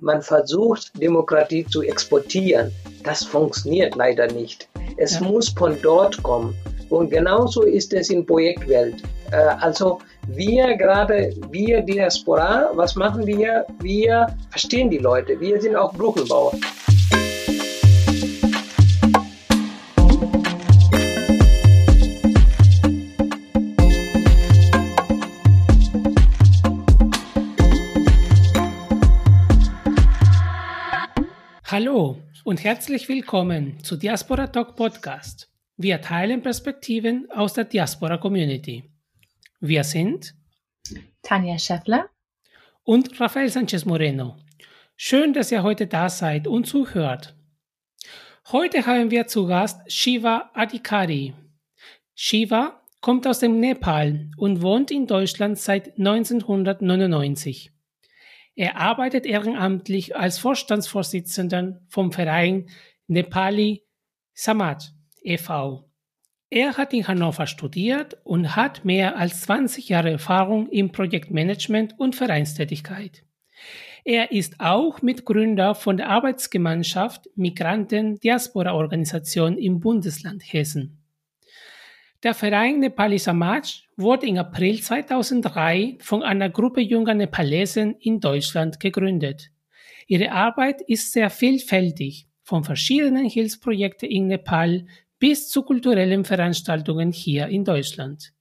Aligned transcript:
Man 0.00 0.22
versucht, 0.22 0.90
Demokratie 1.00 1.66
zu 1.66 1.82
exportieren. 1.82 2.72
Das 3.04 3.24
funktioniert 3.24 3.94
leider 3.96 4.26
nicht. 4.28 4.68
Es 4.96 5.14
ja. 5.14 5.22
muss 5.22 5.50
von 5.50 5.76
dort 5.82 6.22
kommen. 6.22 6.54
Und 6.88 7.10
genauso 7.10 7.62
ist 7.62 7.92
es 7.92 8.10
in 8.10 8.26
Projektwelt. 8.26 9.02
Äh, 9.30 9.36
also 9.36 10.00
wir 10.26 10.76
gerade, 10.76 11.32
wir 11.50 11.82
Diaspora, 11.82 12.70
was 12.74 12.96
machen 12.96 13.26
wir? 13.26 13.66
Wir 13.80 14.26
verstehen 14.50 14.90
die 14.90 14.98
Leute. 14.98 15.38
Wir 15.38 15.60
sind 15.60 15.76
auch 15.76 15.92
Brückenbauer. 15.92 16.52
Hallo 31.90 32.22
und 32.44 32.62
herzlich 32.62 33.08
willkommen 33.08 33.82
zu 33.82 33.96
Diaspora 33.96 34.46
Talk 34.46 34.76
Podcast. 34.76 35.50
Wir 35.76 36.00
teilen 36.00 36.40
Perspektiven 36.40 37.28
aus 37.32 37.54
der 37.54 37.64
Diaspora 37.64 38.16
Community. 38.16 38.84
Wir 39.58 39.82
sind 39.82 40.36
Tanja 41.20 41.58
Schäffler 41.58 42.08
und 42.84 43.20
Rafael 43.20 43.48
Sanchez 43.48 43.84
Moreno. 43.86 44.36
Schön, 44.94 45.32
dass 45.32 45.50
ihr 45.50 45.64
heute 45.64 45.88
da 45.88 46.08
seid 46.08 46.46
und 46.46 46.68
zuhört. 46.68 47.34
Heute 48.52 48.86
haben 48.86 49.10
wir 49.10 49.26
zu 49.26 49.48
Gast 49.48 49.80
Shiva 49.90 50.48
Adhikari. 50.54 51.34
Shiva 52.14 52.84
kommt 53.00 53.26
aus 53.26 53.40
dem 53.40 53.58
Nepal 53.58 54.30
und 54.36 54.62
wohnt 54.62 54.92
in 54.92 55.08
Deutschland 55.08 55.58
seit 55.58 55.98
1999. 55.98 57.72
Er 58.60 58.76
arbeitet 58.76 59.24
ehrenamtlich 59.24 60.16
als 60.16 60.36
Vorstandsvorsitzender 60.38 61.80
vom 61.88 62.12
Verein 62.12 62.68
Nepali 63.06 63.86
Samaj 64.34 64.90
e.V. 65.22 65.88
Er 66.50 66.76
hat 66.76 66.92
in 66.92 67.08
Hannover 67.08 67.46
studiert 67.46 68.18
und 68.22 68.56
hat 68.56 68.84
mehr 68.84 69.16
als 69.16 69.40
20 69.40 69.88
Jahre 69.88 70.10
Erfahrung 70.10 70.68
im 70.68 70.92
Projektmanagement 70.92 71.98
und 71.98 72.14
Vereinstätigkeit. 72.14 73.24
Er 74.04 74.30
ist 74.30 74.60
auch 74.60 75.00
Mitgründer 75.00 75.74
von 75.74 75.96
der 75.96 76.10
Arbeitsgemeinschaft 76.10 77.30
Migranten 77.36 78.20
Diaspora 78.20 78.74
Organisation 78.74 79.56
im 79.56 79.80
Bundesland 79.80 80.42
Hessen. 80.44 80.99
Der 82.22 82.34
Verein 82.34 82.80
Nepali 82.80 83.18
Samaj 83.18 83.84
wurde 83.96 84.26
im 84.26 84.36
April 84.36 84.82
2003 84.82 85.96
von 86.00 86.22
einer 86.22 86.50
Gruppe 86.50 86.82
junger 86.82 87.14
Nepalesen 87.14 87.96
in 87.98 88.20
Deutschland 88.20 88.78
gegründet. 88.78 89.50
Ihre 90.06 90.30
Arbeit 90.30 90.82
ist 90.82 91.12
sehr 91.12 91.30
vielfältig, 91.30 92.26
von 92.42 92.62
verschiedenen 92.62 93.24
Hilfsprojekten 93.26 94.10
in 94.10 94.26
Nepal 94.26 94.84
bis 95.18 95.48
zu 95.48 95.62
kulturellen 95.62 96.26
Veranstaltungen 96.26 97.10
hier 97.10 97.46
in 97.46 97.64
Deutschland. 97.64 98.34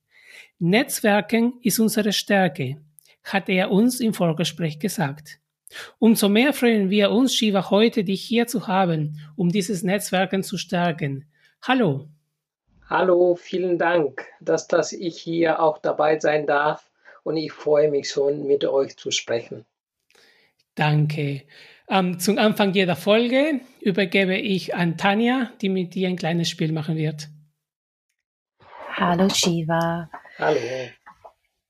Netzwerken 0.57 1.53
ist 1.61 1.79
unsere 1.79 2.11
Stärke, 2.11 2.81
hat 3.23 3.47
er 3.47 3.71
uns 3.71 4.01
im 4.01 4.13
Vorgespräch 4.13 4.79
gesagt. 4.79 5.39
Umso 5.99 6.27
mehr 6.27 6.51
freuen 6.51 6.89
wir 6.89 7.11
uns, 7.11 7.33
Shiva, 7.33 7.69
heute 7.69 8.03
dich 8.03 8.23
hier 8.23 8.45
zu 8.45 8.67
haben, 8.67 9.21
um 9.37 9.49
dieses 9.49 9.83
Netzwerken 9.83 10.43
zu 10.43 10.57
stärken. 10.57 11.31
Hallo. 11.61 12.09
Hallo, 12.89 13.35
vielen 13.35 13.77
Dank, 13.77 14.25
dass, 14.39 14.67
dass 14.67 14.93
ich 14.93 15.21
hier 15.21 15.61
auch 15.61 15.77
dabei 15.77 16.17
sein 16.19 16.47
darf 16.47 16.89
und 17.21 17.37
ich 17.37 17.51
freue 17.51 17.91
mich 17.91 18.09
schon, 18.09 18.47
mit 18.47 18.65
euch 18.65 18.97
zu 18.97 19.11
sprechen. 19.11 19.63
Danke. 20.73 21.43
Ähm, 21.87 22.17
zum 22.17 22.39
Anfang 22.39 22.73
jeder 22.73 22.95
Folge 22.95 23.61
übergebe 23.79 24.35
ich 24.35 24.73
an 24.73 24.97
Tanja, 24.97 25.51
die 25.61 25.69
mit 25.69 25.93
dir 25.93 26.07
ein 26.07 26.15
kleines 26.15 26.49
Spiel 26.49 26.71
machen 26.71 26.95
wird. 26.95 27.29
Hallo 28.95 29.29
Shiva. 29.29 30.09
Hallo. 30.39 30.59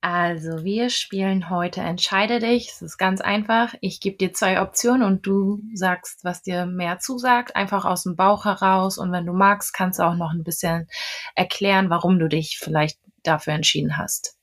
Also, 0.01 0.63
wir 0.63 0.89
spielen 0.89 1.49
heute 1.49 1.81
Entscheide 1.81 2.39
dich. 2.39 2.69
Es 2.69 2.81
ist 2.81 2.97
ganz 2.97 3.19
einfach. 3.19 3.75
Ich 3.81 3.99
gebe 3.99 4.15
dir 4.15 4.31
zwei 4.31 4.61
Optionen 4.61 5.03
und 5.03 5.25
du 5.25 5.61
sagst, 5.73 6.23
was 6.23 6.41
dir 6.41 6.65
mehr 6.65 6.99
zusagt, 6.99 7.55
einfach 7.57 7.83
aus 7.83 8.03
dem 8.03 8.15
Bauch 8.15 8.45
heraus. 8.45 8.97
Und 8.97 9.11
wenn 9.11 9.25
du 9.25 9.33
magst, 9.33 9.73
kannst 9.73 9.99
du 9.99 10.03
auch 10.03 10.15
noch 10.15 10.31
ein 10.31 10.45
bisschen 10.45 10.88
erklären, 11.35 11.89
warum 11.89 12.17
du 12.17 12.29
dich 12.29 12.59
vielleicht 12.59 12.97
dafür 13.23 13.53
entschieden 13.53 13.97
hast. 13.97 14.38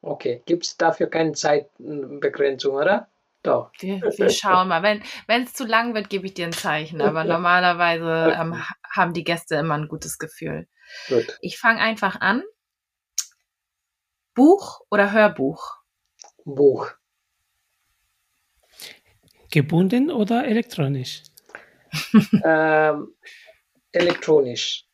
Okay, 0.00 0.42
gibt 0.46 0.64
es 0.64 0.76
dafür 0.78 1.08
keine 1.08 1.32
Zeitbegrenzung, 1.32 2.74
oder? 2.74 3.08
Doch. 3.42 3.72
Wir, 3.80 4.00
wir 4.00 4.30
schauen 4.30 4.68
mal. 4.68 4.82
Wenn 4.82 5.42
es 5.42 5.52
zu 5.52 5.66
lang 5.66 5.94
wird, 5.94 6.08
gebe 6.08 6.24
ich 6.24 6.32
dir 6.32 6.46
ein 6.46 6.52
Zeichen. 6.52 7.02
Aber 7.02 7.24
normalerweise 7.24 8.34
ähm, 8.40 8.62
haben 8.90 9.12
die 9.12 9.24
Gäste 9.24 9.56
immer 9.56 9.74
ein 9.74 9.88
gutes 9.88 10.18
Gefühl. 10.18 10.66
Gut. 11.08 11.38
Ich 11.42 11.58
fange 11.58 11.80
einfach 11.80 12.22
an 12.22 12.42
Buch 14.34 14.80
oder 14.90 15.12
Hörbuch? 15.12 15.78
Buch. 16.44 16.90
Gebunden 19.50 20.10
oder 20.10 20.44
elektronisch? 20.44 21.22
ähm, 22.44 23.14
elektronisch. 23.92 24.84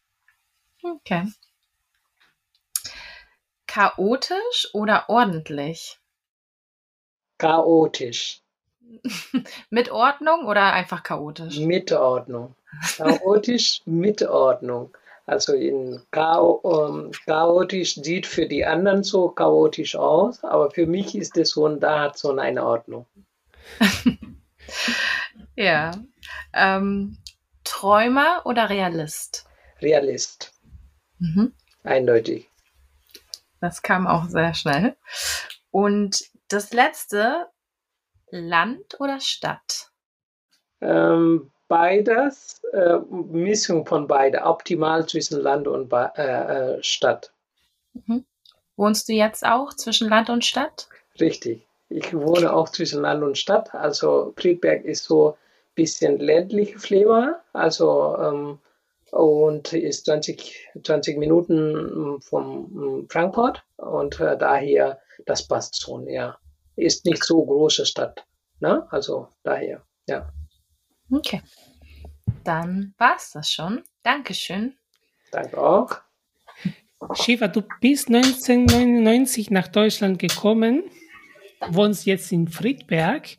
Okay. 0.83 1.27
Chaotisch 3.67 4.69
oder 4.75 5.09
ordentlich? 5.09 5.99
Chaotisch. 7.39 8.43
mit 9.71 9.91
Ordnung 9.91 10.45
oder 10.47 10.73
einfach 10.73 11.03
chaotisch? 11.03 11.59
Mit 11.59 11.93
Ordnung. 11.93 12.55
Chaotisch 12.97 13.81
mit 13.87 14.23
Ordnung. 14.23 14.95
Also 15.27 15.53
in 15.53 16.03
ähm, 16.13 17.13
chaotisch 17.25 17.95
sieht 17.95 18.27
für 18.27 18.47
die 18.47 18.65
anderen 18.65 19.03
so 19.03 19.29
chaotisch 19.29 19.97
aus, 19.97 20.43
aber 20.43 20.71
für 20.71 20.87
mich 20.87 21.15
ist 21.15 21.37
es 21.37 21.51
so, 21.51 21.69
da 21.69 22.01
hat 22.01 22.19
so 22.19 22.37
eine 22.37 22.65
Ordnung. 22.65 23.07
ja. 25.57 25.93
Ähm, 26.53 27.19
Träumer 27.65 28.43
oder 28.45 28.71
Realist? 28.71 29.47
Realist. 29.81 30.53
Mhm. 31.19 31.53
Eindeutig. 31.85 32.49
Das 33.61 33.83
kam 33.83 34.07
auch 34.07 34.27
sehr 34.27 34.55
schnell. 34.55 34.97
Und 35.71 36.25
das 36.49 36.73
letzte, 36.73 37.47
Land 38.31 38.99
oder 39.01 39.21
Stadt? 39.21 39.91
Ähm, 40.81 41.51
beides, 41.71 42.61
äh, 42.73 42.99
Mischung 43.09 43.87
von 43.87 44.09
beide, 44.09 44.43
optimal 44.43 45.07
zwischen 45.07 45.41
Land 45.41 45.69
und 45.69 45.91
äh, 45.93 46.75
äh, 46.77 46.83
Stadt. 46.83 47.33
Mhm. 47.95 48.25
Wohnst 48.77 49.09
du 49.09 49.13
jetzt 49.13 49.47
auch 49.47 49.73
zwischen 49.75 50.09
Land 50.09 50.31
und 50.31 50.45
Stadt? 50.45 50.89
Richtig. 51.21 51.65
Ich 51.89 52.13
wohne 52.13 52.53
auch 52.53 52.69
zwischen 52.71 53.03
Land 53.03 53.23
und 53.23 53.39
Stadt. 53.39 53.73
Also 53.73 54.35
Friedberg 54.37 54.85
ist 54.85 55.05
so 55.05 55.31
ein 55.31 55.35
bisschen 55.77 56.19
ländliche 56.19 56.79
Flavor, 56.79 57.41
also 57.53 58.17
ähm, 58.19 58.59
und 59.13 59.73
ist 59.73 60.07
20, 60.07 60.71
20 60.83 61.19
Minuten 61.19 62.21
vom 62.21 63.07
Frankfurt 63.09 63.63
und 63.77 64.19
äh, 64.19 64.37
daher, 64.37 65.01
das 65.25 65.47
passt 65.47 65.81
schon, 65.81 66.09
ja. 66.09 66.37
Ist 66.75 67.05
nicht 67.05 67.23
so 67.25 67.45
große 67.45 67.87
Stadt, 67.87 68.25
ne? 68.59 68.89
Also 68.91 69.29
daher, 69.45 69.83
ja. 70.09 70.33
Okay. 71.11 71.43
Dann 72.45 72.95
war's 72.99 73.33
das 73.33 73.51
schon. 73.51 73.83
Dankeschön. 74.03 74.75
Danke 75.31 75.59
auch. 75.59 76.01
Shiva, 77.15 77.49
du 77.49 77.63
bist 77.81 78.09
1999 78.09 79.51
nach 79.51 79.69
Deutschland 79.69 80.19
gekommen, 80.19 80.85
wohnst 81.71 82.07
jetzt 82.07 82.31
in 82.31 82.49
Friedberg. 82.49 83.37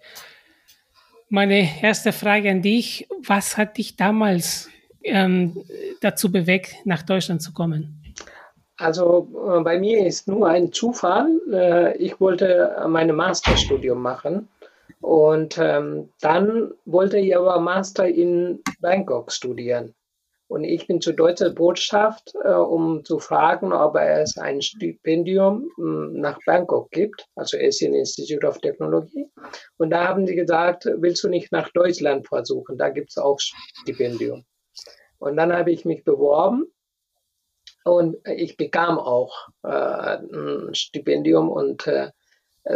Meine 1.30 1.82
erste 1.82 2.12
Frage 2.12 2.50
an 2.50 2.62
dich, 2.62 3.08
was 3.26 3.58
hat 3.58 3.78
dich 3.78 3.96
damals 3.96 4.70
ähm, 5.04 5.64
dazu 6.02 6.32
bewegt, 6.32 6.76
nach 6.86 7.04
Deutschland 7.04 7.42
zu 7.42 7.54
kommen? 7.54 8.02
Also 8.78 9.30
äh, 9.58 9.62
bei 9.62 9.80
mir 9.80 10.06
ist 10.06 10.28
nur 10.28 10.50
ein 10.50 10.74
Zufall. 10.74 11.30
Äh, 11.52 11.98
ich 11.98 12.20
wollte 12.20 12.76
mein 12.90 13.16
Masterstudium 13.16 14.02
machen 14.02 14.50
und 15.02 15.58
ähm, 15.58 16.12
dann 16.22 16.74
wollte 16.86 17.18
ich 17.18 17.36
aber 17.36 17.60
Master 17.60 18.08
in 18.08 18.62
Bangkok 18.80 19.32
studieren. 19.32 19.96
Und 20.48 20.64
ich 20.66 20.86
bin 20.86 21.00
zur 21.00 21.14
deutschen 21.14 21.56
Botschaft, 21.56 22.34
äh, 22.44 22.54
um 22.54 23.04
zu 23.06 23.20
fragen, 23.20 23.72
ob 23.72 23.96
es 23.96 24.38
ein 24.38 24.62
Stipendium 24.62 25.72
mh, 25.78 26.08
hm, 26.08 26.20
nach 26.20 26.38
Bangkok 26.46 26.92
gibt, 26.92 27.26
also 27.36 27.58
Asian 27.58 27.94
Institute 27.94 28.46
of 28.46 28.60
Technology. 28.60 29.32
Und 29.78 29.92
da 29.92 30.10
haben 30.10 30.28
sie 30.28 30.36
gesagt, 30.36 30.86
willst 30.98 31.24
du 31.24 31.30
nicht 31.30 31.52
nach 31.52 31.70
Deutschland 31.72 32.28
versuchen? 32.28 32.78
Da 32.78 32.90
gibt 32.90 33.10
es 33.12 33.18
auch 33.18 33.40
Stipendium. 33.40 34.44
Und 35.20 35.38
dann 35.38 35.54
habe 35.54 35.72
ich 35.72 35.86
mich 35.86 36.04
beworben 36.04 36.66
und 37.86 38.18
ich 38.28 38.58
bekam 38.58 39.00
auch 39.00 39.48
äh, 39.64 40.18
ein 40.18 40.76
Stipendium 40.76 41.50
und 41.50 41.88
äh, 41.88 42.12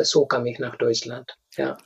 so 0.01 0.25
kam 0.25 0.45
ich 0.45 0.59
nach 0.59 0.77
Deutschland. 0.77 1.35
Ja. 1.57 1.77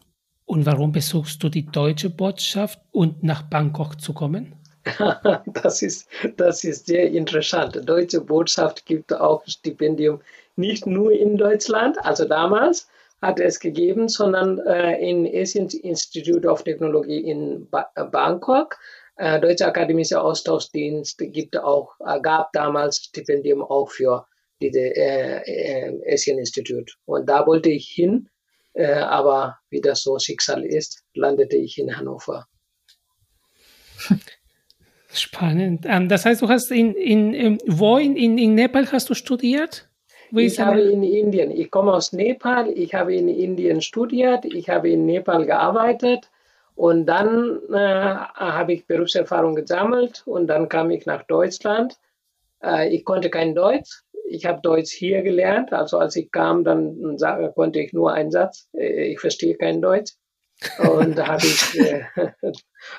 Und 0.49 0.65
warum 0.65 0.91
besuchst 0.91 1.43
du 1.43 1.49
die 1.49 1.67
deutsche 1.67 2.09
Botschaft 2.09 2.79
und 2.89 3.21
nach 3.21 3.43
Bangkok 3.43 4.01
zu 4.01 4.13
kommen? 4.13 4.55
das, 5.45 5.83
ist, 5.83 6.09
das 6.37 6.63
ist 6.63 6.87
sehr 6.87 7.11
interessant. 7.11 7.75
Die 7.75 7.85
deutsche 7.85 8.19
Botschaft 8.19 8.83
gibt 8.87 9.13
auch 9.13 9.43
Stipendium 9.45 10.21
nicht 10.55 10.87
nur 10.87 11.11
in 11.11 11.37
Deutschland, 11.37 12.03
also 12.03 12.25
damals 12.25 12.87
hat 13.21 13.39
es 13.39 13.59
gegeben, 13.59 14.09
sondern 14.09 14.57
äh, 14.65 14.97
in 15.07 15.27
Asian 15.27 15.67
Institute 15.67 16.47
of 16.47 16.63
Technology 16.63 17.19
in 17.19 17.69
ba 17.69 17.87
Bangkok. 18.11 18.75
Äh, 19.17 19.39
Deutsche 19.39 19.67
Akademische 19.67 20.19
Austauschdienst 20.19 21.19
gibt 21.31 21.59
auch, 21.59 21.93
äh, 22.03 22.19
gab 22.21 22.51
damals 22.53 22.97
Stipendium 22.97 23.61
auch 23.61 23.91
für 23.91 24.25
diese 24.63 24.79
äh, 24.79 25.43
äh, 25.45 26.11
Asian 26.11 26.39
Institute. 26.39 26.91
Und 27.05 27.29
da 27.29 27.45
wollte 27.45 27.69
ich 27.69 27.87
hin, 27.87 28.29
äh, 28.79 28.93
aber 28.93 29.57
wie 29.69 29.81
das 29.81 30.03
so 30.03 30.17
Schicksal 30.17 30.63
ist, 30.63 31.03
landete 31.13 31.57
ich 31.57 31.77
in 31.77 31.97
Hannover. 31.97 32.47
Spannend. 35.11 35.85
Ähm, 35.85 36.07
das 36.07 36.25
heißt, 36.25 36.41
du 36.41 36.47
hast 36.47 36.71
in, 36.71 36.93
in, 36.93 37.33
in 37.33 37.57
wo 37.67 37.97
in, 37.97 38.15
in, 38.15 38.37
in 38.37 38.55
Nepal 38.55 38.89
hast 38.91 39.09
du 39.09 39.15
studiert? 39.15 39.89
Wo 40.31 40.39
ich 40.39 40.59
habe 40.59 40.79
in 40.79 41.03
Indien, 41.03 41.51
ich 41.51 41.71
komme 41.71 41.91
aus 41.91 42.13
Nepal, 42.13 42.69
ich 42.69 42.93
habe 42.93 43.15
in 43.15 43.27
Indien 43.27 43.81
studiert, 43.81 44.45
ich 44.45 44.69
habe 44.69 44.89
in 44.89 45.05
Nepal 45.05 45.45
gearbeitet 45.45 46.29
und 46.75 47.07
dann 47.07 47.59
äh, 47.73 48.15
habe 48.35 48.73
ich 48.73 48.85
Berufserfahrung 48.85 49.55
gesammelt 49.55 50.23
und 50.25 50.47
dann 50.47 50.69
kam 50.69 50.91
ich 50.91 51.05
nach 51.05 51.23
Deutschland. 51.23 51.97
Äh, 52.63 52.95
ich 52.95 53.03
konnte 53.03 53.29
kein 53.29 53.55
Deutsch, 53.55 54.03
ich 54.29 54.45
habe 54.45 54.61
Deutsch 54.61 54.91
hier 54.91 55.21
gelernt, 55.21 55.73
also 55.73 55.97
als 55.97 56.15
ich 56.15 56.31
kam, 56.31 56.63
dann 56.63 57.17
konnte 57.55 57.79
ich 57.79 57.93
nur 57.93 58.13
einen 58.13 58.31
Satz, 58.31 58.69
äh, 58.73 59.11
ich 59.11 59.19
verstehe 59.19 59.55
kein 59.55 59.81
Deutsch. 59.81 60.13
Und 60.77 61.17
da 61.17 61.27
habe 61.27 61.45
ich 61.45 61.79
äh, 61.79 62.03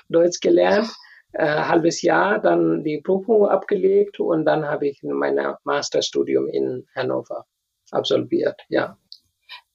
Deutsch 0.09 0.41
gelernt. 0.41 0.89
Äh, 1.33 1.47
halbes 1.47 2.03
Jahr 2.03 2.41
dann 2.41 2.83
die 2.83 3.01
Prüfung 3.01 3.47
abgelegt 3.47 4.19
und 4.19 4.45
dann 4.45 4.65
habe 4.65 4.89
ich 4.89 5.01
mein 5.05 5.39
Masterstudium 5.63 6.49
in 6.49 6.89
Hannover 6.97 7.47
absolviert, 7.93 8.61
ja. 8.69 8.99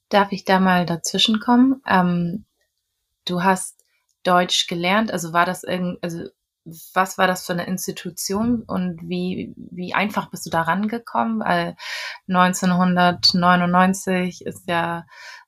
Darf 0.10 0.34
ich 0.34 0.44
da 0.44 0.60
mal 0.60 0.86
dazwischen 0.86 1.40
kommen? 1.40 1.82
Ähm, 1.88 2.46
du 3.24 3.44
hast 3.44 3.86
Deutsch 4.24 4.68
gelernt, 4.68 5.12
also 5.12 5.32
war 5.32 5.46
das 5.46 5.64
irgend, 5.64 6.04
also 6.04 6.26
was 6.66 7.18
war 7.18 7.28
das 7.28 7.46
für 7.46 7.54
eine 7.54 7.68
Institution 7.68 8.64
und 8.66 9.00
wie, 9.04 9.54
wie 9.56 9.94
einfach 9.94 10.30
bist 10.32 10.46
du 10.46 10.50
da 10.50 10.64
rangekommen? 10.64 11.40
Weil 11.40 11.78
1999 12.28 14.46
ist 14.46 14.68
ja 14.68 15.06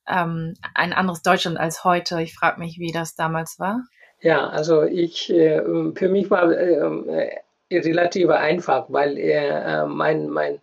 ähm, 0.07 0.53
ein 0.75 0.93
anderes 0.93 1.23
Deutschland 1.23 1.59
als 1.59 1.83
heute. 1.83 2.21
Ich 2.21 2.35
frage 2.35 2.59
mich, 2.59 2.79
wie 2.79 2.91
das 2.91 3.15
damals 3.15 3.59
war. 3.59 3.81
Ja, 4.21 4.47
also 4.49 4.83
ich, 4.83 5.31
äh, 5.31 5.63
für 5.95 6.09
mich 6.09 6.29
war 6.29 6.51
äh, 6.51 7.39
äh, 7.69 7.79
relativ 7.79 8.29
einfach, 8.29 8.85
weil 8.89 9.17
äh, 9.17 9.85
mein, 9.85 10.29
mein, 10.29 10.61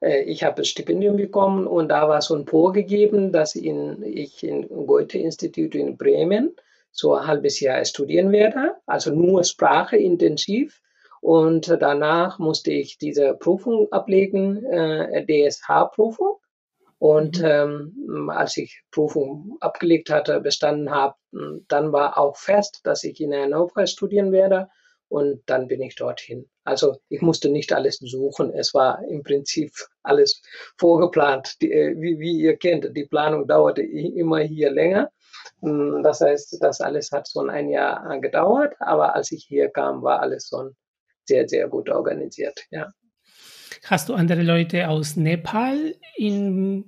ich 0.00 0.42
habe 0.44 0.56
das 0.56 0.68
Stipendium 0.68 1.16
bekommen 1.16 1.66
und 1.66 1.88
da 1.88 2.10
war 2.10 2.20
so 2.20 2.34
ein 2.34 2.46
vorgegeben, 2.46 3.32
dass 3.32 3.54
in, 3.54 4.02
ich 4.02 4.44
im 4.44 4.86
Goethe-Institut 4.86 5.74
in 5.74 5.96
Bremen 5.96 6.54
so 6.94 7.14
ein 7.14 7.26
halbes 7.26 7.60
Jahr 7.60 7.84
studieren 7.84 8.32
werde, 8.32 8.76
also 8.86 9.12
nur 9.12 9.44
Sprache 9.44 9.96
intensiv. 9.96 10.80
Und 11.20 11.76
danach 11.80 12.38
musste 12.38 12.70
ich 12.70 12.98
diese 12.98 13.34
Prüfung 13.34 13.90
ablegen, 13.90 14.64
äh, 14.64 15.24
DSH-Prüfung. 15.26 16.36
Und 16.98 17.40
mhm. 17.40 17.92
ähm, 18.06 18.30
als 18.30 18.56
ich 18.56 18.82
Prüfung 18.90 19.56
abgelegt 19.60 20.10
hatte, 20.10 20.40
bestanden 20.40 20.90
habe, 20.90 21.16
dann 21.68 21.92
war 21.92 22.16
auch 22.16 22.36
fest, 22.36 22.80
dass 22.84 23.04
ich 23.04 23.20
in 23.20 23.34
Hannover 23.34 23.86
studieren 23.86 24.30
werde. 24.32 24.68
Und 25.14 25.44
dann 25.46 25.68
bin 25.68 25.80
ich 25.80 25.94
dorthin. 25.94 26.44
Also 26.64 26.96
ich 27.08 27.22
musste 27.22 27.48
nicht 27.48 27.72
alles 27.72 27.98
suchen. 27.98 28.52
Es 28.52 28.74
war 28.74 29.00
im 29.08 29.22
Prinzip 29.22 29.70
alles 30.02 30.42
vorgeplant. 30.76 31.54
Die, 31.62 31.70
äh, 31.70 31.94
wie, 31.96 32.18
wie 32.18 32.40
ihr 32.40 32.56
kennt, 32.56 32.96
die 32.96 33.04
Planung 33.04 33.46
dauerte 33.46 33.80
immer 33.82 34.40
hier 34.40 34.72
länger. 34.72 35.12
Das 35.60 36.20
heißt, 36.20 36.58
das 36.60 36.80
alles 36.80 37.12
hat 37.12 37.28
so 37.28 37.42
ein 37.46 37.68
Jahr 37.68 38.18
gedauert. 38.18 38.74
Aber 38.80 39.14
als 39.14 39.30
ich 39.30 39.44
hier 39.44 39.68
kam, 39.68 40.02
war 40.02 40.18
alles 40.18 40.48
so 40.48 40.70
sehr, 41.26 41.48
sehr 41.48 41.68
gut 41.68 41.88
organisiert. 41.90 42.66
Ja. 42.72 42.92
Hast 43.84 44.08
du 44.08 44.14
andere 44.14 44.42
Leute 44.42 44.88
aus 44.88 45.14
Nepal 45.14 45.94
in 46.16 46.86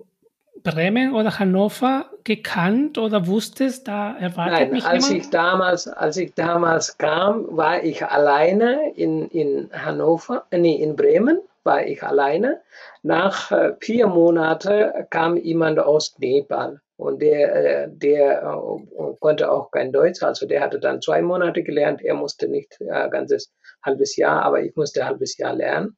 Bremen 0.71 1.15
oder 1.15 1.39
Hannover 1.39 2.11
gekannt 2.25 2.99
oder 2.99 3.27
wusstest, 3.27 3.89
da 3.89 4.17
erwartet 4.17 4.61
Nein, 4.61 4.71
mich 4.73 4.85
als 4.85 5.09
jemand? 5.09 5.25
ich 5.25 5.31
damals, 5.31 5.89
als 5.89 6.17
ich 6.17 6.35
damals 6.35 6.99
kam, 6.99 7.57
war 7.57 7.83
ich 7.83 8.05
alleine 8.05 8.93
in, 8.95 9.29
in 9.29 9.71
Hannover, 9.73 10.45
nee, 10.51 10.75
in 10.75 10.97
Bremen 10.97 11.41
war 11.63 11.85
ich 11.87 12.03
alleine. 12.03 12.61
Nach 13.03 13.51
äh, 13.53 13.75
vier 13.81 14.07
Monaten 14.07 15.07
kam 15.11 15.37
jemand 15.37 15.79
aus 15.79 16.17
Nepal 16.19 16.81
und 16.97 17.21
der, 17.21 17.55
äh, 17.55 17.89
der 17.91 18.43
äh, 18.43 19.15
konnte 19.21 19.51
auch 19.51 19.71
kein 19.71 19.93
Deutsch, 19.93 20.23
also 20.23 20.47
der 20.47 20.63
hatte 20.63 20.81
dann 20.81 21.03
zwei 21.03 21.23
Monate 21.23 21.63
gelernt. 21.63 22.03
Er 22.03 22.15
musste 22.15 22.49
nicht 22.49 22.79
ein 22.81 23.11
ganzes 23.11 23.53
halbes 23.83 24.17
Jahr, 24.17 24.43
aber 24.43 24.63
ich 24.63 24.75
musste 24.77 25.03
ein 25.03 25.09
halbes 25.09 25.37
Jahr 25.37 25.55
lernen. 25.55 25.97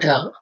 Ja. 0.00 0.32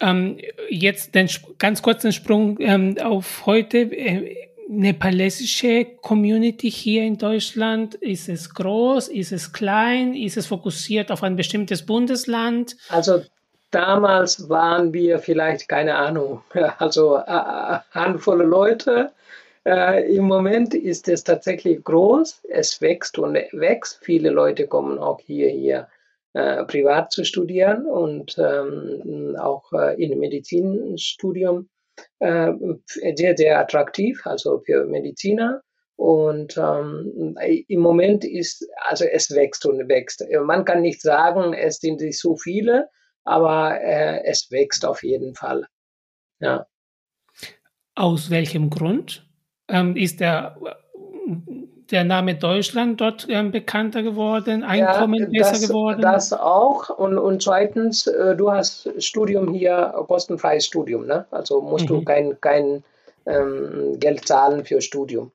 Ähm, 0.00 0.38
jetzt 0.68 1.14
den, 1.14 1.28
ganz 1.58 1.82
kurz 1.82 2.02
den 2.02 2.12
Sprung 2.12 2.58
ähm, 2.60 2.96
auf 2.98 3.46
heute. 3.46 3.78
Äh, 3.78 4.48
nepalesische 4.68 5.86
Community 6.02 6.70
hier 6.70 7.02
in 7.04 7.16
Deutschland? 7.16 7.94
Ist 7.96 8.28
es 8.28 8.54
groß? 8.54 9.08
Ist 9.08 9.32
es 9.32 9.52
klein? 9.52 10.14
Ist 10.14 10.36
es 10.36 10.46
fokussiert 10.46 11.10
auf 11.10 11.22
ein 11.22 11.36
bestimmtes 11.36 11.84
Bundesland? 11.84 12.76
Also 12.90 13.22
damals 13.70 14.48
waren 14.48 14.92
wir 14.92 15.18
vielleicht, 15.18 15.68
keine 15.68 15.96
Ahnung, 15.96 16.42
also 16.78 17.16
eine 17.16 17.82
Handvoll 17.92 18.42
Leute. 18.42 19.10
Äh, 19.64 20.14
Im 20.14 20.24
Moment 20.24 20.74
ist 20.74 21.08
es 21.08 21.24
tatsächlich 21.24 21.82
groß. 21.82 22.42
Es 22.48 22.80
wächst 22.80 23.18
und 23.18 23.34
wächst. 23.52 23.98
Viele 24.02 24.30
Leute 24.30 24.66
kommen 24.66 24.98
auch 24.98 25.20
hier, 25.20 25.50
hier 25.50 25.88
äh, 26.38 26.64
privat 26.66 27.10
zu 27.10 27.24
studieren 27.24 27.84
und 27.84 28.38
ähm, 28.38 29.34
auch 29.40 29.72
äh, 29.72 30.00
in 30.00 30.16
Medizinstudium 30.20 31.68
äh, 32.20 32.52
sehr, 33.16 33.36
sehr 33.36 33.58
attraktiv, 33.58 34.24
also 34.24 34.60
für 34.60 34.84
Mediziner. 34.84 35.62
Und 35.96 36.56
ähm, 36.56 37.36
im 37.40 37.80
Moment 37.80 38.24
ist, 38.24 38.64
also 38.88 39.04
es 39.04 39.34
wächst 39.34 39.66
und 39.66 39.88
wächst. 39.88 40.24
Man 40.44 40.64
kann 40.64 40.80
nicht 40.80 41.02
sagen, 41.02 41.54
es 41.54 41.78
sind 41.78 42.00
nicht 42.00 42.20
so 42.20 42.36
viele, 42.36 42.88
aber 43.24 43.80
äh, 43.80 44.22
es 44.24 44.48
wächst 44.52 44.86
auf 44.86 45.02
jeden 45.02 45.34
Fall. 45.34 45.66
Ja. 46.38 46.68
Aus 47.96 48.30
welchem 48.30 48.70
Grund? 48.70 49.28
Ähm, 49.66 49.96
ist 49.96 50.20
der 50.20 50.56
der 51.90 52.04
Name 52.04 52.34
Deutschland 52.34 53.00
dort 53.00 53.26
ähm, 53.28 53.50
bekannter 53.50 54.02
geworden, 54.02 54.62
Einkommen 54.62 55.32
ja, 55.32 55.40
das, 55.40 55.52
besser 55.52 55.68
geworden? 55.68 56.02
Das 56.02 56.32
auch. 56.32 56.90
Und, 56.90 57.18
und 57.18 57.42
zweitens, 57.42 58.06
äh, 58.06 58.36
du 58.36 58.50
hast 58.50 58.90
Studium 59.02 59.52
hier, 59.52 59.94
kostenfreies 60.06 60.66
Studium. 60.66 61.06
Ne? 61.06 61.26
Also 61.30 61.60
musst 61.60 61.88
mhm. 61.88 61.94
du 61.94 62.04
kein, 62.04 62.40
kein 62.40 62.84
ähm, 63.26 63.96
Geld 63.98 64.26
zahlen 64.26 64.64
für 64.64 64.80
Studium. 64.80 65.32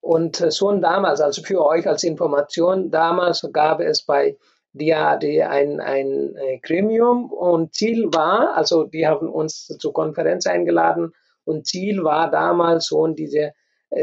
Und 0.00 0.40
äh, 0.40 0.50
schon 0.50 0.80
damals, 0.80 1.20
also 1.20 1.42
für 1.42 1.64
euch 1.64 1.86
als 1.86 2.02
Information, 2.02 2.90
damals 2.90 3.46
gab 3.52 3.80
es 3.80 4.02
bei 4.02 4.36
DAD 4.74 5.24
ein, 5.42 5.80
ein, 5.80 6.34
ein 6.36 6.60
Gremium 6.62 7.30
und 7.30 7.74
Ziel 7.74 8.08
war, 8.12 8.56
also 8.56 8.84
die 8.84 9.06
haben 9.06 9.28
uns 9.28 9.66
zur 9.78 9.92
Konferenz 9.92 10.46
eingeladen 10.46 11.12
und 11.44 11.66
Ziel 11.66 12.02
war 12.04 12.30
damals 12.30 12.86
schon 12.86 13.14
diese 13.14 13.38
äh, 13.38 13.52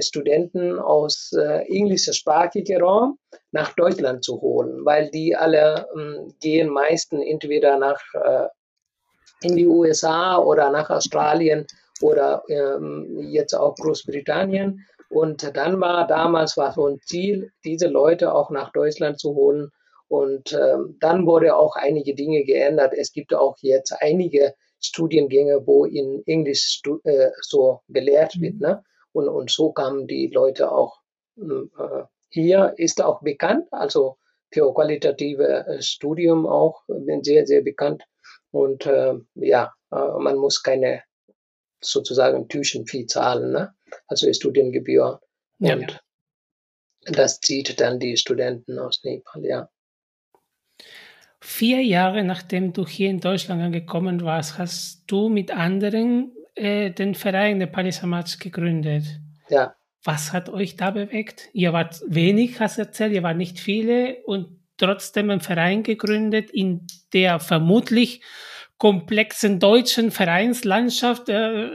Studenten 0.01 0.79
aus 0.79 1.31
äh, 1.33 1.65
englischsprachigen 1.67 2.81
Raum 2.81 3.17
nach 3.51 3.73
Deutschland 3.73 4.23
zu 4.23 4.39
holen, 4.39 4.85
weil 4.85 5.09
die 5.09 5.35
alle 5.35 5.87
ähm, 5.95 6.33
gehen 6.39 6.69
meistens 6.69 7.23
entweder 7.25 7.77
nach 7.77 8.01
äh, 8.13 8.47
in 9.41 9.55
die 9.55 9.67
USA 9.67 10.37
oder 10.37 10.69
nach 10.69 10.89
Australien 10.89 11.65
oder 12.01 12.43
ähm, 12.49 13.29
jetzt 13.31 13.53
auch 13.53 13.75
Großbritannien. 13.75 14.85
Und 15.09 15.55
dann 15.57 15.79
war 15.81 16.05
damals 16.05 16.55
war 16.55 16.71
so 16.73 16.87
ein 16.87 16.99
Ziel, 17.01 17.51
diese 17.65 17.87
Leute 17.87 18.33
auch 18.33 18.51
nach 18.51 18.71
Deutschland 18.71 19.19
zu 19.19 19.33
holen. 19.33 19.71
Und 20.07 20.53
ähm, 20.53 20.97
dann 20.99 21.25
wurde 21.25 21.55
auch 21.55 21.75
einige 21.75 22.15
Dinge 22.15 22.43
geändert. 22.43 22.93
Es 22.95 23.11
gibt 23.11 23.33
auch 23.33 23.55
jetzt 23.61 23.93
einige 24.01 24.53
Studiengänge, 24.81 25.65
wo 25.65 25.85
in 25.85 26.23
Englisch 26.25 26.81
äh, 27.03 27.29
so 27.41 27.81
gelehrt 27.87 28.39
wird. 28.39 28.59
Ne? 28.59 28.83
Und, 29.11 29.27
und 29.27 29.51
so 29.51 29.71
kamen 29.71 30.07
die 30.07 30.27
Leute 30.27 30.71
auch 30.71 30.99
hm, 31.35 31.71
äh, 31.77 32.03
hier, 32.29 32.73
ist 32.77 33.01
auch 33.01 33.21
bekannt, 33.21 33.67
also 33.71 34.17
für 34.51 34.73
qualitative 34.73 35.65
äh, 35.67 35.81
Studium 35.81 36.45
auch, 36.45 36.83
bin 36.87 37.23
sehr, 37.23 37.45
sehr 37.45 37.61
bekannt. 37.61 38.03
Und 38.51 38.85
äh, 38.85 39.13
ja, 39.35 39.73
man 39.91 40.37
muss 40.37 40.61
keine 40.61 41.03
sozusagen 41.81 42.47
Tuition-Fee 42.47 43.05
zahlen, 43.05 43.51
ne? 43.51 43.73
also 44.07 44.31
Studiengebühr. 44.31 45.19
Ja. 45.59 45.75
Und 45.75 46.01
das 47.05 47.39
zieht 47.39 47.79
dann 47.79 47.99
die 47.99 48.17
Studenten 48.17 48.79
aus 48.79 49.03
Nepal, 49.03 49.45
ja. 49.45 49.69
Vier 51.41 51.81
Jahre 51.81 52.23
nachdem 52.23 52.73
du 52.73 52.85
hier 52.85 53.09
in 53.09 53.21
Deutschland 53.21 53.61
angekommen 53.61 54.23
warst, 54.23 54.57
hast 54.57 55.03
du 55.07 55.29
mit 55.29 55.51
anderen 55.51 56.35
äh, 56.59 56.91
den 56.91 57.15
Verein 57.15 57.57
Nepali 57.57 57.91
Samaj 57.91 58.37
gegründet. 58.39 59.03
Ja. 59.49 59.75
Was 60.03 60.33
hat 60.33 60.49
euch 60.49 60.75
da 60.75 60.91
bewegt? 60.91 61.49
Ihr 61.53 61.73
wart 61.73 62.01
wenig, 62.07 62.59
hast 62.59 62.77
du 62.77 62.83
erzählt, 62.83 63.13
ihr 63.13 63.23
wart 63.23 63.37
nicht 63.37 63.59
viele 63.59 64.17
und 64.25 64.59
trotzdem 64.77 65.29
einen 65.29 65.41
Verein 65.41 65.83
gegründet, 65.83 66.51
in 66.51 66.87
der 67.13 67.39
vermutlich 67.39 68.21
komplexen 68.77 69.59
deutschen 69.59 70.09
Vereinslandschaft, 70.09 71.27
äh, 71.29 71.69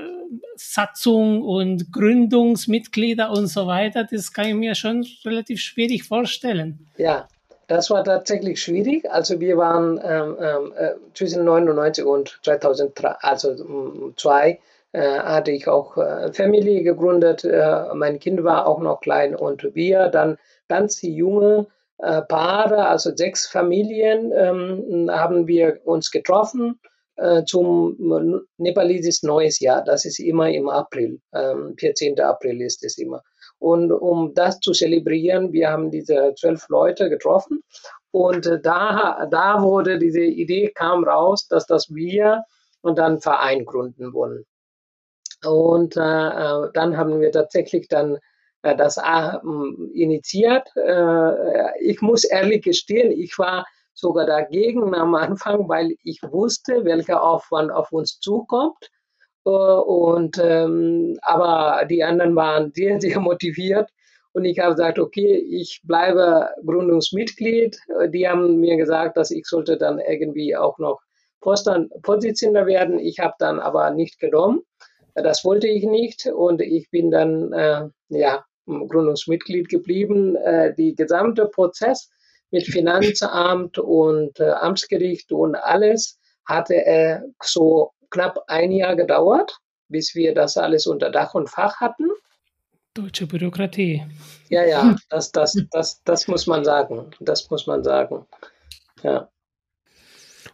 Satzung 0.57 1.43
und 1.43 1.93
Gründungsmitglieder 1.93 3.31
und 3.31 3.47
so 3.47 3.67
weiter, 3.67 4.07
das 4.11 4.33
kann 4.33 4.47
ich 4.47 4.55
mir 4.55 4.75
schon 4.75 5.07
relativ 5.25 5.61
schwierig 5.61 6.05
vorstellen. 6.05 6.87
Ja, 6.97 7.29
das 7.67 7.91
war 7.91 8.05
tatsächlich 8.05 8.62
schwierig. 8.62 9.11
Also 9.11 9.41
wir 9.41 9.57
waren 9.57 10.00
ähm, 10.03 10.37
ähm 10.41 10.73
äh, 10.76 10.95
zwischen 11.14 11.45
99 11.45 12.05
und 12.05 12.38
2003, 12.43 13.09
also 13.21 14.12
zwei, 14.17 14.50
äh, 14.50 14.59
hatte 14.99 15.51
ich 15.51 15.69
auch 15.69 15.97
äh, 15.97 16.33
Familie 16.33 16.83
gegründet. 16.83 17.45
Äh, 17.45 17.95
mein 17.95 18.19
Kind 18.19 18.45
war 18.45 18.67
auch 18.67 18.81
noch 18.81 19.01
klein 19.01 19.35
und 19.35 19.75
wir 19.75 20.09
dann 20.09 20.39
ganz 20.69 21.03
junge 21.03 21.67
äh, 21.99 22.23
Paare, 22.23 22.89
also 22.89 23.15
sechs 23.15 23.47
Familien, 23.47 24.33
ähm, 24.35 25.11
haben 25.11 25.47
wir 25.47 25.81
uns 25.85 26.11
getroffen 26.11 26.81
äh, 27.17 27.45
zum 27.45 28.47
nepalesischen 28.57 29.29
Neues 29.29 29.61
Jahr. 29.61 29.85
Das 29.85 30.05
ist 30.05 30.19
immer 30.19 30.51
im 30.51 30.69
April, 30.69 31.21
ähm, 31.35 31.75
14. 31.79 32.19
April 32.21 32.61
ist 32.63 32.85
es 32.85 32.99
immer. 32.99 33.23
Und 33.59 33.93
um 33.93 34.35
das 34.35 34.59
zu 34.61 34.73
zelebrieren, 34.73 35.53
wir 35.53 35.71
haben 35.71 35.91
diese 35.91 36.35
zwölf 36.37 36.69
Leute 36.69 37.09
getroffen 37.09 37.63
und 38.11 38.47
äh, 38.47 38.61
da, 38.61 39.27
da 39.31 39.63
wurde 39.63 39.99
diese 39.99 40.23
Idee 40.23 40.71
kam 40.75 41.05
raus, 41.05 41.49
dass 41.49 41.67
das 41.67 41.93
wir 41.95 42.45
und 42.83 42.99
dann 42.99 43.21
Verein 43.21 43.65
gründen 43.65 44.13
wollen. 44.13 44.45
Und 45.45 45.97
äh, 45.97 46.01
äh 46.01 46.71
dann 46.75 46.97
haben 46.97 47.21
wir 47.21 47.33
tatsächlich 47.33 47.89
dann 47.89 48.19
äh, 48.65 48.77
das 48.77 48.97
äh, 48.97 49.37
initiiert. 49.93 50.69
Äh, 50.77 51.81
ich 51.81 52.01
muss 52.01 52.25
ehrlich 52.25 52.63
gestehen, 52.63 53.13
ich 53.13 53.39
war 53.39 53.67
sogar 53.93 54.27
dagegen 54.27 54.95
am 54.95 55.15
Anfang, 55.15 55.69
weil 55.69 55.95
ich 56.03 56.21
wusste, 56.23 56.85
welcher 56.85 57.23
Aufwand 57.23 57.71
auf 57.71 57.93
uns 57.93 58.19
zukommt. 58.21 58.91
Äh, 59.45 59.51
und, 59.51 60.39
ähm, 60.43 61.19
aber 61.23 61.85
die 61.87 62.03
anderen 62.03 62.35
waren 62.35 62.73
sehr, 62.75 63.01
sehr 63.01 63.21
motiviert. 63.21 63.91
Und 64.33 64.47
ich 64.47 64.59
habe 64.59 64.75
gesagt, 64.75 64.99
okay, 64.99 65.37
ich 65.37 65.81
bleibe 65.85 66.49
Gründungsmitglied. 66.65 67.79
Die 68.09 68.29
haben 68.29 68.59
mir 68.59 68.77
gesagt, 68.77 69.17
dass 69.17 69.31
ich 69.31 69.47
sollte 69.47 69.77
dann 69.77 70.01
irgendwie 70.01 70.57
auch 70.57 70.77
noch 70.79 71.01
Vorstand, 71.41 71.93
Vorsitzender 72.03 72.67
werden. 72.67 72.99
Ich 72.99 73.21
habe 73.21 73.35
dann 73.39 73.61
aber 73.61 73.91
nicht 73.91 74.19
genommen. 74.19 74.63
Das 75.14 75.44
wollte 75.44 75.68
ich 75.68 75.85
nicht. 75.85 76.26
Und 76.26 76.61
ich 76.61 76.90
bin 76.90 77.11
dann, 77.11 77.52
äh, 77.52 77.88
ja, 78.09 78.44
Gründungsmitglied 78.66 79.68
geblieben. 79.68 80.37
Äh, 80.37 80.75
die 80.75 80.94
gesamte 80.94 81.47
Prozess 81.47 82.11
mit 82.50 82.64
Finanzamt 82.64 83.78
und 83.78 84.38
äh, 84.40 84.50
Amtsgericht 84.50 85.33
und 85.33 85.54
alles 85.56 86.18
hatte 86.47 86.75
äh, 86.75 87.21
so 87.42 87.90
knapp 88.11 88.38
ein 88.47 88.71
Jahr 88.71 88.97
gedauert, 88.97 89.59
bis 89.88 90.14
wir 90.14 90.35
das 90.35 90.56
alles 90.56 90.87
unter 90.87 91.11
Dach 91.11 91.35
und 91.35 91.50
Fach 91.50 91.80
hatten. 91.80 92.11
Deutsche 92.94 93.26
Bürokratie. 93.26 94.04
Ja, 94.50 94.64
ja, 94.64 94.94
das, 95.11 95.33
das, 95.33 95.56
das, 95.73 96.00
das 96.04 96.28
muss 96.28 96.47
man 96.47 96.64
sagen. 96.64 97.11
Das 97.18 97.50
muss 97.50 97.66
man 97.66 97.83
sagen. 97.83 98.25
Ja. 99.02 99.28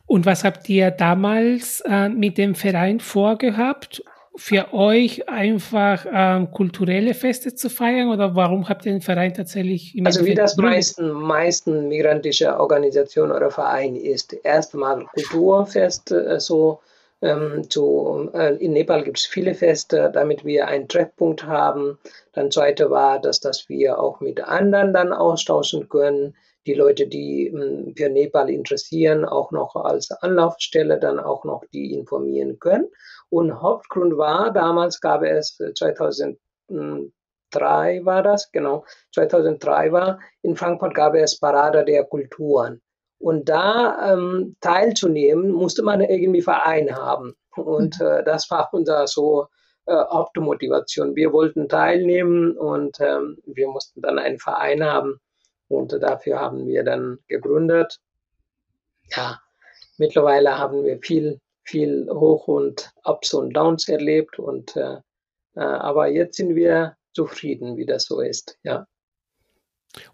Und 0.06 0.24
was 0.24 0.42
habt 0.42 0.68
ihr 0.68 0.90
damals 0.90 1.82
äh, 1.86 2.08
mit 2.08 2.38
dem 2.38 2.54
Verein 2.54 2.98
vorgehabt? 2.98 4.02
Für 4.36 4.72
euch 4.72 5.28
einfach 5.28 6.06
ähm, 6.10 6.50
kulturelle 6.50 7.14
Feste 7.14 7.54
zu 7.54 7.68
feiern 7.68 8.08
oder 8.08 8.36
warum 8.36 8.68
habt 8.68 8.86
ihr 8.86 8.92
den 8.92 9.00
Verein 9.00 9.34
tatsächlich 9.34 9.96
im 9.96 10.06
Also 10.06 10.24
wie 10.24 10.34
das 10.34 10.56
meisten, 10.56 11.10
meisten 11.10 11.88
migrantische 11.88 12.58
Organisation 12.58 13.32
oder 13.32 13.50
Verein 13.50 13.96
ist. 13.96 14.32
Erstmal 14.44 15.04
Kulturfest, 15.06 16.12
äh, 16.12 16.38
so 16.38 16.80
ähm, 17.22 17.68
zu, 17.68 18.30
äh, 18.32 18.54
in 18.56 18.72
Nepal 18.72 19.04
gibt 19.04 19.18
es 19.18 19.26
viele 19.26 19.54
Feste, 19.54 20.10
damit 20.12 20.44
wir 20.44 20.68
einen 20.68 20.88
Treffpunkt 20.88 21.44
haben. 21.44 21.98
Dann 22.32 22.50
zweite 22.50 22.90
war, 22.90 23.20
dass, 23.20 23.40
dass 23.40 23.68
wir 23.68 23.98
auch 23.98 24.20
mit 24.20 24.40
anderen 24.40 24.94
dann 24.94 25.12
austauschen 25.12 25.88
können. 25.88 26.34
Die 26.66 26.74
Leute, 26.74 27.06
die 27.06 27.48
ähm, 27.48 27.94
für 27.96 28.08
Nepal 28.08 28.48
interessieren, 28.48 29.24
auch 29.24 29.50
noch 29.50 29.76
als 29.76 30.10
Anlaufstelle 30.10 30.98
dann 30.98 31.18
auch 31.18 31.44
noch 31.44 31.64
die 31.72 31.92
informieren 31.92 32.58
können. 32.58 32.86
Und 33.30 33.62
Hauptgrund 33.62 34.18
war, 34.18 34.52
damals 34.52 35.00
gab 35.00 35.22
es 35.22 35.56
2003 35.56 36.36
äh, 36.70 38.04
war 38.04 38.22
das, 38.22 38.50
genau, 38.50 38.84
2003 39.14 39.92
war, 39.92 40.18
in 40.42 40.56
Frankfurt 40.56 40.94
gab 40.94 41.14
es 41.14 41.38
Parade 41.38 41.84
der 41.84 42.04
Kulturen. 42.04 42.82
Und 43.18 43.48
da 43.48 44.12
ähm, 44.12 44.56
teilzunehmen, 44.60 45.50
musste 45.50 45.82
man 45.82 46.00
irgendwie 46.00 46.42
Verein 46.42 46.94
haben. 46.94 47.34
Und 47.54 48.00
äh, 48.00 48.24
das 48.24 48.50
war 48.50 48.68
unser 48.72 49.06
so 49.06 49.46
äh, 49.86 49.92
Hauptmotivation. 49.92 51.14
Wir 51.14 51.32
wollten 51.32 51.68
teilnehmen 51.68 52.56
und 52.56 52.98
ähm, 53.00 53.38
wir 53.44 53.68
mussten 53.68 54.00
dann 54.02 54.18
einen 54.18 54.38
Verein 54.38 54.82
haben. 54.82 55.20
Und 55.68 55.92
dafür 56.02 56.40
haben 56.40 56.66
wir 56.66 56.82
dann 56.82 57.18
gegründet. 57.28 58.00
Ja, 59.14 59.40
mittlerweile 59.98 60.58
haben 60.58 60.82
wir 60.82 60.98
viel 61.00 61.40
viel 61.64 62.08
Hoch 62.10 62.48
und 62.48 62.92
Ups 63.04 63.34
und 63.34 63.54
Downs 63.54 63.88
erlebt 63.88 64.38
und 64.38 64.76
äh, 64.76 64.96
äh, 65.56 65.60
aber 65.60 66.08
jetzt 66.08 66.36
sind 66.36 66.54
wir 66.54 66.96
zufrieden, 67.12 67.76
wie 67.76 67.86
das 67.86 68.04
so 68.04 68.20
ist, 68.20 68.58
ja. 68.62 68.86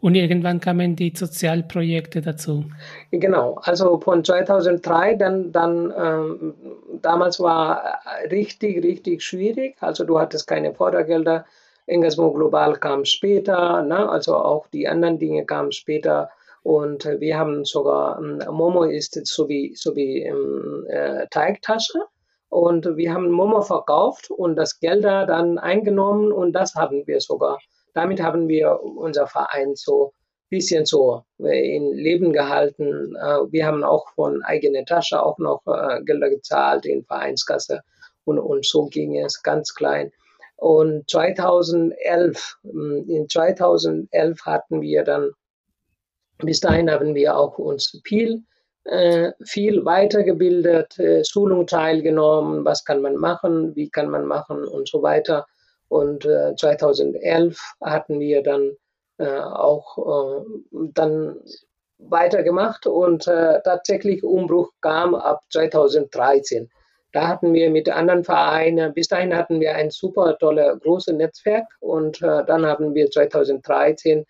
Und 0.00 0.14
irgendwann 0.14 0.58
kamen 0.58 0.96
die 0.96 1.12
Sozialprojekte 1.14 2.22
dazu. 2.22 2.64
Genau, 3.10 3.58
also 3.62 4.00
von 4.00 4.24
2003, 4.24 5.16
dann, 5.16 5.52
dann 5.52 5.92
ähm, 5.94 6.54
damals 7.02 7.38
war 7.40 8.00
richtig, 8.30 8.82
richtig 8.82 9.22
schwierig. 9.22 9.76
Also 9.80 10.04
du 10.04 10.18
hattest 10.18 10.46
keine 10.46 10.74
Fördergelder. 10.74 11.44
Engagement 11.86 12.34
Global 12.34 12.76
kam 12.78 13.04
später, 13.04 13.82
ne? 13.82 14.08
also 14.08 14.36
auch 14.36 14.66
die 14.68 14.88
anderen 14.88 15.18
Dinge 15.18 15.44
kamen 15.44 15.72
später. 15.72 16.30
Und 16.66 17.04
wir 17.04 17.38
haben 17.38 17.64
sogar, 17.64 18.18
ähm, 18.18 18.42
Momo 18.50 18.82
ist 18.82 19.24
so 19.24 19.48
wie, 19.48 19.76
so 19.76 19.94
wie 19.94 20.24
ähm, 20.24 20.84
äh, 20.88 21.28
Teigtasche. 21.30 22.00
Und 22.48 22.96
wir 22.96 23.14
haben 23.14 23.30
Momo 23.30 23.60
verkauft 23.60 24.32
und 24.32 24.56
das 24.56 24.80
Geld 24.80 25.04
da 25.04 25.26
dann 25.26 25.58
eingenommen 25.58 26.32
und 26.32 26.54
das 26.54 26.74
haben 26.74 27.06
wir 27.06 27.20
sogar. 27.20 27.60
Damit 27.94 28.20
haben 28.20 28.48
wir 28.48 28.82
unser 28.82 29.28
Verein 29.28 29.76
so 29.76 30.06
ein 30.06 30.48
bisschen 30.50 30.86
so 30.86 31.22
äh, 31.38 31.76
in 31.76 31.92
Leben 31.92 32.32
gehalten. 32.32 33.14
Äh, 33.14 33.52
wir 33.52 33.64
haben 33.64 33.84
auch 33.84 34.08
von 34.16 34.42
eigener 34.42 34.84
Tasche 34.84 35.22
auch 35.22 35.38
noch 35.38 35.62
äh, 35.68 36.02
Gelder 36.02 36.30
gezahlt 36.30 36.84
in 36.84 37.04
Vereinskasse 37.04 37.82
und, 38.24 38.40
und 38.40 38.66
so 38.66 38.86
ging 38.86 39.16
es 39.16 39.40
ganz 39.44 39.72
klein. 39.72 40.10
Und 40.56 41.08
2011, 41.08 42.56
ähm, 42.64 43.04
in 43.08 43.28
2011 43.28 44.40
hatten 44.44 44.80
wir 44.80 45.04
dann 45.04 45.30
bis 46.38 46.60
dahin 46.60 46.90
haben 46.90 47.14
wir 47.14 47.36
auch 47.36 47.58
uns 47.58 48.00
viel, 48.04 48.42
äh, 48.84 49.32
viel 49.44 49.84
weitergebildet, 49.84 50.98
äh, 50.98 51.24
Schulung 51.24 51.66
teilgenommen, 51.66 52.64
was 52.64 52.84
kann 52.84 53.00
man 53.00 53.16
machen, 53.16 53.74
wie 53.74 53.88
kann 53.88 54.08
man 54.10 54.26
machen 54.26 54.64
und 54.64 54.88
so 54.88 55.02
weiter. 55.02 55.46
Und 55.88 56.24
äh, 56.24 56.54
2011 56.56 57.58
hatten 57.80 58.20
wir 58.20 58.42
dann 58.42 58.72
äh, 59.18 59.40
auch 59.40 60.44
äh, 60.44 60.44
dann 60.92 61.36
weitergemacht 61.98 62.86
und 62.86 63.26
äh, 63.26 63.60
tatsächlich 63.64 64.22
Umbruch 64.22 64.70
kam 64.82 65.14
ab 65.14 65.40
2013. 65.50 66.68
Da 67.12 67.26
hatten 67.26 67.54
wir 67.54 67.70
mit 67.70 67.88
anderen 67.88 68.24
Vereinen, 68.24 68.92
bis 68.92 69.08
dahin 69.08 69.34
hatten 69.34 69.60
wir 69.60 69.74
ein 69.74 69.90
super 69.90 70.36
tolles, 70.38 70.78
großes 70.82 71.14
Netzwerk 71.14 71.64
und 71.80 72.20
dann 72.20 72.66
haben 72.66 72.94
wir 72.94 73.10
2013 73.10 74.26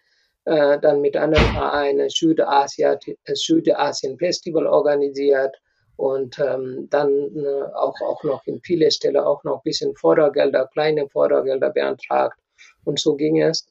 äh, 0.47 0.79
dann 0.81 1.01
mit 1.01 1.17
anderen 1.17 1.51
Vereinen 1.51 2.09
äh, 2.09 3.35
Südasien 3.35 4.19
Festival 4.19 4.67
organisiert 4.67 5.55
und 5.97 6.39
ähm, 6.39 6.89
dann 6.91 7.11
äh, 7.37 7.63
auch, 7.75 7.95
auch 8.03 8.23
noch 8.23 8.47
in 8.47 8.61
viele 8.63 8.91
Stellen 8.91 9.17
auch 9.17 9.43
noch 9.45 9.57
ein 9.57 9.65
bisschen 9.65 9.95
Fördergelder, 9.97 10.69
kleine 10.73 11.09
Fördergelder 11.09 11.71
beantragt 11.71 12.39
und 12.85 12.99
so 12.99 13.17
ging 13.17 13.43
es. 13.43 13.67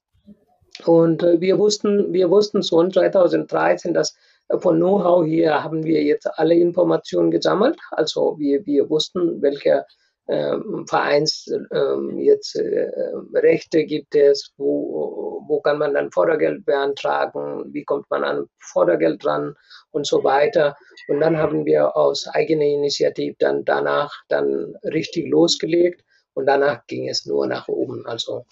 Und 0.85 1.23
äh, 1.23 1.39
wir 1.39 1.57
wussten, 1.57 2.11
wir 2.11 2.29
wussten 2.29 2.61
schon 2.61 2.91
2013, 2.91 3.93
dass 3.93 4.15
äh, 4.49 4.57
von 4.57 4.77
Know-how 4.77 5.25
hier 5.25 5.63
haben 5.63 5.83
wir 5.83 6.03
jetzt 6.03 6.27
alle 6.37 6.55
Informationen 6.55 7.31
gesammelt. 7.31 7.77
Also 7.91 8.37
wir, 8.37 8.65
wir 8.65 8.89
wussten, 8.89 9.41
welche 9.41 9.85
ähm, 10.27 10.85
Vereins 10.89 11.49
ähm, 11.71 12.17
jetzt 12.17 12.55
äh, 12.55 12.89
Rechte 13.33 13.85
gibt 13.85 14.15
es, 14.15 14.51
wo, 14.57 15.34
wo 15.47 15.61
kann 15.61 15.77
man 15.77 15.93
dann 15.93 16.11
Fördergeld 16.11 16.65
beantragen, 16.65 17.73
wie 17.73 17.83
kommt 17.83 18.09
man 18.09 18.23
an 18.23 18.45
Fördergeld 18.59 19.23
dran 19.23 19.55
und 19.91 20.05
so 20.05 20.23
weiter. 20.23 20.75
Und 21.07 21.19
dann 21.19 21.37
haben 21.37 21.65
wir 21.65 21.95
aus 21.95 22.27
eigener 22.27 22.65
Initiative 22.65 23.35
dann 23.39 23.65
danach 23.65 24.13
dann 24.27 24.75
richtig 24.83 25.29
losgelegt 25.29 26.03
und 26.33 26.45
danach 26.45 26.85
ging 26.87 27.07
es 27.09 27.25
nur 27.25 27.47
nach 27.47 27.67
oben. 27.67 28.05
Also 28.05 28.45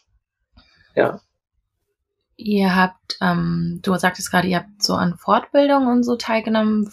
ja. 0.95 1.19
Ihr 2.35 2.75
habt, 2.75 3.17
ähm, 3.21 3.79
du 3.83 3.95
sagtest 3.95 4.31
gerade, 4.31 4.47
ihr 4.47 4.57
habt 4.57 4.81
so 4.81 4.93
an 4.93 5.15
Fortbildungen 5.17 5.87
und 5.87 6.03
so 6.03 6.15
teilgenommen. 6.15 6.91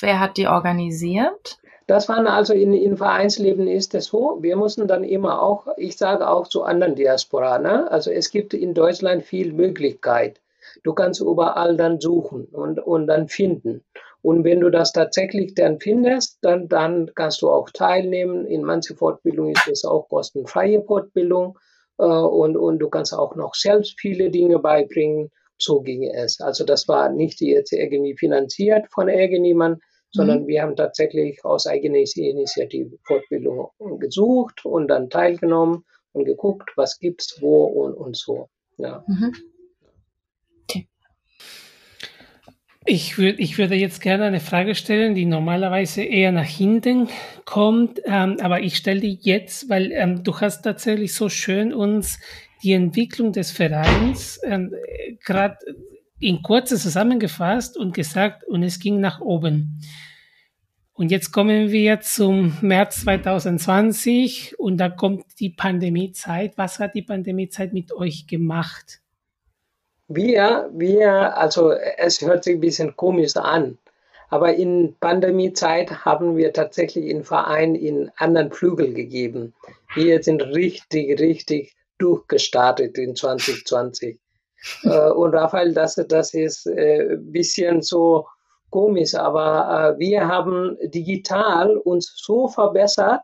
Wer 0.00 0.20
hat 0.20 0.36
die 0.36 0.46
organisiert? 0.46 1.58
Das 1.88 2.06
waren 2.10 2.26
also 2.26 2.52
in, 2.52 2.74
in 2.74 2.98
Vereinsleben 2.98 3.66
ist 3.66 3.94
es 3.94 4.04
so. 4.04 4.38
Wir 4.42 4.56
müssen 4.56 4.86
dann 4.86 5.04
immer 5.04 5.40
auch, 5.40 5.66
ich 5.78 5.96
sage 5.96 6.28
auch 6.28 6.46
zu 6.46 6.62
anderen 6.62 6.94
Diaspora, 6.94 7.58
ne? 7.58 7.90
also 7.90 8.10
es 8.10 8.30
gibt 8.30 8.52
in 8.52 8.74
Deutschland 8.74 9.24
viel 9.24 9.54
Möglichkeit. 9.54 10.38
Du 10.84 10.92
kannst 10.92 11.22
überall 11.22 11.78
dann 11.78 11.98
suchen 11.98 12.44
und, 12.52 12.78
und 12.78 13.06
dann 13.06 13.28
finden. 13.28 13.82
Und 14.20 14.44
wenn 14.44 14.60
du 14.60 14.68
das 14.68 14.92
tatsächlich 14.92 15.54
dann 15.54 15.80
findest, 15.80 16.36
dann, 16.42 16.68
dann 16.68 17.10
kannst 17.14 17.40
du 17.40 17.48
auch 17.48 17.70
teilnehmen. 17.70 18.44
In 18.44 18.64
manchen 18.64 18.94
Fortbildungen 18.94 19.52
ist 19.52 19.68
es 19.68 19.84
auch 19.86 20.10
kostenfreie 20.10 20.82
Fortbildung 20.82 21.58
äh, 21.96 22.04
und, 22.04 22.58
und 22.58 22.80
du 22.80 22.90
kannst 22.90 23.14
auch 23.14 23.34
noch 23.34 23.54
selbst 23.54 23.98
viele 23.98 24.28
Dinge 24.28 24.58
beibringen. 24.58 25.30
So 25.56 25.80
ging 25.80 26.02
es. 26.04 26.38
Also 26.42 26.64
das 26.64 26.86
war 26.86 27.08
nicht 27.08 27.40
jetzt 27.40 27.72
irgendwie 27.72 28.14
finanziert 28.14 28.88
von 28.92 29.08
irgendjemandem, 29.08 29.80
sondern 30.10 30.42
mhm. 30.42 30.46
wir 30.46 30.62
haben 30.62 30.76
tatsächlich 30.76 31.44
aus 31.44 31.66
eigener 31.66 31.98
Initiative 31.98 32.96
Fortbildung 33.04 33.70
gesucht 33.98 34.64
und 34.64 34.88
dann 34.88 35.10
teilgenommen 35.10 35.84
und 36.12 36.24
geguckt, 36.24 36.70
was 36.76 36.98
gibt's 36.98 37.40
wo 37.40 37.64
und, 37.64 37.94
und 37.94 38.16
so. 38.16 38.48
Ja. 38.78 39.04
Mhm. 39.06 39.34
Ich, 42.90 43.18
würd, 43.18 43.38
ich 43.38 43.58
würde 43.58 43.74
jetzt 43.74 44.00
gerne 44.00 44.24
eine 44.24 44.40
Frage 44.40 44.74
stellen, 44.74 45.14
die 45.14 45.26
normalerweise 45.26 46.02
eher 46.02 46.32
nach 46.32 46.46
hinten 46.46 47.08
kommt, 47.44 48.00
ähm, 48.06 48.38
aber 48.40 48.62
ich 48.62 48.78
stelle 48.78 49.00
die 49.00 49.18
jetzt, 49.20 49.68
weil 49.68 49.92
ähm, 49.92 50.24
du 50.24 50.40
hast 50.40 50.62
tatsächlich 50.62 51.12
so 51.12 51.28
schön 51.28 51.74
uns 51.74 52.18
die 52.62 52.72
Entwicklung 52.72 53.32
des 53.32 53.50
Vereins 53.50 54.40
ähm, 54.42 54.74
gerade 55.22 55.58
in 56.20 56.42
kurze 56.42 56.76
zusammengefasst 56.76 57.76
und 57.76 57.94
gesagt, 57.94 58.44
und 58.44 58.62
es 58.62 58.78
ging 58.78 59.00
nach 59.00 59.20
oben. 59.20 59.80
Und 60.94 61.12
jetzt 61.12 61.30
kommen 61.30 61.70
wir 61.70 62.00
zum 62.00 62.56
März 62.60 63.02
2020 63.02 64.58
und 64.58 64.78
da 64.78 64.88
kommt 64.88 65.24
die 65.38 65.50
Pandemiezeit. 65.50 66.58
Was 66.58 66.80
hat 66.80 66.94
die 66.94 67.02
Pandemiezeit 67.02 67.72
mit 67.72 67.92
euch 67.92 68.26
gemacht? 68.26 69.00
Wir, 70.08 70.68
wir, 70.72 71.36
also 71.36 71.70
es 71.70 72.20
hört 72.20 72.42
sich 72.42 72.54
ein 72.54 72.60
bisschen 72.60 72.96
komisch 72.96 73.36
an, 73.36 73.78
aber 74.28 74.54
in 74.54 74.96
Pandemiezeit 74.98 76.04
haben 76.04 76.36
wir 76.36 76.52
tatsächlich 76.52 77.06
im 77.06 77.22
Verein 77.22 77.76
in 77.76 78.10
anderen 78.16 78.50
Flügel 78.50 78.92
gegeben. 78.92 79.54
Wir 79.94 80.20
sind 80.22 80.42
richtig, 80.42 81.20
richtig 81.20 81.76
durchgestartet 81.98 82.98
in 82.98 83.14
2020. 83.14 84.18
Äh, 84.82 85.10
und 85.10 85.34
Raphael, 85.34 85.72
das, 85.72 85.94
das 86.08 86.34
ist 86.34 86.66
ein 86.66 86.78
äh, 86.78 87.16
bisschen 87.18 87.82
so 87.82 88.26
komisch, 88.70 89.14
aber 89.14 89.94
äh, 89.96 89.98
wir 89.98 90.28
haben 90.28 90.76
digital 90.82 91.76
uns 91.76 92.12
so 92.16 92.48
verbessert. 92.48 93.20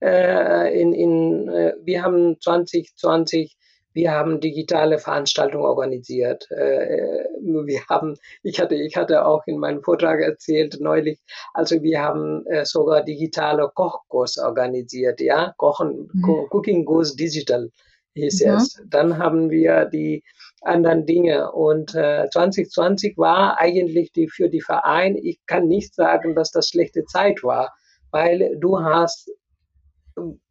In, 0.00 0.92
in, 0.92 1.48
wir 1.82 2.04
haben 2.04 2.40
2020 2.40 3.56
wir 3.94 4.12
haben 4.12 4.38
digitale 4.38 5.00
Veranstaltungen 5.00 5.64
organisiert. 5.64 6.46
Wir 6.50 7.80
haben, 7.90 8.14
ich 8.44 8.60
hatte, 8.60 8.76
ich 8.76 8.96
hatte 8.96 9.26
auch 9.26 9.42
in 9.46 9.58
meinem 9.58 9.82
Vortrag 9.82 10.20
erzählt 10.20 10.78
neulich, 10.78 11.18
also 11.52 11.82
wir 11.82 12.00
haben 12.00 12.44
sogar 12.62 13.02
digitale 13.02 13.68
Kochkurs 13.74 14.38
organisiert, 14.38 15.20
ja, 15.20 15.52
Kochen, 15.56 16.08
mhm. 16.12 16.46
Cooking 16.50 16.84
Goes 16.84 17.16
Digital 17.16 17.68
hieß 18.14 18.44
mhm. 18.44 18.52
es. 18.52 18.80
Dann 18.88 19.18
haben 19.18 19.50
wir 19.50 19.86
die 19.86 20.22
anderen 20.62 21.06
Dinge. 21.06 21.52
Und 21.52 21.94
äh, 21.94 22.28
2020 22.30 23.16
war 23.16 23.58
eigentlich 23.58 24.12
die, 24.12 24.28
für 24.28 24.48
die 24.48 24.60
Verein, 24.60 25.16
ich 25.16 25.38
kann 25.46 25.66
nicht 25.68 25.94
sagen, 25.94 26.34
dass 26.34 26.50
das 26.50 26.68
schlechte 26.68 27.04
Zeit 27.04 27.42
war, 27.42 27.72
weil 28.10 28.56
du 28.58 28.80
hast 28.80 29.30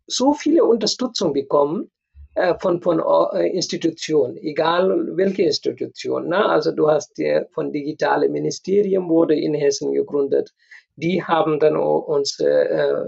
so 0.07 0.33
viele 0.33 0.63
Unterstützung 0.63 1.33
bekommen 1.33 1.91
äh, 2.35 2.55
von, 2.59 2.81
von 2.81 3.01
äh, 3.33 3.47
Institutionen, 3.47 4.37
egal 4.37 5.15
welche 5.17 5.43
Institution. 5.43 6.29
Ne? 6.29 6.45
Also 6.45 6.71
du 6.71 6.87
hast 6.87 7.17
die 7.17 7.41
von 7.51 7.71
digitale 7.71 8.29
Ministerium 8.29 9.09
wurde 9.09 9.35
in 9.35 9.53
Hessen 9.53 9.91
gegründet. 9.91 10.53
Die 10.95 11.23
haben 11.23 11.59
dann 11.59 11.75
uns 11.75 12.39
äh, 12.39 12.45
äh, 12.45 12.99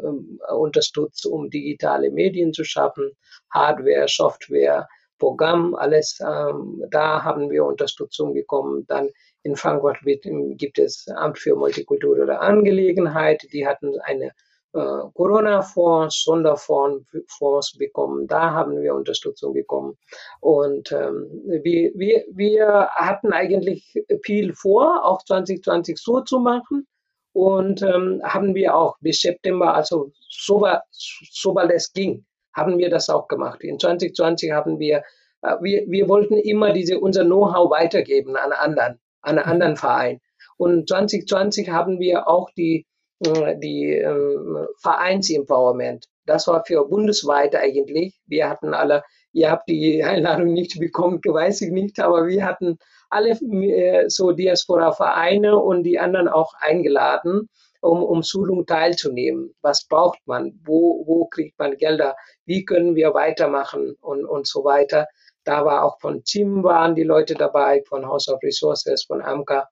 unterstützt, 0.51 1.25
um 1.25 1.49
digitale 1.49 2.11
Medien 2.11 2.53
zu 2.53 2.63
schaffen, 2.63 3.11
Hardware, 3.51 4.07
Software, 4.07 4.87
Programm, 5.19 5.75
alles. 5.75 6.19
Ähm, 6.21 6.83
da 6.89 7.23
haben 7.23 7.49
wir 7.51 7.65
Unterstützung 7.65 8.33
bekommen. 8.33 8.85
Dann 8.87 9.09
in 9.43 9.55
Frankfurt 9.55 9.97
gibt 10.03 10.79
es 10.79 11.07
Amt 11.07 11.37
für 11.37 11.55
multikulturelle 11.55 12.39
Angelegenheit. 12.39 13.47
Die 13.53 13.67
hatten 13.67 13.99
eine 14.01 14.31
äh, 14.73 15.01
Corona-Fonds, 15.13 16.23
Sonderfonds 16.23 17.77
bekommen. 17.77 18.27
Da 18.27 18.51
haben 18.51 18.81
wir 18.81 18.93
Unterstützung 18.93 19.53
bekommen. 19.53 19.97
Und 20.41 20.91
ähm, 20.91 21.27
wir, 21.63 21.91
wir, 21.95 22.25
wir 22.31 22.89
hatten 22.93 23.33
eigentlich 23.33 23.95
viel 24.23 24.53
vor, 24.53 25.05
auch 25.05 25.23
2020 25.23 25.97
so 25.97 26.21
zu 26.21 26.39
machen. 26.39 26.87
Und 27.33 27.81
ähm, 27.83 28.21
haben 28.23 28.55
wir 28.55 28.75
auch 28.75 28.97
bis 29.01 29.21
September, 29.21 29.73
also 29.73 30.11
sobald, 30.29 30.81
sobald 30.91 31.71
es 31.71 31.93
ging, 31.93 32.25
haben 32.53 32.77
wir 32.77 32.89
das 32.89 33.09
auch 33.09 33.27
gemacht. 33.27 33.63
In 33.63 33.79
2020 33.79 34.51
haben 34.51 34.79
wir, 34.79 35.03
äh, 35.41 35.55
wir, 35.61 35.85
wir 35.87 36.09
wollten 36.09 36.37
immer 36.37 36.73
diese, 36.73 36.99
unser 36.99 37.23
Know-how 37.23 37.69
weitergeben 37.69 38.35
an 38.35 38.51
anderen, 38.51 38.99
an 39.21 39.37
einen 39.37 39.45
mhm. 39.45 39.51
anderen 39.51 39.77
Verein. 39.77 40.19
Und 40.57 40.89
2020 40.89 41.69
haben 41.69 41.99
wir 41.99 42.27
auch 42.27 42.49
die, 42.51 42.85
äh, 43.25 43.57
die 43.57 43.93
äh, 43.93 44.67
Vereins-Empowerment. 44.81 46.05
Das 46.25 46.47
war 46.47 46.63
für 46.65 46.85
bundesweit 46.85 47.55
eigentlich. 47.55 48.19
Wir 48.27 48.49
hatten 48.49 48.73
alle, 48.73 49.03
ihr 49.31 49.49
habt 49.51 49.69
die 49.69 50.03
Einladung 50.03 50.53
nicht 50.53 50.79
bekommen, 50.79 51.19
weiß 51.23 51.61
ich 51.61 51.71
nicht, 51.71 51.99
aber 51.99 52.27
wir 52.27 52.45
hatten 52.45 52.77
alle 53.09 53.31
äh, 53.31 54.09
so 54.09 54.31
Diaspora-Vereine 54.31 55.57
und 55.57 55.83
die 55.83 55.99
anderen 55.99 56.27
auch 56.27 56.53
eingeladen 56.59 57.49
um, 57.81 58.03
um 58.03 58.23
Schulung 58.23 58.65
teilzunehmen. 58.65 59.55
Was 59.61 59.85
braucht 59.85 60.19
man? 60.25 60.59
Wo, 60.63 61.03
wo 61.05 61.25
kriegt 61.25 61.57
man 61.59 61.77
Gelder? 61.77 62.15
Wie 62.45 62.65
können 62.65 62.95
wir 62.95 63.13
weitermachen 63.13 63.95
und, 64.01 64.25
und 64.25 64.47
so 64.47 64.63
weiter. 64.63 65.07
Da 65.43 65.65
war 65.65 65.83
auch 65.83 65.99
von 65.99 66.23
CIM 66.25 66.63
waren 66.63 66.95
die 66.95 67.03
Leute 67.03 67.33
dabei, 67.33 67.81
von 67.87 68.05
House 68.05 68.27
of 68.27 68.41
Resources, 68.43 69.05
von 69.05 69.21
AMCA. 69.21 69.67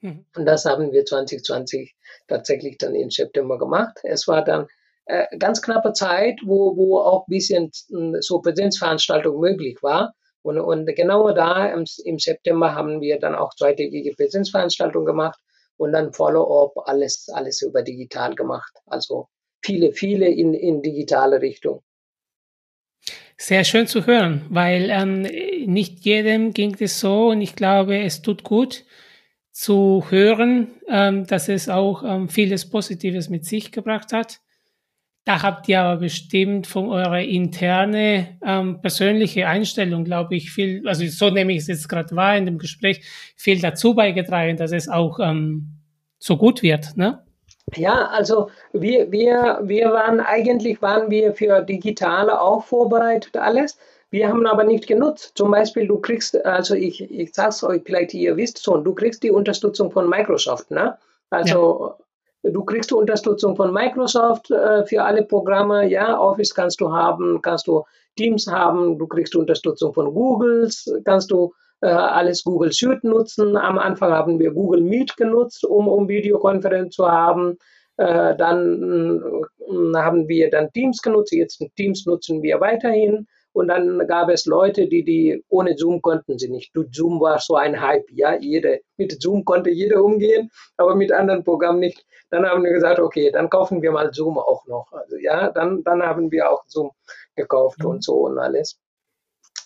Mhm. 0.00 0.24
Und 0.36 0.46
das 0.46 0.64
haben 0.64 0.92
wir 0.92 1.04
2020 1.04 1.94
tatsächlich 2.28 2.78
dann 2.78 2.94
im 2.94 3.10
September 3.10 3.58
gemacht. 3.58 3.98
Es 4.04 4.28
war 4.28 4.44
dann 4.44 4.68
äh, 5.06 5.26
ganz 5.38 5.60
knappe 5.60 5.92
Zeit, 5.92 6.38
wo, 6.44 6.76
wo 6.76 7.00
auch 7.00 7.26
ein 7.26 7.30
bisschen 7.30 7.70
hm, 7.90 8.16
so 8.20 8.40
Präsenzveranstaltung 8.40 9.40
möglich 9.40 9.78
war. 9.82 10.14
Und, 10.42 10.60
und 10.60 10.86
genau 10.94 11.32
da 11.32 11.66
im, 11.66 11.84
im 12.04 12.18
September 12.18 12.74
haben 12.74 13.00
wir 13.00 13.18
dann 13.18 13.34
auch 13.34 13.52
zweitägige 13.54 14.14
Präsenzveranstaltungen 14.14 15.06
gemacht 15.06 15.38
und 15.78 15.92
dann 15.92 16.12
Follow-up, 16.12 16.86
alles, 16.86 17.28
alles 17.32 17.62
über 17.62 17.82
digital 17.82 18.34
gemacht. 18.34 18.72
Also 18.86 19.28
viele, 19.62 19.92
viele 19.92 20.28
in, 20.28 20.54
in 20.54 20.82
digitale 20.82 21.40
Richtung. 21.40 21.82
Sehr 23.36 23.64
schön 23.64 23.86
zu 23.86 24.06
hören, 24.06 24.44
weil 24.50 24.90
ähm, 24.90 25.22
nicht 25.72 26.00
jedem 26.00 26.52
ging 26.52 26.76
es 26.80 26.98
so 26.98 27.28
und 27.28 27.40
ich 27.40 27.54
glaube, 27.54 27.98
es 27.98 28.20
tut 28.20 28.42
gut 28.42 28.84
zu 29.52 30.04
hören, 30.08 30.72
ähm, 30.88 31.26
dass 31.26 31.48
es 31.48 31.68
auch 31.68 32.02
ähm, 32.02 32.28
vieles 32.28 32.68
Positives 32.68 33.28
mit 33.28 33.44
sich 33.44 33.70
gebracht 33.70 34.12
hat. 34.12 34.40
Da 35.28 35.42
habt 35.42 35.68
ihr 35.68 35.78
aber 35.82 36.00
bestimmt 36.00 36.66
von 36.66 36.88
eurer 36.88 37.20
interne 37.20 38.38
ähm, 38.42 38.80
persönliche 38.80 39.46
Einstellung, 39.46 40.04
glaube 40.04 40.36
ich, 40.36 40.50
viel, 40.50 40.88
also 40.88 41.04
so 41.06 41.28
nehme 41.28 41.52
ich 41.52 41.58
es 41.58 41.66
jetzt 41.66 41.86
gerade 41.86 42.16
wahr 42.16 42.38
in 42.38 42.46
dem 42.46 42.56
Gespräch, 42.56 43.02
viel 43.36 43.60
dazu 43.60 43.94
beigetragen, 43.94 44.56
dass 44.56 44.72
es 44.72 44.88
auch 44.88 45.20
ähm, 45.20 45.82
so 46.18 46.38
gut 46.38 46.62
wird, 46.62 46.96
ne? 46.96 47.22
Ja, 47.74 48.06
also 48.06 48.48
wir, 48.72 49.12
wir, 49.12 49.60
wir 49.64 49.90
waren 49.90 50.20
eigentlich 50.20 50.80
waren 50.80 51.10
wir 51.10 51.34
für 51.34 51.60
Digitale 51.60 52.40
auch 52.40 52.64
vorbereitet 52.64 53.36
alles. 53.36 53.76
Wir 54.08 54.28
haben 54.28 54.46
aber 54.46 54.64
nicht 54.64 54.86
genutzt. 54.86 55.32
Zum 55.34 55.50
Beispiel, 55.50 55.86
du 55.86 55.98
kriegst, 55.98 56.42
also 56.46 56.74
ich, 56.74 57.02
ich 57.02 57.34
sag's 57.34 57.62
euch, 57.62 57.82
vielleicht 57.84 58.14
ihr 58.14 58.34
wisst 58.38 58.64
schon, 58.64 58.82
du 58.82 58.94
kriegst 58.94 59.22
die 59.22 59.30
Unterstützung 59.30 59.90
von 59.90 60.08
Microsoft, 60.08 60.70
ne? 60.70 60.96
Also 61.28 61.96
du 62.42 62.64
kriegst 62.64 62.92
Unterstützung 62.92 63.56
von 63.56 63.72
Microsoft 63.72 64.50
äh, 64.50 64.84
für 64.86 65.02
alle 65.02 65.24
Programme. 65.24 65.88
Ja, 65.88 66.18
Office 66.18 66.54
kannst 66.54 66.80
du 66.80 66.92
haben, 66.92 67.40
kannst 67.42 67.66
du 67.66 67.84
Teams 68.16 68.46
haben, 68.46 68.98
du 68.98 69.06
kriegst 69.06 69.36
Unterstützung 69.36 69.94
von 69.94 70.12
Google, 70.12 70.68
kannst 71.04 71.30
du 71.30 71.52
äh, 71.80 71.86
alles 71.86 72.42
Google 72.44 72.72
Suite 72.72 73.04
nutzen. 73.04 73.56
Am 73.56 73.78
Anfang 73.78 74.12
haben 74.12 74.38
wir 74.38 74.52
Google 74.52 74.80
Meet 74.80 75.16
genutzt, 75.16 75.64
um, 75.64 75.88
um 75.88 76.08
Videokonferenz 76.08 76.94
zu 76.94 77.08
haben. 77.08 77.56
Äh, 77.96 78.36
dann 78.36 79.20
äh, 79.60 79.96
haben 79.96 80.28
wir 80.28 80.50
dann 80.50 80.72
Teams 80.72 81.00
genutzt. 81.02 81.32
Jetzt 81.32 81.62
Teams 81.76 82.06
nutzen 82.06 82.42
wir 82.42 82.60
weiterhin. 82.60 83.26
Und 83.58 83.66
dann 83.66 84.06
gab 84.06 84.28
es 84.28 84.46
Leute, 84.46 84.86
die, 84.86 85.02
die 85.02 85.44
ohne 85.48 85.76
Zoom 85.76 86.00
konnten 86.00 86.38
sie 86.38 86.48
nicht. 86.48 86.72
Zoom 86.92 87.20
war 87.20 87.40
so 87.40 87.56
ein 87.56 87.80
Hype, 87.80 88.08
ja. 88.12 88.36
Jede, 88.38 88.82
mit 88.96 89.20
Zoom 89.20 89.44
konnte 89.44 89.70
jeder 89.70 90.04
umgehen, 90.04 90.48
aber 90.76 90.94
mit 90.94 91.10
anderen 91.10 91.42
Programmen 91.42 91.80
nicht. 91.80 92.06
Dann 92.30 92.46
haben 92.46 92.62
wir 92.62 92.72
gesagt, 92.72 93.00
okay, 93.00 93.32
dann 93.32 93.50
kaufen 93.50 93.82
wir 93.82 93.90
mal 93.90 94.14
Zoom 94.14 94.38
auch 94.38 94.64
noch. 94.66 94.92
Also 94.92 95.16
ja, 95.16 95.50
dann, 95.50 95.82
dann 95.82 96.04
haben 96.04 96.30
wir 96.30 96.48
auch 96.48 96.62
Zoom 96.68 96.92
gekauft 97.34 97.80
mhm. 97.80 97.86
und 97.86 98.04
so 98.04 98.26
und 98.26 98.38
alles. 98.38 98.78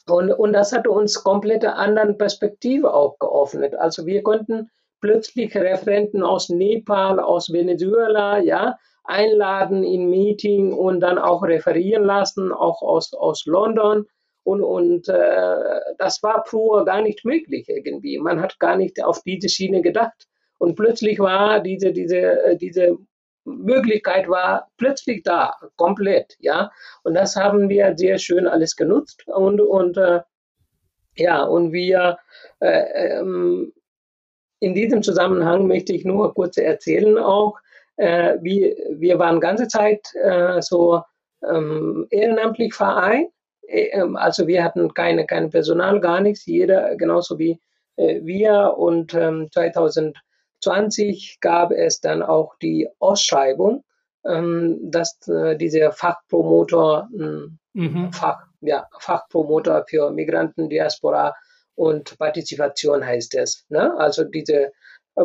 Und, 0.08 0.32
und 0.32 0.54
das 0.54 0.72
hat 0.72 0.86
uns 0.86 1.22
komplette 1.22 1.74
anderen 1.74 2.16
Perspektive 2.16 2.94
auch 2.94 3.18
geöffnet. 3.18 3.74
Also 3.74 4.06
wir 4.06 4.22
konnten 4.22 4.70
plötzlich 5.02 5.54
Referenten 5.54 6.22
aus 6.22 6.48
Nepal, 6.48 7.20
aus 7.20 7.52
Venezuela, 7.52 8.38
ja, 8.38 8.78
einladen 9.04 9.84
in 9.84 10.10
Meeting 10.10 10.72
und 10.72 11.00
dann 11.00 11.18
auch 11.18 11.42
referieren 11.42 12.04
lassen, 12.04 12.52
auch 12.52 12.82
aus, 12.82 13.12
aus 13.14 13.44
London. 13.46 14.06
Und, 14.44 14.62
und 14.62 15.08
äh, 15.08 15.80
das 15.98 16.22
war 16.22 16.44
früher 16.46 16.84
gar 16.84 17.02
nicht 17.02 17.24
möglich 17.24 17.68
irgendwie. 17.68 18.18
Man 18.18 18.40
hat 18.40 18.58
gar 18.58 18.76
nicht 18.76 19.02
auf 19.02 19.22
diese 19.22 19.48
Schiene 19.48 19.82
gedacht. 19.82 20.26
Und 20.58 20.74
plötzlich 20.76 21.18
war 21.18 21.60
diese, 21.60 21.92
diese, 21.92 22.42
äh, 22.44 22.56
diese 22.56 22.98
Möglichkeit 23.44 24.28
war 24.28 24.68
plötzlich 24.76 25.22
da, 25.22 25.54
komplett, 25.76 26.36
ja. 26.38 26.70
Und 27.02 27.14
das 27.14 27.36
haben 27.36 27.68
wir 27.68 27.96
sehr 27.96 28.18
schön 28.18 28.46
alles 28.46 28.76
genutzt 28.76 29.26
und, 29.26 29.60
und 29.60 29.96
äh, 29.96 30.20
ja, 31.16 31.42
und 31.42 31.72
wir 31.72 32.18
äh, 32.60 33.18
ähm, 33.18 33.72
in 34.60 34.74
diesem 34.74 35.02
Zusammenhang 35.02 35.66
möchte 35.66 35.92
ich 35.92 36.04
nur 36.04 36.32
kurz 36.34 36.56
erzählen 36.56 37.18
auch, 37.18 37.58
äh, 37.96 38.36
wie, 38.40 38.76
wir 38.90 39.18
waren 39.18 39.40
ganze 39.40 39.68
Zeit 39.68 40.14
äh, 40.14 40.60
so 40.60 41.02
ähm, 41.48 42.06
ehrenamtlich 42.10 42.74
Verein. 42.74 43.28
Äh, 43.66 43.88
ähm, 43.92 44.16
also 44.16 44.46
wir 44.46 44.64
hatten 44.64 44.94
keine, 44.94 45.26
kein 45.26 45.50
Personal, 45.50 46.00
gar 46.00 46.20
nichts. 46.20 46.46
Jeder 46.46 46.96
genauso 46.96 47.38
wie 47.38 47.60
äh, 47.96 48.20
wir. 48.22 48.74
Und 48.76 49.14
ähm, 49.14 49.48
2020 49.52 51.38
gab 51.40 51.72
es 51.72 52.00
dann 52.00 52.22
auch 52.22 52.54
die 52.60 52.88
Ausschreibung, 52.98 53.84
ähm, 54.24 54.78
dass 54.90 55.26
äh, 55.28 55.56
dieser 55.56 55.92
Fachpromotor, 55.92 57.08
hm, 57.12 57.58
mhm. 57.72 58.12
Fach, 58.12 58.44
ja, 58.60 58.86
Fachpromotor 58.98 59.84
für 59.88 60.10
Migranten, 60.10 60.68
Diaspora 60.68 61.34
und 61.74 62.16
Partizipation 62.18 63.04
heißt 63.04 63.34
es. 63.34 63.64
Ne? 63.68 63.96
Also 63.98 64.24
diese 64.24 64.72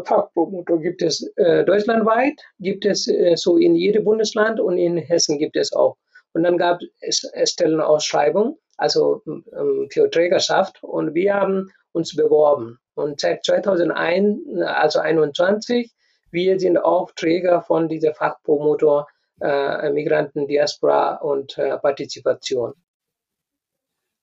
Fachpromotor 0.04 0.80
gibt 0.80 1.02
es 1.02 1.32
äh, 1.38 1.63
deutschlandweit, 1.63 2.41
gibt 2.60 2.86
es 2.86 3.08
äh, 3.08 3.36
so 3.36 3.58
in 3.58 3.76
jedem 3.76 4.04
Bundesland 4.04 4.60
und 4.60 4.78
in 4.78 4.97
Hessen 4.97 5.38
gibt 5.38 5.56
es 5.56 5.73
auch. 5.73 5.97
Und 6.34 6.43
dann 6.43 6.58
gab 6.58 6.80
es 7.02 7.30
Stellenausschreibung, 7.45 8.60
also 8.78 9.21
ähm, 9.26 9.88
für 9.91 10.10
Trägerschaft 10.10 10.84
und 10.84 11.13
wir 11.13 11.34
haben 11.34 11.71
uns 11.93 12.15
beworben. 12.15 12.80
Und 12.95 13.19
seit 13.19 13.45
2001, 13.45 14.39
also 14.65 15.00
21, 15.00 15.91
wir 16.32 16.60
sind 16.60 16.78
auch 16.78 17.12
Träger 17.12 17.62
von 17.62 17.88
dieser 17.88 18.13
Fachpromotor 18.13 19.08
äh, 19.41 19.91
Migranten, 19.91 20.47
Diaspora 20.47 21.15
und 21.17 21.58
äh, 21.58 21.78
Partizipation. 21.78 22.73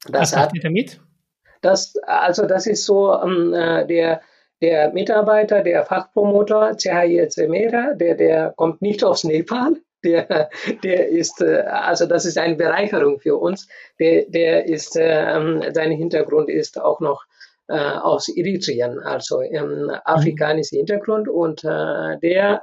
Das 0.09 0.33
Was 0.33 0.37
hat 0.37 0.55
ihr 0.55 0.61
damit? 0.61 1.01
Das, 1.63 1.95
also 2.07 2.47
das 2.47 2.67
ist 2.67 2.85
so 2.85 3.15
ähm, 3.15 3.55
äh, 3.55 3.87
der, 3.87 4.21
der 4.65 4.95
Mitarbeiter, 4.95 5.63
der 5.63 5.85
Fachpromotor, 5.85 6.75
Cahaya 6.83 7.29
Zemera, 7.29 7.93
der, 7.93 8.15
der 8.15 8.55
kommt 8.57 8.81
nicht 8.81 9.05
aus 9.05 9.23
Nepal. 9.23 9.77
Der, 10.03 10.49
der 10.83 11.09
ist, 11.09 11.43
äh, 11.43 11.65
also 11.67 12.07
das 12.07 12.25
ist 12.25 12.39
eine 12.39 12.57
Bereicherung 12.57 13.21
für 13.21 13.37
uns. 13.37 13.69
Der, 14.01 14.25
der 14.27 14.67
ist, 14.67 14.97
ähm, 14.99 15.63
sein 15.75 15.91
Hintergrund 15.91 16.49
ist 16.49 16.81
auch 16.81 17.01
noch 17.01 17.25
äh, 17.69 17.75
aus 17.75 18.29
Eritrean, 18.29 18.99
also 19.01 19.43
ähm, 19.43 19.91
afrikanischer 20.05 20.77
Hintergrund 20.77 21.29
und 21.29 21.63
äh, 21.65 22.19
der 22.23 22.63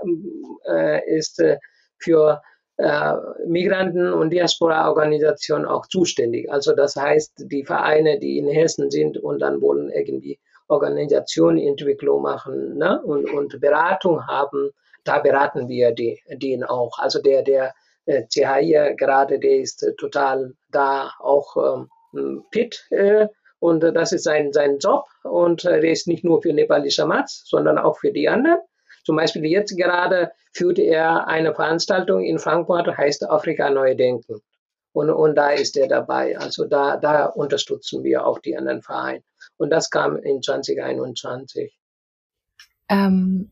äh, 0.68 1.18
ist 1.18 1.40
äh, 1.40 1.58
für 2.00 2.42
äh, 2.78 3.14
Migranten- 3.46 4.14
und 4.14 4.32
Diaspora-Organisationen 4.32 5.66
auch 5.66 5.86
zuständig. 5.86 6.52
Also 6.52 6.74
das 6.74 6.96
heißt, 6.96 7.46
die 7.52 7.64
Vereine, 7.64 8.20
die 8.20 8.40
in 8.40 8.48
Hessen 8.48 8.90
sind 8.90 9.20
und 9.20 9.40
dann 9.40 9.62
wollen 9.62 9.92
irgendwie 9.92 10.40
Organisationentwicklung 10.72 12.22
machen 12.22 12.78
ne? 12.78 13.02
und, 13.04 13.30
und 13.30 13.60
Beratung 13.60 14.26
haben, 14.26 14.72
da 15.04 15.20
beraten 15.20 15.68
wir 15.68 15.92
die, 15.92 16.20
den 16.30 16.64
auch. 16.64 16.98
Also 17.00 17.22
der, 17.22 17.44
der 17.44 17.74
äh, 18.06 18.24
CHI 18.28 18.96
gerade, 18.98 19.40
der 19.40 19.58
ist 19.58 19.84
äh, 19.84 19.94
total 19.96 20.54
da 20.70 21.12
auch 21.20 21.58
ähm, 22.14 22.44
fit 22.52 22.86
äh, 22.90 23.28
und 23.60 23.82
das 23.82 24.12
ist 24.12 24.24
sein, 24.24 24.54
sein 24.54 24.80
Job 24.80 25.06
und 25.24 25.66
äh, 25.66 25.82
der 25.82 25.92
ist 25.92 26.08
nicht 26.08 26.24
nur 26.24 26.42
für 26.42 26.54
nepalische 26.54 27.06
Mats, 27.06 27.44
sondern 27.46 27.78
auch 27.78 27.98
für 28.00 28.12
die 28.12 28.30
anderen. 28.30 28.60
Zum 29.04 29.16
Beispiel 29.16 29.46
jetzt 29.46 29.76
gerade 29.78 30.32
führt 30.54 30.80
er 30.80 31.28
eine 31.28 31.54
Veranstaltung 31.54 32.24
in 32.24 32.40
Frankfurt, 32.40 32.98
heißt 32.98 33.30
Afrika 33.30 33.70
Neu 33.70 33.96
Denken. 33.96 34.42
Und, 34.94 35.10
und 35.10 35.36
da 35.36 35.52
ist 35.52 35.78
er 35.78 35.88
dabei. 35.88 36.38
Also 36.38 36.66
da, 36.66 36.98
da 36.98 37.26
unterstützen 37.26 38.04
wir 38.04 38.26
auch 38.26 38.40
die 38.40 38.58
anderen 38.58 38.82
Vereine. 38.82 39.24
Und 39.62 39.70
das 39.70 39.92
kam 39.92 40.18
in 40.18 40.42
2021. 40.42 41.72
Ähm, 42.90 43.52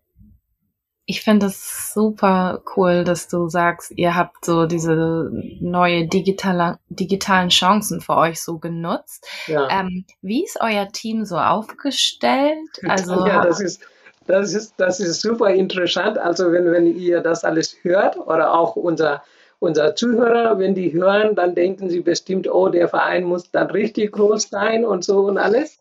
ich 1.06 1.22
finde 1.22 1.46
es 1.46 1.94
super 1.94 2.64
cool, 2.76 3.04
dass 3.04 3.28
du 3.28 3.48
sagst, 3.48 3.92
ihr 3.96 4.16
habt 4.16 4.44
so 4.44 4.66
diese 4.66 5.30
neue 5.60 6.08
digitale, 6.08 6.80
digitalen 6.90 7.50
Chancen 7.50 8.02
für 8.02 8.18
euch 8.18 8.42
so 8.42 8.58
genutzt. 8.58 9.28
Ja. 9.46 9.68
Ähm, 9.70 10.06
wie 10.24 10.44
ist 10.44 10.58
euer 10.60 10.88
Team 10.88 11.26
so 11.26 11.38
aufgestellt? 11.38 12.58
Also 12.88 13.28
ja, 13.28 13.44
das 13.44 13.60
ist, 13.60 13.82
das 14.26 14.56
ist, 14.56 14.74
das 14.78 15.00
ist 15.00 15.22
super 15.22 15.52
interessant. 15.52 16.18
Also 16.18 16.52
wenn, 16.52 16.72
wenn 16.72 16.88
ihr 16.88 17.22
das 17.22 17.44
alles 17.44 17.76
hört 17.84 18.18
oder 18.18 18.56
auch 18.56 18.76
unser, 18.76 19.22
unser 19.60 19.94
Zuhörer, 19.96 20.58
wenn 20.58 20.74
die 20.74 20.92
hören, 20.92 21.36
dann 21.36 21.54
denken 21.54 21.88
sie 21.88 22.00
bestimmt, 22.00 22.52
oh, 22.52 22.70
der 22.70 22.88
Verein 22.88 23.26
muss 23.26 23.52
dann 23.52 23.70
richtig 23.70 24.14
groß 24.14 24.50
sein 24.50 24.86
und 24.86 25.04
so 25.04 25.20
und 25.20 25.38
alles. 25.38 25.79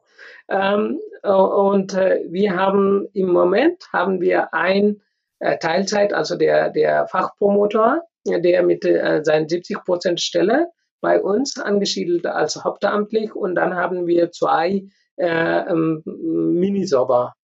Ähm, 0.49 1.01
und 1.23 1.95
äh, 1.95 2.25
wir 2.29 2.57
haben 2.57 3.09
im 3.13 3.29
Moment 3.29 3.85
haben 3.93 4.21
wir 4.21 4.53
ein 4.55 5.01
äh, 5.41 5.59
Teilzeit, 5.59 6.13
also 6.13 6.37
der, 6.37 6.71
der 6.71 7.07
Fachpromotor, 7.09 8.03
der 8.27 8.63
mit 8.63 8.85
äh, 8.85 9.21
seinen 9.25 9.49
70 9.49 9.85
Prozent 9.85 10.21
Stelle 10.21 10.69
bei 11.01 11.21
uns 11.21 11.59
angesiedelt 11.59 12.27
als 12.27 12.63
hauptamtlich 12.63 13.35
und 13.35 13.55
dann 13.55 13.75
haben 13.75 14.07
wir 14.07 14.31
zwei 14.33 14.85
äh, 15.17 15.61
ähm, 15.69 16.03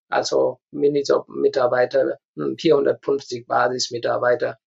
also 0.08 0.58
Minijob-Mitarbeiter, 0.70 2.18
450 2.36 3.38
hm, 3.38 3.46
Basismitarbeiter. 3.46 4.58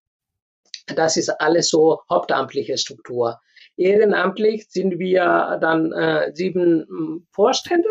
Das 0.96 1.18
ist 1.18 1.30
alles 1.30 1.70
so 1.70 2.02
hauptamtliche 2.10 2.78
Struktur. 2.78 3.40
Ehrenamtlich 3.78 4.68
sind 4.70 5.00
wir 5.00 5.58
dann 5.62 5.92
äh, 5.94 6.32
sieben 6.34 6.86
hm, 6.88 7.28
Vorstände, 7.32 7.90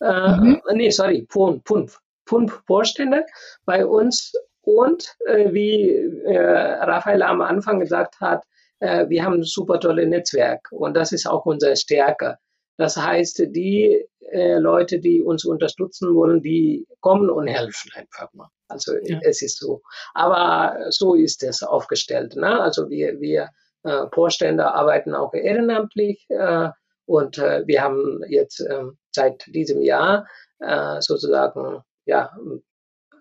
äh, 0.00 0.36
mhm. 0.36 0.60
nee, 0.74 0.90
sorry, 0.90 1.26
fünf, 1.30 1.62
fünf, 1.64 1.98
fünf 2.26 2.62
Vorstände 2.66 3.24
bei 3.64 3.84
uns 3.86 4.32
und 4.62 5.14
äh, 5.26 5.52
wie 5.52 5.90
äh, 6.24 6.38
Raphael 6.38 7.22
am 7.22 7.40
Anfang 7.40 7.80
gesagt 7.80 8.20
hat, 8.20 8.44
äh, 8.80 9.08
wir 9.08 9.24
haben 9.24 9.34
ein 9.34 9.42
super 9.44 9.80
tolles 9.80 10.08
Netzwerk 10.08 10.68
und 10.70 10.94
das 10.94 11.12
ist 11.12 11.26
auch 11.26 11.46
unsere 11.46 11.76
Stärke. 11.76 12.36
Das 12.76 12.96
heißt, 12.96 13.38
die 13.54 14.04
äh, 14.32 14.58
Leute, 14.58 14.98
die 14.98 15.22
uns 15.22 15.44
unterstützen 15.44 16.14
wollen, 16.14 16.42
die 16.42 16.86
kommen 17.00 17.30
und 17.30 17.46
helfen 17.46 17.90
einfach 17.94 18.32
mal. 18.34 18.48
Also 18.68 18.94
ja. 19.02 19.18
es 19.22 19.40
ist 19.40 19.58
so. 19.58 19.80
Aber 20.14 20.76
so 20.90 21.14
ist 21.14 21.42
es 21.42 21.62
aufgestellt. 21.62 22.36
Ne? 22.36 22.60
Also 22.60 22.90
wir, 22.90 23.20
wir 23.20 23.50
äh, 23.84 24.06
Vorstände 24.12 24.74
arbeiten 24.74 25.14
auch 25.14 25.32
ehrenamtlich 25.32 26.26
äh, 26.28 26.68
und 27.06 27.38
äh, 27.38 27.66
wir 27.66 27.82
haben 27.82 28.22
jetzt 28.28 28.60
äh, 28.60 28.84
seit 29.12 29.46
diesem 29.46 29.80
Jahr 29.80 30.26
äh, 30.58 31.00
sozusagen 31.00 31.82
ja 32.04 32.36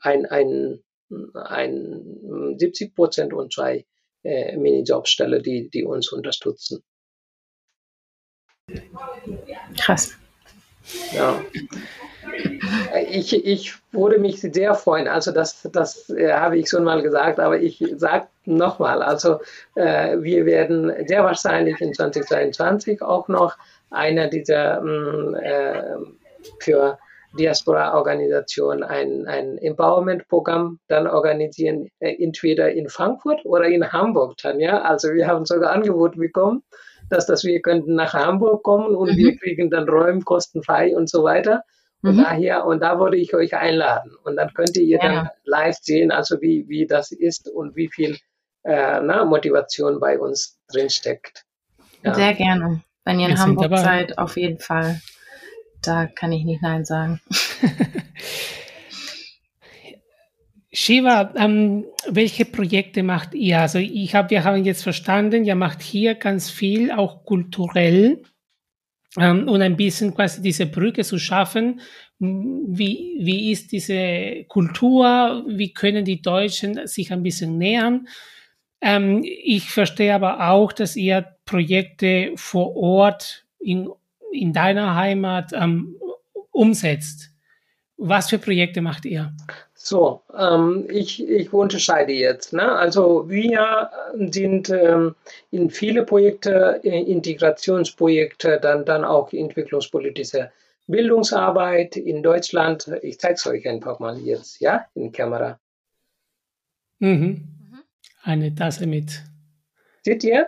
ein, 0.01 0.25
ein, 0.25 0.83
ein 1.33 2.55
70 2.57 2.95
Prozent 2.95 3.33
und 3.33 3.53
zwei 3.53 3.85
äh, 4.23 4.57
Minijobstelle, 4.57 5.41
die, 5.41 5.69
die 5.69 5.83
uns 5.83 6.11
unterstützen. 6.11 6.83
Krass. 9.79 10.13
Ja. 11.13 11.41
Ich, 13.09 13.33
ich 13.33 13.75
würde 13.91 14.19
mich 14.19 14.41
sehr 14.41 14.73
freuen. 14.75 15.07
Also 15.07 15.31
das, 15.31 15.67
das 15.71 16.09
äh, 16.09 16.33
habe 16.33 16.57
ich 16.57 16.69
schon 16.69 16.83
mal 16.83 17.01
gesagt, 17.01 17.39
aber 17.39 17.59
ich 17.59 17.83
sage 17.95 18.27
nochmal. 18.45 19.01
Also 19.01 19.41
äh, 19.75 20.17
wir 20.21 20.45
werden 20.45 20.91
sehr 21.07 21.23
wahrscheinlich 21.23 21.79
in 21.81 21.93
2022 21.93 23.01
auch 23.01 23.27
noch 23.27 23.57
einer 23.89 24.27
dieser 24.27 24.81
mm, 24.81 25.35
äh, 25.35 25.83
für 26.59 26.97
Diaspora-Organisation 27.37 28.83
ein, 28.83 29.27
ein 29.27 29.57
Empowerment-Programm 29.57 30.79
dann 30.87 31.07
organisieren, 31.07 31.89
äh, 31.99 32.15
entweder 32.23 32.71
in 32.71 32.89
Frankfurt 32.89 33.45
oder 33.45 33.65
in 33.65 33.91
Hamburg 33.91 34.35
dann, 34.41 34.59
ja. 34.59 34.81
Also 34.81 35.13
wir 35.13 35.27
haben 35.27 35.45
sogar 35.45 35.71
Angebot 35.71 36.15
bekommen, 36.17 36.63
dass, 37.09 37.25
dass 37.25 37.43
wir 37.43 37.61
könnten 37.61 37.95
nach 37.95 38.13
Hamburg 38.13 38.63
kommen 38.63 38.95
und 38.95 39.11
mhm. 39.11 39.17
wir 39.17 39.37
kriegen 39.37 39.69
dann 39.69 39.87
Räume 39.87 40.21
kostenfrei 40.21 40.95
und 40.95 41.09
so 41.09 41.23
weiter. 41.23 41.63
Und 42.01 42.17
mhm. 42.17 42.23
daher, 42.23 42.65
und 42.65 42.81
da 42.81 42.99
würde 42.99 43.17
ich 43.17 43.33
euch 43.33 43.55
einladen. 43.55 44.11
Und 44.23 44.37
dann 44.37 44.53
könnt 44.53 44.77
ihr 44.77 44.97
ja. 44.97 44.99
dann 45.01 45.29
live 45.43 45.77
sehen, 45.81 46.11
also 46.11 46.39
wie, 46.41 46.65
wie 46.67 46.85
das 46.85 47.11
ist 47.11 47.49
und 47.49 47.75
wie 47.75 47.89
viel 47.89 48.17
äh, 48.63 48.99
na, 49.01 49.25
Motivation 49.25 49.99
bei 49.99 50.19
uns 50.19 50.59
drinsteckt. 50.71 51.45
Ja. 52.03 52.13
Sehr 52.13 52.33
gerne. 52.33 52.81
Wenn 53.05 53.19
ihr 53.19 53.27
in 53.27 53.35
Wir 53.35 53.39
Hamburg 53.39 53.77
seid, 53.77 54.17
auf 54.17 54.35
jeden 54.35 54.59
Fall. 54.59 54.99
Da 55.81 56.07
kann 56.07 56.31
ich 56.31 56.43
nicht 56.43 56.63
Nein 56.63 56.83
sagen. 56.83 57.21
Shiva, 60.71 61.33
ähm, 61.37 61.85
welche 62.09 62.43
Projekte 62.43 63.03
macht 63.03 63.33
ihr? 63.33 63.61
Also 63.61 63.79
ich 63.79 64.13
habe, 64.13 64.31
wir 64.31 64.43
haben 64.43 64.65
jetzt 64.65 64.83
verstanden, 64.83 65.45
ihr 65.45 65.55
macht 65.55 65.81
hier 65.81 66.15
ganz 66.15 66.49
viel, 66.49 66.91
auch 66.91 67.23
kulturell 67.23 68.23
ähm, 69.17 69.47
und 69.47 69.61
ein 69.61 69.77
bisschen 69.77 70.13
quasi 70.13 70.41
diese 70.41 70.65
Brücke 70.65 71.03
zu 71.03 71.17
schaffen. 71.17 71.79
Wie, 72.19 73.19
wie 73.21 73.51
ist 73.51 73.71
diese 73.71 74.43
Kultur? 74.49 75.45
Wie 75.47 75.73
können 75.73 76.03
die 76.03 76.21
Deutschen 76.21 76.85
sich 76.87 77.13
ein 77.13 77.23
bisschen 77.23 77.57
nähern? 77.57 78.07
Ähm, 78.81 79.21
ich 79.23 79.71
verstehe 79.71 80.13
aber 80.13 80.49
auch, 80.49 80.71
dass 80.71 80.95
ihr 80.95 81.25
Projekte 81.45 82.33
vor 82.35 82.75
Ort 82.75 83.45
in, 83.59 83.89
in 84.31 84.53
deiner 84.53 84.95
Heimat 84.95 85.51
ähm, 85.53 85.95
umsetzt. 86.51 87.31
Was 87.97 88.29
für 88.29 88.39
Projekte 88.39 88.81
macht 88.81 89.05
ihr? 89.05 89.33
So, 89.73 90.21
ähm, 90.37 90.87
ich, 90.89 91.25
ich 91.27 91.53
unterscheide 91.53 92.11
jetzt. 92.11 92.53
Ne? 92.53 92.71
Also 92.71 93.29
wir 93.29 93.89
sind 94.15 94.69
ähm, 94.69 95.15
in 95.51 95.69
viele 95.69 96.03
Projekte, 96.03 96.81
äh, 96.83 97.01
Integrationsprojekte, 97.03 98.59
dann, 98.59 98.83
dann 98.83 99.05
auch 99.05 99.31
entwicklungspolitische 99.31 100.51
Bildungsarbeit 100.87 101.97
in 101.97 102.23
Deutschland. 102.23 102.91
Ich 103.01 103.19
zeige 103.19 103.35
es 103.35 103.47
euch 103.47 103.67
einfach 103.67 103.99
mal 103.99 104.17
jetzt, 104.17 104.59
ja, 104.59 104.85
in 104.95 105.11
Kamera. 105.11 105.59
Mhm. 106.99 107.54
Eine 108.25 108.53
Tasse 108.53 108.87
mit. 108.87 109.23
Seht 110.03 110.23
ihr? 110.23 110.47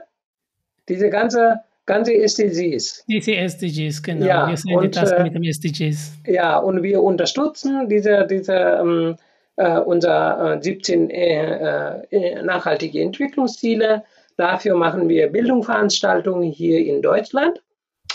Diese 0.89 1.09
ganze 1.09 1.61
ganze 1.87 2.13
SDGs. 2.13 3.05
Diese 3.07 3.35
SDGs, 3.35 4.03
genau. 4.03 4.25
Ja, 4.25 4.47
wir 4.47 4.57
sind 4.57 4.75
und, 4.75 4.95
das 4.95 5.11
äh, 5.11 5.23
mit 5.23 5.33
dem 5.33 5.43
SDGs. 5.43 6.13
Ja, 6.27 6.57
und 6.57 6.83
wir 6.83 7.01
unterstützen 7.01 7.89
diese, 7.89 8.27
diese 8.29 8.53
ähm, 8.53 9.15
äh, 9.55 9.79
unser 9.79 10.57
äh, 10.57 10.61
17 10.61 11.09
äh, 11.09 12.01
äh, 12.11 12.43
nachhaltige 12.43 13.01
Entwicklungsziele. 13.01 14.03
Dafür 14.35 14.75
machen 14.75 15.09
wir 15.09 15.29
Bildungsveranstaltungen 15.29 16.51
hier 16.51 16.85
in 16.85 17.01
Deutschland. 17.01 17.63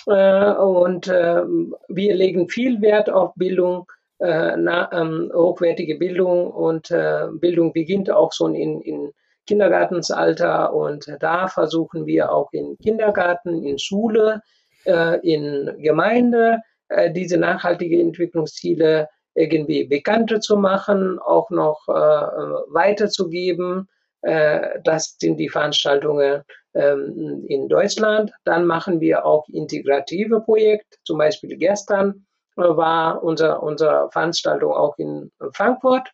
Äh, 0.07 0.53
und 0.53 1.09
ähm, 1.09 1.75
wir 1.89 2.15
legen 2.15 2.49
viel 2.49 2.81
Wert 2.81 3.11
auf 3.11 3.35
Bildung, 3.35 3.91
na, 4.25 4.89
ähm, 4.93 5.33
hochwertige 5.35 5.97
Bildung. 5.97 6.49
Und 6.53 6.95
Bildung 7.41 7.73
beginnt 7.73 8.09
auch 8.09 8.33
schon 8.33 8.55
in, 8.55 8.81
in 8.83 9.11
Kindergartensalter 9.47 10.73
und 10.73 11.07
da 11.21 11.49
versuchen 11.49 12.07
wir 12.07 12.33
auch 12.33 12.53
in 12.53 12.77
Kindergarten, 12.79 13.65
in 13.65 13.79
Schule, 13.79 14.41
äh, 14.85 15.19
in 15.21 15.77
Gemeinde 15.79 16.61
äh, 16.89 17.11
diese 17.13 17.37
nachhaltige 17.37 18.01
Entwicklungsziele 18.01 19.09
irgendwie 19.35 19.85
bekannter 19.85 20.41
zu 20.41 20.57
machen, 20.57 21.19
auch 21.19 21.51
noch 21.51 21.89
äh, 21.89 21.93
weiterzugeben. 21.93 23.89
das 24.85 25.17
sind 25.19 25.39
die 25.39 25.49
Veranstaltungen 25.49 26.45
ähm, 26.75 27.45
in 27.49 27.69
Deutschland. 27.69 28.31
Dann 28.45 28.67
machen 28.67 29.01
wir 29.01 29.27
auch 29.27 29.49
integrative 29.49 30.41
Projekte. 30.43 30.97
Zum 31.05 31.19
Beispiel 31.19 31.57
gestern 31.57 32.25
war 32.55 33.21
unser, 33.25 33.65
unsere 33.65 34.09
Veranstaltung 34.13 34.73
auch 34.73 34.97
in 34.97 35.33
Frankfurt. 35.55 36.13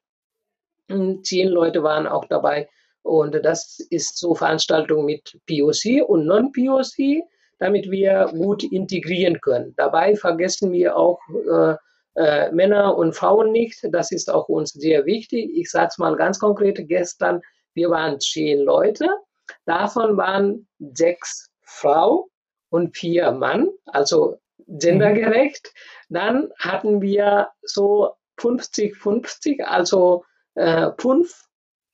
Zehn 1.23 1.49
Leute 1.49 1.83
waren 1.83 2.07
auch 2.07 2.25
dabei 2.25 2.67
und 3.09 3.35
das 3.43 3.81
ist 3.91 4.19
so 4.19 4.35
Veranstaltung 4.35 5.07
mit 5.07 5.41
POC 5.47 6.07
und 6.07 6.27
Non-POC, 6.27 7.25
damit 7.59 7.91
wir 7.91 8.27
gut 8.33 8.63
integrieren 8.63 9.41
können. 9.41 9.75
Dabei 9.77 10.15
vergessen 10.15 10.73
wir 10.73 10.97
auch 10.97 11.19
äh, 11.51 11.75
äh, 12.17 12.53
Männer 12.53 12.97
und 12.97 13.15
Frauen 13.15 13.51
nicht. 13.51 13.81
Das 13.93 14.13
ist 14.13 14.31
auch 14.31 14.49
uns 14.49 14.73
sehr 14.73 15.07
wichtig. 15.07 15.51
Ich 15.55 15.71
sage 15.71 15.89
es 15.91 15.99
mal 15.99 16.17
ganz 16.17 16.39
konkret. 16.39 16.87
Gestern, 16.87 17.41
wir 17.75 17.91
waren 17.91 18.21
zehn 18.21 18.61
Leute. 18.61 19.09
Davon 19.65 20.17
waren 20.17 20.69
sechs 20.79 21.51
Frauen 21.63 22.25
und 22.69 22.95
vier 22.97 23.33
Mann, 23.33 23.69
also 23.87 24.39
gendergerecht. 24.67 25.73
Dann 26.11 26.51
hatten 26.59 27.01
wir 27.01 27.49
so 27.63 28.13
50-50, 28.39 29.63
also 29.63 30.25
äh, 30.55 30.91
fünf 30.99 31.48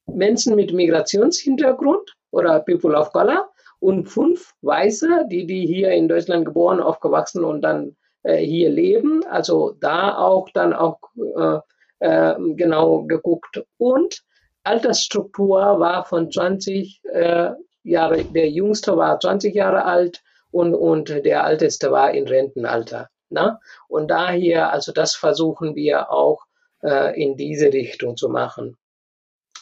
Menschen 0.07 0.55
mit 0.55 0.73
Migrationshintergrund 0.73 2.15
oder 2.31 2.61
People 2.61 2.97
of 2.97 3.13
Color 3.13 3.49
und 3.81 4.07
fünf 4.07 4.55
Weiße, 4.63 5.27
die, 5.31 5.47
die 5.47 5.67
hier 5.67 5.91
in 5.91 6.09
Deutschland 6.09 6.45
geboren, 6.45 6.81
aufgewachsen 6.81 7.45
und 7.45 7.63
dann 7.63 7.97
äh, 8.23 8.39
hier 8.39 8.71
leben. 8.71 9.25
Also 9.27 9.77
da 9.81 10.17
auch 10.17 10.49
dann 10.51 10.73
auch 10.73 10.99
äh, 11.17 11.59
äh, 12.01 12.35
genau 12.55 13.03
geguckt. 13.03 13.63
Und 13.79 14.23
Altersstruktur 14.63 15.59
war 15.81 16.05
von 16.05 16.31
20 16.31 17.03
äh, 17.13 17.51
Jahre, 17.83 18.25
der 18.25 18.51
Jüngste 18.51 18.97
war 18.97 19.21
20 19.21 19.55
Jahre 19.55 19.85
alt 19.85 20.23
und, 20.51 20.75
und 20.75 21.09
der 21.09 21.45
Älteste 21.45 21.91
war 21.91 22.13
in 22.13 22.27
Rentenalter. 22.27 23.09
Ne? 23.29 23.59
Und 23.89 24.11
daher, 24.11 24.73
also 24.73 24.93
das 24.93 25.15
versuchen 25.15 25.75
wir 25.75 26.11
auch 26.11 26.45
äh, 26.83 27.21
in 27.23 27.37
diese 27.37 27.73
Richtung 27.73 28.17
zu 28.17 28.29
machen 28.29 28.79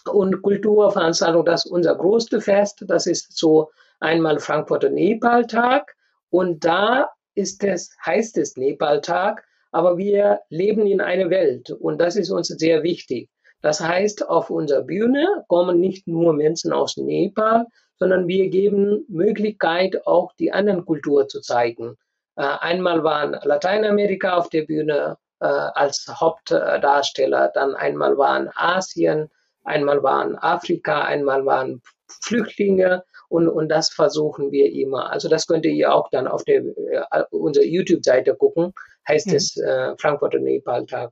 und 0.09 0.43
Kulturveranstaltung, 0.43 1.45
das 1.45 1.65
ist 1.65 1.71
unser 1.71 1.95
größtes 1.95 2.45
Fest. 2.45 2.85
Das 2.87 3.07
ist 3.07 3.37
so 3.37 3.71
einmal 4.01 4.38
Frankfurter 4.38 4.91
Nepal-Tag. 4.91 5.95
Und 6.31 6.65
da 6.65 7.11
ist 7.35 7.62
es, 7.65 7.95
heißt 8.05 8.38
es 8.38 8.57
Nepal-Tag, 8.57 9.45
aber 9.71 9.97
wir 9.97 10.41
leben 10.51 10.87
in 10.87 11.01
einer 11.01 11.31
Welt 11.31 11.71
und 11.71 12.01
das 12.01 12.17
ist 12.17 12.31
uns 12.31 12.49
sehr 12.49 12.83
wichtig. 12.83 13.29
Das 13.62 13.81
heißt, 13.81 14.29
auf 14.29 14.51
unserer 14.51 14.83
Bühne 14.83 15.45
kommen 15.49 15.81
nicht 15.81 16.07
nur 16.09 16.33
Menschen 16.35 16.73
aus 16.73 16.97
Nepal, 16.97 17.67
sondern 17.99 18.27
wir 18.27 18.49
geben 18.51 19.05
Möglichkeit, 19.09 20.07
auch 20.07 20.33
die 20.35 20.53
anderen 20.53 20.85
Kulturen 20.85 21.29
zu 21.29 21.41
zeigen. 21.41 21.97
Äh, 22.37 22.43
einmal 22.43 23.05
waren 23.05 23.38
Lateinamerika 23.45 24.37
auf 24.37 24.49
der 24.49 24.62
Bühne 24.62 25.17
äh, 25.41 25.47
als 25.47 26.07
Hauptdarsteller, 26.09 27.53
dann 27.55 27.75
einmal 27.75 28.19
waren 28.19 28.51
Asien, 28.55 29.31
Einmal 29.64 30.03
waren 30.03 30.37
Afrika, 30.37 31.03
einmal 31.03 31.44
waren 31.46 31.83
Flüchtlinge 32.20 33.05
und, 33.29 33.48
und 33.48 33.68
das 33.68 33.88
versuchen 33.88 34.53
wir 34.53 34.70
immer. 34.72 35.11
Also 35.11 35.29
das 35.29 35.46
könnt 35.46 35.64
ihr 35.64 35.94
auch 35.94 36.11
dann 36.11 36.27
auf 36.27 36.44
der, 36.44 36.62
äh, 36.62 37.25
unserer 37.31 37.64
YouTube-Seite 37.64 38.35
gucken, 38.35 38.72
heißt 39.09 39.29
mhm. 39.29 39.35
es 39.35 39.57
äh, 39.57 39.96
Frankfurter 39.98 40.38
Nepal-Tag. 40.38 41.11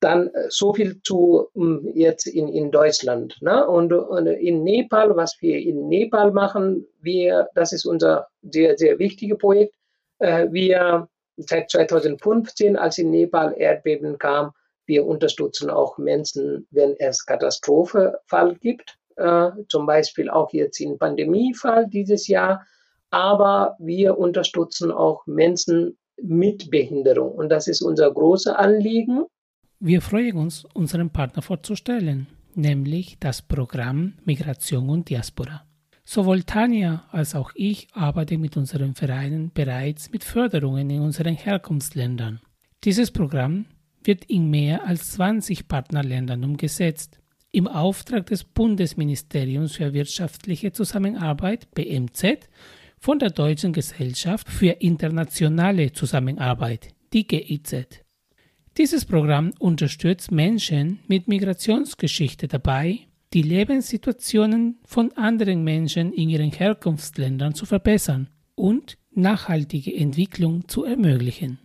Dann 0.00 0.28
äh, 0.28 0.46
so 0.48 0.74
viel 0.74 1.00
zu 1.02 1.48
um, 1.54 1.86
jetzt 1.94 2.26
in, 2.26 2.48
in 2.48 2.70
Deutschland. 2.70 3.36
Ne? 3.40 3.66
Und, 3.66 3.92
und, 3.92 4.26
in 4.26 4.64
Nepal, 4.64 5.14
was 5.16 5.36
wir 5.40 5.58
in 5.58 5.88
Nepal 5.88 6.32
machen, 6.32 6.86
wir, 7.00 7.48
das 7.54 7.72
ist 7.72 7.86
unser 7.86 8.26
sehr, 8.42 8.76
sehr 8.76 8.98
wichtiges 8.98 9.38
Projekt. 9.38 9.74
Äh, 10.18 10.48
wir 10.50 11.08
seit 11.36 11.70
2015, 11.70 12.76
als 12.76 12.98
in 12.98 13.10
Nepal 13.10 13.54
Erdbeben 13.56 14.18
kam, 14.18 14.52
wir 14.88 15.06
unterstützen 15.06 15.70
auch 15.70 15.98
Menschen, 15.98 16.66
wenn 16.70 16.96
es 16.98 17.24
Katastrophenfall 17.24 18.56
gibt, 18.56 18.98
äh, 19.16 19.50
zum 19.68 19.86
Beispiel 19.86 20.30
auch 20.30 20.52
jetzt 20.52 20.80
in 20.80 20.98
Pandemiefall 20.98 21.86
dieses 21.88 22.26
Jahr. 22.26 22.66
Aber 23.10 23.76
wir 23.78 24.18
unterstützen 24.18 24.90
auch 24.90 25.26
Menschen 25.26 25.98
mit 26.22 26.70
Behinderung. 26.70 27.32
Und 27.32 27.50
das 27.50 27.68
ist 27.68 27.82
unser 27.82 28.12
großes 28.12 28.54
Anliegen. 28.54 29.24
Wir 29.78 30.00
freuen 30.00 30.36
uns, 30.36 30.64
unseren 30.74 31.10
Partner 31.10 31.42
vorzustellen, 31.42 32.26
nämlich 32.54 33.18
das 33.20 33.42
Programm 33.42 34.14
Migration 34.24 34.88
und 34.90 35.08
Diaspora. 35.08 35.64
Sowohl 36.04 36.42
Tanja 36.42 37.04
als 37.12 37.34
auch 37.34 37.52
ich 37.54 37.88
arbeiten 37.92 38.40
mit 38.40 38.56
unseren 38.56 38.94
Vereinen 38.94 39.52
bereits 39.52 40.10
mit 40.10 40.24
Förderungen 40.24 40.88
in 40.88 41.02
unseren 41.02 41.34
Herkunftsländern. 41.34 42.40
Dieses 42.84 43.10
Programm 43.10 43.66
wird 44.08 44.24
in 44.24 44.50
mehr 44.50 44.86
als 44.86 45.12
20 45.12 45.68
Partnerländern 45.68 46.42
umgesetzt. 46.42 47.20
Im 47.52 47.68
Auftrag 47.68 48.26
des 48.26 48.42
Bundesministeriums 48.42 49.76
für 49.76 49.92
wirtschaftliche 49.92 50.72
Zusammenarbeit 50.72 51.70
BMZ 51.74 52.48
von 52.98 53.18
der 53.18 53.30
Deutschen 53.30 53.72
Gesellschaft 53.72 54.48
für 54.48 54.70
internationale 54.70 55.92
Zusammenarbeit, 55.92 56.88
die 57.12 57.26
GIZ. 57.26 58.02
Dieses 58.78 59.04
Programm 59.04 59.52
unterstützt 59.58 60.32
Menschen 60.32 61.00
mit 61.06 61.28
Migrationsgeschichte 61.28 62.48
dabei, 62.48 63.00
die 63.34 63.42
Lebenssituationen 63.42 64.78
von 64.84 65.12
anderen 65.16 65.64
Menschen 65.64 66.12
in 66.14 66.30
ihren 66.30 66.50
Herkunftsländern 66.50 67.54
zu 67.54 67.66
verbessern 67.66 68.28
und 68.54 68.96
nachhaltige 69.10 69.94
Entwicklung 69.94 70.66
zu 70.66 70.84
ermöglichen. 70.84 71.58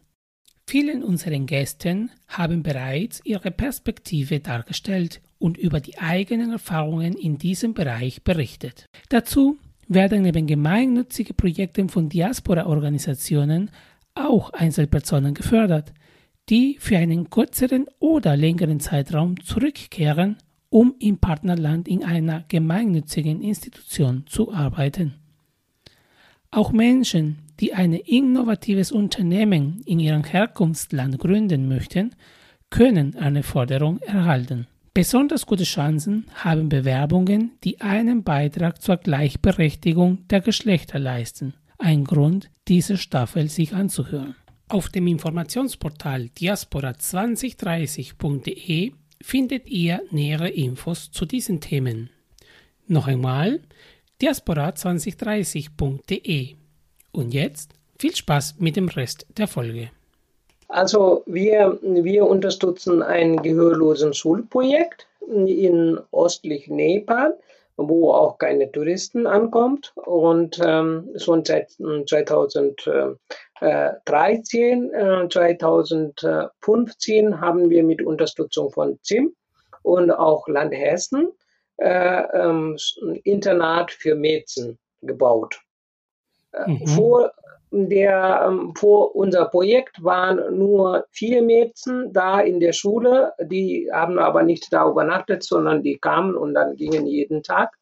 Vielen 0.73 1.03
unseren 1.03 1.45
Gästen 1.45 2.09
haben 2.27 2.63
bereits 2.63 3.21
ihre 3.25 3.51
Perspektive 3.51 4.39
dargestellt 4.39 5.21
und 5.37 5.55
über 5.55 5.79
die 5.79 5.99
eigenen 5.99 6.49
Erfahrungen 6.49 7.13
in 7.13 7.37
diesem 7.37 7.75
Bereich 7.75 8.23
berichtet. 8.23 8.89
Dazu 9.09 9.59
werden 9.87 10.23
neben 10.23 10.47
gemeinnützigen 10.47 11.35
Projekten 11.35 11.89
von 11.89 12.09
Diaspora-Organisationen 12.09 13.69
auch 14.15 14.49
Einzelpersonen 14.49 15.35
gefördert, 15.35 15.93
die 16.49 16.77
für 16.79 16.97
einen 16.97 17.29
kürzeren 17.29 17.85
oder 17.99 18.35
längeren 18.35 18.79
Zeitraum 18.79 19.39
zurückkehren, 19.43 20.37
um 20.71 20.95
im 20.97 21.19
Partnerland 21.19 21.87
in 21.87 22.03
einer 22.03 22.45
gemeinnützigen 22.47 23.43
Institution 23.43 24.25
zu 24.25 24.51
arbeiten. 24.51 25.13
Auch 26.49 26.71
Menschen, 26.71 27.42
die 27.63 27.73
ein 27.73 27.93
innovatives 27.93 28.91
Unternehmen 28.91 29.81
in 29.85 30.01
ihrem 30.01 30.25
Herkunftsland 30.25 31.17
gründen 31.17 31.69
möchten, 31.69 32.13
können 32.69 33.15
eine 33.15 33.41
Förderung 33.41 33.99
erhalten. 33.99 34.67
Besonders 34.93 35.45
gute 35.45 35.63
Chancen 35.63 36.25
haben 36.33 36.67
Bewerbungen, 36.67 37.51
die 37.63 37.79
einen 37.79 38.25
Beitrag 38.25 38.81
zur 38.81 38.97
Gleichberechtigung 38.97 40.27
der 40.27 40.41
Geschlechter 40.41 40.99
leisten. 40.99 41.53
Ein 41.77 42.03
Grund, 42.03 42.51
diese 42.67 42.97
Staffel 42.97 43.47
sich 43.47 43.73
anzuhören. 43.73 44.35
Auf 44.67 44.89
dem 44.89 45.07
Informationsportal 45.07 46.23
diaspora2030.de 46.37 48.91
findet 49.21 49.69
ihr 49.69 50.01
nähere 50.11 50.49
Infos 50.49 51.11
zu 51.11 51.25
diesen 51.25 51.61
Themen. 51.61 52.09
Noch 52.87 53.07
einmal 53.07 53.61
diaspora2030.de. 54.21 56.57
Und 57.13 57.33
jetzt 57.33 57.71
viel 57.97 58.15
Spaß 58.15 58.55
mit 58.59 58.75
dem 58.75 58.89
Rest 58.89 59.25
der 59.37 59.47
Folge. 59.47 59.89
Also 60.67 61.23
wir, 61.25 61.79
wir 61.81 62.25
unterstützen 62.25 63.01
ein 63.01 63.41
gehörlosen 63.41 64.13
Schulprojekt 64.13 65.07
in 65.27 65.99
östlich 66.11 66.67
Nepal 66.67 67.37
wo 67.77 68.11
auch 68.11 68.37
keine 68.37 68.71
Touristen 68.71 69.25
ankommt. 69.27 69.93
Und 69.95 70.59
ähm, 70.63 71.09
schon 71.17 71.43
seit 71.45 71.71
2013, 71.71 73.17
äh, 73.61 75.27
2015 75.29 76.13
äh, 77.27 77.35
haben 77.37 77.69
wir 77.69 77.83
mit 77.83 78.01
Unterstützung 78.01 78.71
von 78.71 78.97
ZIM 79.01 79.35
und 79.81 80.11
auch 80.11 80.47
Land 80.47 80.73
Hessen 80.73 81.29
äh, 81.77 82.23
ähm, 82.33 82.77
Internat 83.23 83.91
für 83.91 84.15
Mädchen 84.15 84.77
gebaut. 85.01 85.59
Mhm. 86.67 86.87
Vor 86.87 87.31
der, 87.71 88.45
ähm, 88.47 88.73
vor 88.75 89.15
unser 89.15 89.45
Projekt 89.45 90.03
waren 90.03 90.57
nur 90.57 91.05
vier 91.09 91.41
Mädchen 91.41 92.13
da 92.13 92.39
in 92.39 92.59
der 92.59 92.73
Schule. 92.73 93.33
Die 93.41 93.89
haben 93.91 94.19
aber 94.19 94.43
nicht 94.43 94.71
da 94.71 94.87
übernachtet, 94.87 95.43
sondern 95.43 95.81
die 95.81 95.97
kamen 95.97 96.35
und 96.35 96.53
dann 96.53 96.75
gingen 96.75 97.07
jeden 97.07 97.41
Tag. 97.41 97.73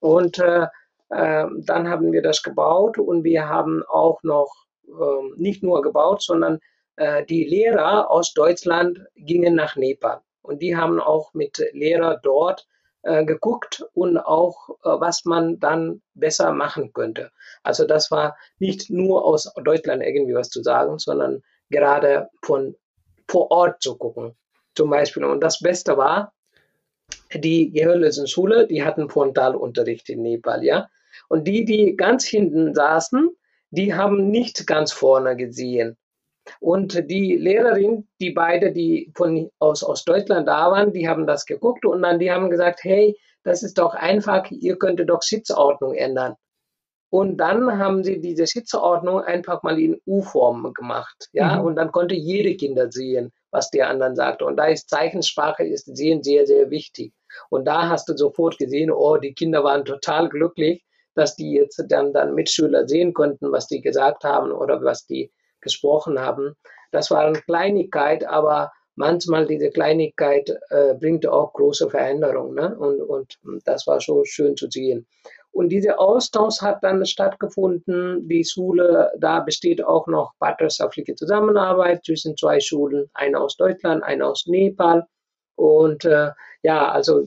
Und 0.00 0.38
äh, 0.38 0.66
äh, 1.10 1.46
dann 1.58 1.88
haben 1.88 2.12
wir 2.12 2.22
das 2.22 2.42
gebaut 2.42 2.98
und 2.98 3.24
wir 3.24 3.48
haben 3.48 3.82
auch 3.88 4.22
noch 4.22 4.50
äh, 4.86 5.40
nicht 5.40 5.62
nur 5.62 5.82
gebaut, 5.82 6.22
sondern 6.22 6.58
äh, 6.96 7.24
die 7.26 7.44
Lehrer 7.44 8.10
aus 8.10 8.32
Deutschland 8.32 9.04
gingen 9.14 9.54
nach 9.54 9.76
Nepal. 9.76 10.20
Und 10.42 10.62
die 10.62 10.76
haben 10.76 11.00
auch 11.00 11.34
mit 11.34 11.62
Lehrer 11.72 12.18
dort 12.22 12.66
äh, 13.04 13.24
geguckt 13.24 13.84
und 13.94 14.18
auch, 14.18 14.70
äh, 14.82 15.00
was 15.00 15.24
man 15.24 15.58
dann 15.58 16.02
besser 16.14 16.52
machen 16.52 16.92
könnte. 16.92 17.30
Also 17.62 17.86
das 17.86 18.10
war 18.10 18.36
nicht 18.58 18.90
nur 18.90 19.24
aus 19.24 19.52
Deutschland 19.62 20.02
irgendwie 20.02 20.34
was 20.34 20.50
zu 20.50 20.62
sagen, 20.62 20.98
sondern 20.98 21.42
gerade 21.70 22.28
von 22.42 22.74
vor 23.28 23.50
Ort 23.50 23.82
zu 23.82 23.96
gucken. 23.96 24.34
Zum 24.74 24.90
Beispiel. 24.90 25.24
Und 25.24 25.40
das 25.40 25.60
Beste 25.60 25.96
war, 25.96 26.32
die 27.32 27.70
gehörlosen 27.70 28.26
Schule, 28.26 28.66
die 28.66 28.84
hatten 28.84 29.08
Frontalunterricht 29.08 30.08
in 30.08 30.22
Nepal, 30.22 30.64
ja. 30.64 30.88
Und 31.28 31.46
die, 31.46 31.64
die 31.64 31.96
ganz 31.96 32.24
hinten 32.24 32.74
saßen, 32.74 33.30
die 33.70 33.94
haben 33.94 34.30
nicht 34.30 34.66
ganz 34.66 34.92
vorne 34.92 35.36
gesehen. 35.36 35.96
Und 36.60 37.10
die 37.10 37.36
Lehrerin, 37.36 38.06
die 38.20 38.30
beide, 38.30 38.72
die 38.72 39.10
von, 39.14 39.50
aus, 39.58 39.82
aus 39.82 40.04
Deutschland 40.04 40.48
da 40.48 40.70
waren, 40.70 40.92
die 40.92 41.08
haben 41.08 41.26
das 41.26 41.46
geguckt 41.46 41.84
und 41.84 42.02
dann 42.02 42.18
die 42.18 42.30
haben 42.30 42.50
gesagt, 42.50 42.80
hey, 42.82 43.16
das 43.44 43.62
ist 43.62 43.78
doch 43.78 43.94
einfach, 43.94 44.50
ihr 44.50 44.76
könntet 44.78 45.10
doch 45.10 45.22
Sitzordnung 45.22 45.94
ändern. 45.94 46.36
Und 47.10 47.36
dann 47.36 47.78
haben 47.78 48.02
sie 48.02 48.20
diese 48.20 48.46
Sitzordnung 48.46 49.20
einfach 49.20 49.62
mal 49.62 49.78
in 49.78 50.00
U-Form 50.04 50.72
gemacht. 50.74 51.28
Ja, 51.32 51.60
mhm. 51.60 51.66
und 51.66 51.76
dann 51.76 51.92
konnte 51.92 52.16
jede 52.16 52.56
Kinder 52.56 52.90
sehen, 52.90 53.32
was 53.52 53.70
der 53.70 53.88
anderen 53.88 54.16
sagte. 54.16 54.44
Und 54.44 54.56
da 54.56 54.64
ist 54.64 54.90
Zeichensprache, 54.90 55.62
ist 55.62 55.94
Sehen 55.96 56.24
sehr, 56.24 56.44
sehr 56.44 56.70
wichtig. 56.70 57.12
Und 57.50 57.66
da 57.66 57.88
hast 57.88 58.08
du 58.08 58.16
sofort 58.16 58.58
gesehen, 58.58 58.90
oh, 58.90 59.16
die 59.16 59.32
Kinder 59.32 59.62
waren 59.62 59.84
total 59.84 60.28
glücklich, 60.28 60.84
dass 61.14 61.36
die 61.36 61.52
jetzt 61.52 61.80
dann, 61.88 62.12
dann 62.12 62.34
Mitschüler 62.34 62.88
sehen 62.88 63.14
konnten, 63.14 63.52
was 63.52 63.68
die 63.68 63.80
gesagt 63.80 64.24
haben 64.24 64.50
oder 64.50 64.82
was 64.82 65.06
die 65.06 65.30
gesprochen 65.64 66.20
haben. 66.20 66.54
Das 66.92 67.10
war 67.10 67.26
eine 67.26 67.40
Kleinigkeit, 67.40 68.24
aber 68.24 68.72
manchmal 68.94 69.46
diese 69.46 69.70
Kleinigkeit 69.70 70.48
äh, 70.70 70.94
bringt 70.94 71.26
auch 71.26 71.52
große 71.54 71.90
Veränderungen. 71.90 72.54
Ne? 72.54 72.76
Und, 72.78 73.38
und 73.42 73.66
das 73.66 73.86
war 73.86 74.00
so 74.00 74.24
schön 74.24 74.56
zu 74.56 74.70
sehen. 74.70 75.06
Und 75.54 75.68
dieser 75.68 76.00
Austausch 76.00 76.60
hat 76.60 76.82
dann 76.82 77.06
stattgefunden. 77.06 78.28
Die 78.28 78.44
Schule, 78.44 79.12
da 79.18 79.38
besteht 79.40 79.84
auch 79.84 80.08
noch 80.08 80.32
partnerschaftliche 80.40 81.14
Zusammenarbeit 81.14 82.04
zwischen 82.04 82.36
zwei 82.36 82.58
Schulen, 82.58 83.08
eine 83.14 83.40
aus 83.40 83.56
Deutschland, 83.56 84.02
eine 84.02 84.26
aus 84.26 84.46
Nepal. 84.46 85.06
Und 85.54 86.04
äh, 86.04 86.30
ja, 86.62 86.90
also 86.90 87.24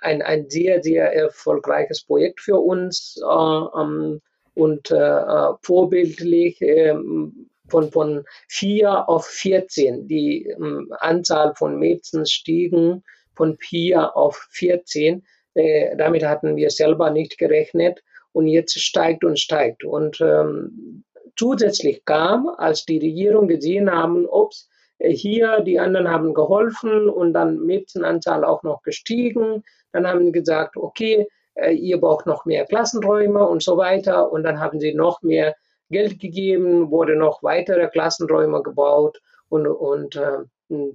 ein, 0.00 0.22
ein 0.22 0.50
sehr, 0.50 0.82
sehr 0.82 1.14
erfolgreiches 1.14 2.02
Projekt 2.02 2.40
für 2.40 2.58
uns 2.58 3.16
äh, 3.22 3.80
ähm, 3.80 4.20
und 4.54 4.90
äh, 4.90 4.96
äh 4.96 5.52
vorbildlich 5.62 6.60
ähm, 6.60 7.48
von, 7.68 7.90
von 7.90 8.24
vier 8.48 9.08
auf 9.08 9.26
14. 9.26 10.08
Die 10.08 10.46
ähm, 10.46 10.92
Anzahl 10.98 11.54
von 11.54 11.78
Mädchen 11.78 12.26
stiegen 12.26 13.02
von 13.34 13.56
vier 13.58 14.16
auf 14.16 14.48
14. 14.50 15.24
Äh, 15.54 15.96
damit 15.96 16.24
hatten 16.24 16.56
wir 16.56 16.70
selber 16.70 17.10
nicht 17.10 17.38
gerechnet 17.38 18.02
und 18.32 18.46
jetzt 18.46 18.78
steigt 18.78 19.24
und 19.24 19.38
steigt. 19.38 19.84
Und 19.84 20.20
ähm, 20.20 21.04
zusätzlich 21.36 22.04
kam, 22.04 22.48
als 22.48 22.84
die 22.84 22.98
Regierung 22.98 23.48
gesehen 23.48 23.90
haben, 23.90 24.26
ups, 24.26 24.68
äh, 24.98 25.10
hier, 25.10 25.60
die 25.60 25.78
anderen 25.78 26.08
haben 26.08 26.34
geholfen 26.34 27.08
und 27.08 27.32
dann 27.32 27.60
Mädchenanzahl 27.60 28.44
auch 28.44 28.62
noch 28.62 28.82
gestiegen. 28.82 29.62
Dann 29.92 30.06
haben 30.06 30.26
sie 30.26 30.32
gesagt, 30.32 30.76
okay, 30.76 31.28
äh, 31.54 31.72
ihr 31.72 31.98
braucht 32.00 32.26
noch 32.26 32.44
mehr 32.44 32.66
Klassenräume 32.66 33.46
und 33.46 33.62
so 33.62 33.76
weiter. 33.76 34.30
Und 34.30 34.42
dann 34.42 34.60
haben 34.60 34.80
sie 34.80 34.94
noch 34.94 35.22
mehr 35.22 35.54
Geld 35.90 36.20
gegeben, 36.20 36.90
wurde 36.90 37.16
noch 37.16 37.42
weitere 37.42 37.88
Klassenräume 37.88 38.62
gebaut 38.62 39.20
und, 39.48 39.66
und 39.66 40.16
äh, 40.16 40.38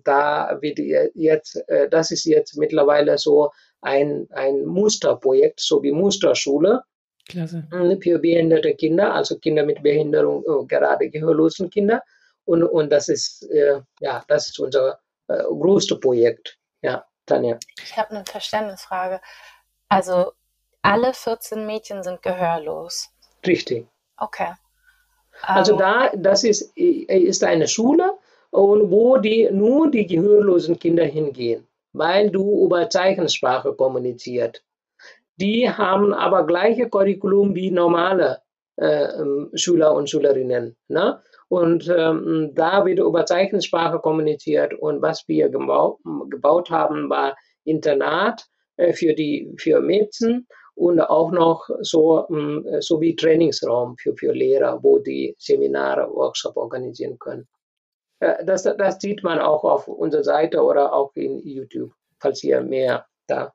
da 0.03 0.57
wird 0.61 0.79
jetzt, 1.15 1.57
äh, 1.67 1.89
das 1.89 2.11
ist 2.11 2.25
jetzt 2.25 2.57
mittlerweile 2.57 3.17
so 3.17 3.51
ein, 3.81 4.27
ein 4.31 4.65
Musterprojekt, 4.65 5.59
so 5.59 5.81
wie 5.81 5.91
Musterschule. 5.91 6.83
Klasse. 7.27 7.67
Hm, 7.71 8.01
für 8.01 8.19
behinderte 8.19 8.75
Kinder, 8.75 9.13
also 9.13 9.37
Kinder 9.39 9.63
mit 9.63 9.81
Behinderung, 9.81 10.43
äh, 10.43 10.65
gerade 10.65 11.09
gehörlosen 11.09 11.69
Kinder. 11.69 12.03
Und, 12.45 12.63
und 12.63 12.91
das 12.91 13.09
ist, 13.09 13.49
äh, 13.51 13.79
ja, 14.01 14.23
das 14.27 14.49
ist 14.49 14.59
unser 14.59 14.99
äh, 15.27 15.43
größtes 15.43 15.99
Projekt. 15.99 16.57
Ja, 16.81 17.05
Tanja. 17.25 17.57
Ich 17.81 17.97
habe 17.97 18.11
eine 18.11 18.25
Verständnisfrage. 18.25 19.21
Also 19.87 20.33
alle 20.81 21.13
14 21.13 21.65
Mädchen 21.65 22.03
sind 22.03 22.21
gehörlos. 22.21 23.09
Richtig. 23.45 23.87
Okay. 24.17 24.53
Also 25.41 25.75
da, 25.75 26.11
das 26.15 26.43
ist, 26.43 26.71
ist 26.77 27.43
eine 27.43 27.67
Schule, 27.67 28.11
und 28.53 28.91
wo 28.91 29.17
die, 29.17 29.49
nur 29.51 29.89
die 29.89 30.05
gehörlosen 30.05 30.77
Kinder 30.77 31.05
hingehen, 31.05 31.67
weil 31.91 32.29
du 32.29 32.63
über 32.65 32.87
Zeichensprache 32.87 33.73
kommuniziert. 33.73 34.63
Die 35.37 35.67
haben 35.67 36.13
aber 36.13 36.45
gleiche 36.45 36.87
Curriculum 36.87 37.55
wie 37.55 37.71
normale 37.71 38.41
äh, 38.75 39.05
ähm, 39.19 39.49
Schüler 39.55 39.95
und 39.95 40.07
Schülerinnen. 40.07 40.75
Ne? 40.87 41.19
Und 41.49 41.91
ähm, 41.95 42.51
da 42.53 42.85
wird 42.85 42.99
über 42.99 43.25
Zeichensprache 43.25 43.97
kommuniziert. 43.99 44.75
Und 44.75 45.01
was 45.01 45.27
wir 45.27 45.49
gebaut, 45.49 45.99
gebaut 46.29 46.69
haben, 46.69 47.09
war 47.09 47.35
Internat 47.63 48.45
äh, 48.77 48.93
für 48.93 49.15
die 49.15 49.51
für 49.57 49.79
Mädchen 49.79 50.47
und 50.75 50.99
auch 50.99 51.31
noch 51.31 51.69
so, 51.81 52.25
ähm, 52.29 52.65
so 52.79 52.99
wie 52.99 53.15
Trainingsraum 53.15 53.97
für, 53.97 54.15
für 54.15 54.33
Lehrer, 54.33 54.81
wo 54.81 54.99
die 54.99 55.35
Seminare, 55.37 56.09
Workshops 56.13 56.57
organisieren 56.57 57.17
können. 57.19 57.47
Äh, 58.19 58.45
das, 58.45 58.63
das 58.63 58.99
sieht 58.99 59.23
man 59.23 59.39
auch 59.39 59.63
auf 59.63 59.87
unserer 59.87 60.23
Seite 60.23 60.61
oder 60.61 60.93
auch 60.93 61.11
in 61.15 61.39
YouTube, 61.47 61.91
falls 62.19 62.43
ihr 62.43 62.61
mehr 62.61 63.05
da 63.27 63.53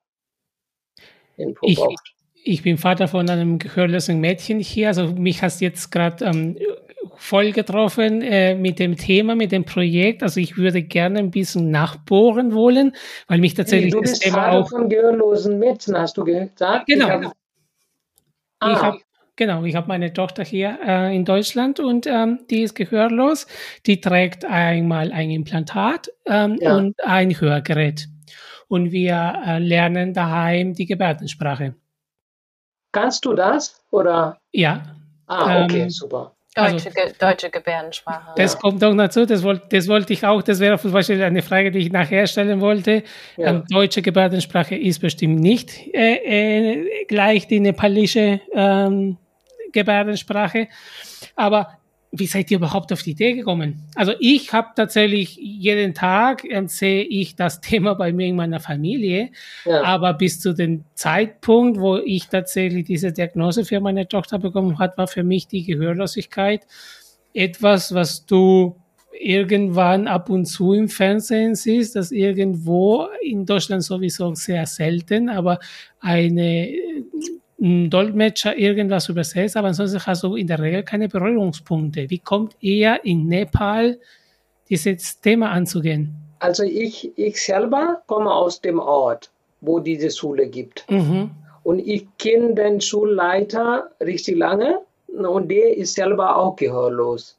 Info 1.36 1.66
ich, 1.66 1.76
braucht. 1.76 2.14
Ich 2.44 2.62
bin 2.62 2.78
Vater 2.78 3.08
von 3.08 3.28
einem 3.28 3.58
gehörlosen 3.58 4.20
Mädchen 4.20 4.60
hier, 4.60 4.88
also 4.88 5.06
mich 5.08 5.42
hast 5.42 5.60
jetzt 5.60 5.90
gerade 5.90 6.24
ähm, 6.24 6.56
voll 7.16 7.52
getroffen 7.52 8.22
äh, 8.22 8.54
mit 8.54 8.78
dem 8.78 8.96
Thema, 8.96 9.34
mit 9.34 9.52
dem 9.52 9.64
Projekt. 9.64 10.22
Also 10.22 10.40
ich 10.40 10.56
würde 10.56 10.82
gerne 10.82 11.18
ein 11.18 11.30
bisschen 11.30 11.70
nachbohren 11.70 12.54
wollen, 12.54 12.92
weil 13.26 13.38
mich 13.38 13.54
tatsächlich 13.54 13.94
bist 13.98 14.14
das 14.14 14.20
Thema 14.20 14.36
Vater 14.36 14.58
auch 14.58 14.68
von 14.68 14.88
gehörlosen 14.88 15.58
Mädchen, 15.58 15.96
hast 15.96 16.16
du 16.16 16.24
gesagt? 16.24 16.86
Genau. 16.86 17.06
Ich 17.06 17.12
hab, 17.12 17.32
ah. 18.60 18.72
ich 18.72 18.82
hab, 18.82 18.94
Genau, 19.38 19.62
ich 19.62 19.76
habe 19.76 19.86
meine 19.86 20.12
Tochter 20.12 20.42
hier 20.42 20.80
äh, 20.84 21.14
in 21.14 21.24
Deutschland 21.24 21.78
und 21.78 22.08
ähm, 22.08 22.40
die 22.50 22.62
ist 22.62 22.74
gehörlos. 22.74 23.46
Die 23.86 24.00
trägt 24.00 24.44
einmal 24.44 25.12
ein 25.12 25.30
Implantat 25.30 26.10
ähm, 26.26 26.58
ja. 26.60 26.76
und 26.76 26.96
ein 27.04 27.30
Hörgerät. 27.40 28.08
Und 28.66 28.90
wir 28.90 29.40
äh, 29.46 29.60
lernen 29.60 30.12
daheim 30.12 30.74
die 30.74 30.86
Gebärdensprache. 30.86 31.76
Kannst 32.90 33.24
du 33.24 33.34
das? 33.34 33.80
Oder? 33.92 34.40
Ja. 34.50 34.96
Ah, 35.28 35.62
okay, 35.62 35.82
ähm, 35.82 35.90
super. 35.90 36.34
Deutsche, 36.58 36.90
also, 36.96 37.14
deutsche 37.18 37.50
Gebärdensprache. 37.50 38.32
Das 38.36 38.54
ja. 38.54 38.58
kommt 38.60 38.82
auch 38.84 38.94
dazu, 38.96 39.26
das 39.26 39.42
wollte, 39.42 39.66
das 39.70 39.88
wollte 39.88 40.12
ich 40.12 40.26
auch, 40.26 40.42
das 40.42 40.60
wäre 40.60 40.78
zum 40.78 40.92
Beispiel 40.92 41.22
eine 41.22 41.42
Frage, 41.42 41.70
die 41.70 41.78
ich 41.78 41.92
nachher 41.92 42.26
stellen 42.26 42.60
wollte. 42.60 43.02
Ja. 43.36 43.50
Ähm, 43.50 43.64
deutsche 43.70 44.02
Gebärdensprache 44.02 44.76
ist 44.76 45.00
bestimmt 45.00 45.40
nicht 45.40 45.94
äh, 45.94 46.14
äh, 46.14 47.04
gleich 47.06 47.46
die 47.46 47.60
nepalische 47.60 48.40
ähm, 48.52 49.16
Gebärdensprache. 49.72 50.68
Aber 51.36 51.78
wie 52.10 52.26
seid 52.26 52.50
ihr 52.50 52.58
überhaupt 52.58 52.92
auf 52.92 53.02
die 53.02 53.10
Idee 53.10 53.34
gekommen? 53.34 53.82
Also 53.94 54.12
ich 54.18 54.52
habe 54.52 54.68
tatsächlich 54.74 55.36
jeden 55.36 55.94
Tag 55.94 56.44
äh, 56.44 56.66
sehe 56.66 57.02
ich 57.02 57.36
das 57.36 57.60
Thema 57.62 57.94
bei 57.94 58.12
mir 58.12 58.26
in 58.26 58.36
meiner 58.36 58.60
Familie, 58.60 59.30
ja. 59.64 59.82
aber 59.82 60.14
bis 60.14 60.40
zu 60.40 60.54
dem 60.54 60.84
Zeitpunkt, 60.94 61.78
wo 61.78 61.96
ich 61.96 62.28
tatsächlich 62.28 62.86
diese 62.86 63.12
Diagnose 63.12 63.64
für 63.64 63.80
meine 63.80 64.08
Tochter 64.08 64.38
bekommen 64.38 64.78
hat, 64.78 64.96
war 64.96 65.06
für 65.06 65.22
mich 65.22 65.48
die 65.48 65.64
Gehörlosigkeit 65.64 66.66
etwas, 67.34 67.94
was 67.94 68.24
du 68.24 68.76
irgendwann 69.20 70.06
ab 70.06 70.30
und 70.30 70.46
zu 70.46 70.72
im 70.72 70.88
Fernsehen 70.88 71.54
siehst, 71.54 71.96
das 71.96 72.12
irgendwo 72.12 73.08
in 73.22 73.44
Deutschland 73.44 73.82
sowieso 73.82 74.34
sehr 74.34 74.64
selten, 74.66 75.28
aber 75.28 75.58
eine 76.00 76.68
ein 76.68 77.47
Dolmetscher 77.60 78.56
irgendwas 78.56 79.08
übersetzt, 79.08 79.56
aber 79.56 79.68
ansonsten 79.68 80.04
hast 80.06 80.22
du 80.22 80.36
in 80.36 80.46
der 80.46 80.60
Regel 80.60 80.84
keine 80.84 81.08
Berührungspunkte. 81.08 82.08
Wie 82.08 82.20
kommt 82.20 82.54
ihr 82.60 83.00
in 83.04 83.26
Nepal, 83.26 83.98
dieses 84.68 85.20
Thema 85.20 85.50
anzugehen? 85.50 86.14
Also 86.38 86.62
ich, 86.62 87.10
ich 87.18 87.42
selber 87.44 88.02
komme 88.06 88.32
aus 88.32 88.60
dem 88.60 88.78
Ort, 88.78 89.30
wo 89.60 89.80
diese 89.80 90.10
Schule 90.10 90.46
gibt. 90.46 90.88
Mhm. 90.88 91.30
Und 91.64 91.80
ich 91.80 92.06
kenne 92.18 92.54
den 92.54 92.80
Schulleiter 92.80 93.90
richtig 94.00 94.36
lange 94.36 94.78
und 95.08 95.50
der 95.50 95.76
ist 95.76 95.94
selber 95.94 96.36
auch 96.36 96.54
gehörlos. 96.54 97.36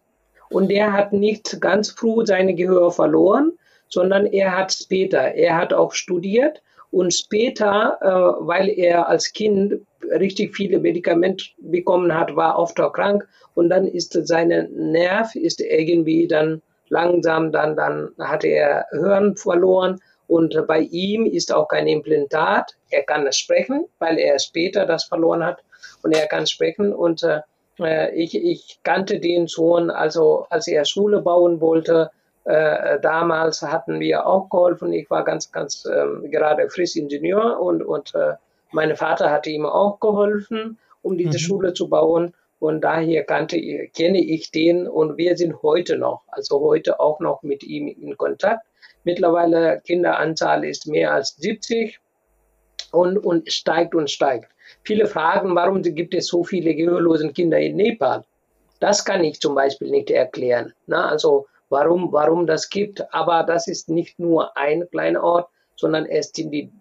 Und 0.50 0.70
der 0.70 0.92
hat 0.92 1.14
nicht 1.14 1.62
ganz 1.62 1.92
früh 1.92 2.26
seine 2.26 2.56
Gehör 2.56 2.92
verloren, 2.92 3.54
sondern 3.88 4.26
er 4.26 4.58
hat 4.58 4.74
später, 4.74 5.20
er 5.20 5.56
hat 5.56 5.74
auch 5.74 5.94
studiert 5.94 6.62
und 6.92 7.14
später, 7.14 7.98
äh, 8.02 8.46
weil 8.46 8.70
er 8.70 9.08
als 9.08 9.32
Kind 9.32 9.82
richtig 10.04 10.56
viele 10.56 10.80
Medikamente 10.80 11.46
bekommen 11.58 12.14
hat, 12.14 12.36
war 12.36 12.58
oft 12.58 12.80
auch 12.80 12.94
krank 12.94 13.28
und 13.54 13.70
dann 13.70 13.88
ist 13.88 14.14
seine 14.28 14.70
Nerv 14.70 15.36
ist 15.36 15.62
irgendwie 15.62 16.28
dann 16.28 16.62
langsam, 16.90 17.52
dann, 17.52 17.76
dann 17.76 18.10
hatte 18.20 18.48
er 18.48 18.86
Hören 18.92 19.36
verloren 19.36 20.00
und 20.28 20.56
bei 20.68 20.80
ihm 20.80 21.26
ist 21.26 21.54
auch 21.54 21.68
kein 21.68 21.88
Implantat. 21.88 22.76
Er 22.90 23.04
kann 23.04 23.32
sprechen, 23.34 23.86
weil 24.00 24.18
er 24.18 24.40
später 24.40 24.86
das 24.86 25.06
verloren 25.06 25.44
hat 25.44 25.60
und 26.04 26.16
er 26.16 26.28
kann 26.28 26.48
sprechen 26.48 26.94
und 26.94 27.24
äh, 27.24 27.42
ich, 28.14 28.36
ich 28.36 28.80
kannte 28.84 29.20
den 29.20 29.48
schon, 29.48 29.90
also 29.90 30.46
als 30.50 30.68
er 30.68 30.86
Schule 30.86 31.22
bauen 31.22 31.62
wollte, 31.62 32.12
äh, 32.46 33.00
damals 33.00 33.62
hatten 33.62 34.00
wir 34.00 34.26
auch 34.26 34.50
geholfen. 34.50 34.92
Ich 34.94 35.10
war 35.10 35.24
ganz, 35.24 35.52
ganz 35.52 35.86
ähm, 35.86 36.30
gerade 36.32 36.70
frisch 36.70 36.96
Ingenieur 36.96 37.60
und, 37.60 37.84
und 37.84 38.14
äh, 38.16 38.34
mein 38.72 38.96
Vater 38.96 39.30
hatte 39.30 39.50
ihm 39.50 39.66
auch 39.66 40.00
geholfen, 40.00 40.78
um 41.02 41.18
diese 41.18 41.38
mhm. 41.38 41.40
Schule 41.40 41.74
zu 41.74 41.90
bauen. 41.90 42.34
Und 42.60 42.82
daher 42.82 43.24
kannte, 43.24 43.58
kenne 43.96 44.20
ich 44.22 44.52
den 44.52 44.86
und 44.88 45.18
wir 45.18 45.38
sind 45.38 45.64
heute 45.64 45.98
noch, 45.98 46.24
also 46.28 46.60
heute 46.60 47.00
auch 47.00 47.22
noch 47.22 47.42
mit 47.42 47.64
ihm 47.64 47.88
in 47.88 48.18
Kontakt. 48.18 48.66
Mittlerweile 49.06 49.82
Kinderanzahl 49.86 50.66
ist 50.66 50.86
mehr 50.86 51.14
als 51.14 51.38
70 51.38 52.00
und, 52.92 53.18
und 53.18 53.50
steigt 53.52 53.96
und 53.96 54.10
steigt. 54.10 54.52
Viele 54.84 55.08
fragen, 55.08 55.56
warum 55.56 55.82
gibt 55.82 56.14
es 56.14 56.28
so 56.28 56.44
viele 56.44 56.76
gehörlosen 56.76 57.34
Kinder 57.34 57.60
in 57.60 57.78
Nepal? 57.78 58.26
Das 58.82 59.06
kann 59.06 59.24
ich 59.24 59.40
zum 59.40 59.56
Beispiel 59.56 59.90
nicht 59.90 60.10
erklären. 60.10 60.74
Na, 60.86 61.08
also 61.08 61.48
warum, 61.70 62.12
warum 62.12 62.46
das 62.46 62.70
gibt. 62.70 63.14
Aber 63.14 63.44
das 63.44 63.68
ist 63.68 63.90
nicht 63.90 64.20
nur 64.20 64.56
ein 64.58 64.90
kleiner 64.92 65.24
Ort, 65.24 65.50
sondern 65.76 66.06
es 66.06 66.32
sind 66.36 66.52
die, 66.52 66.72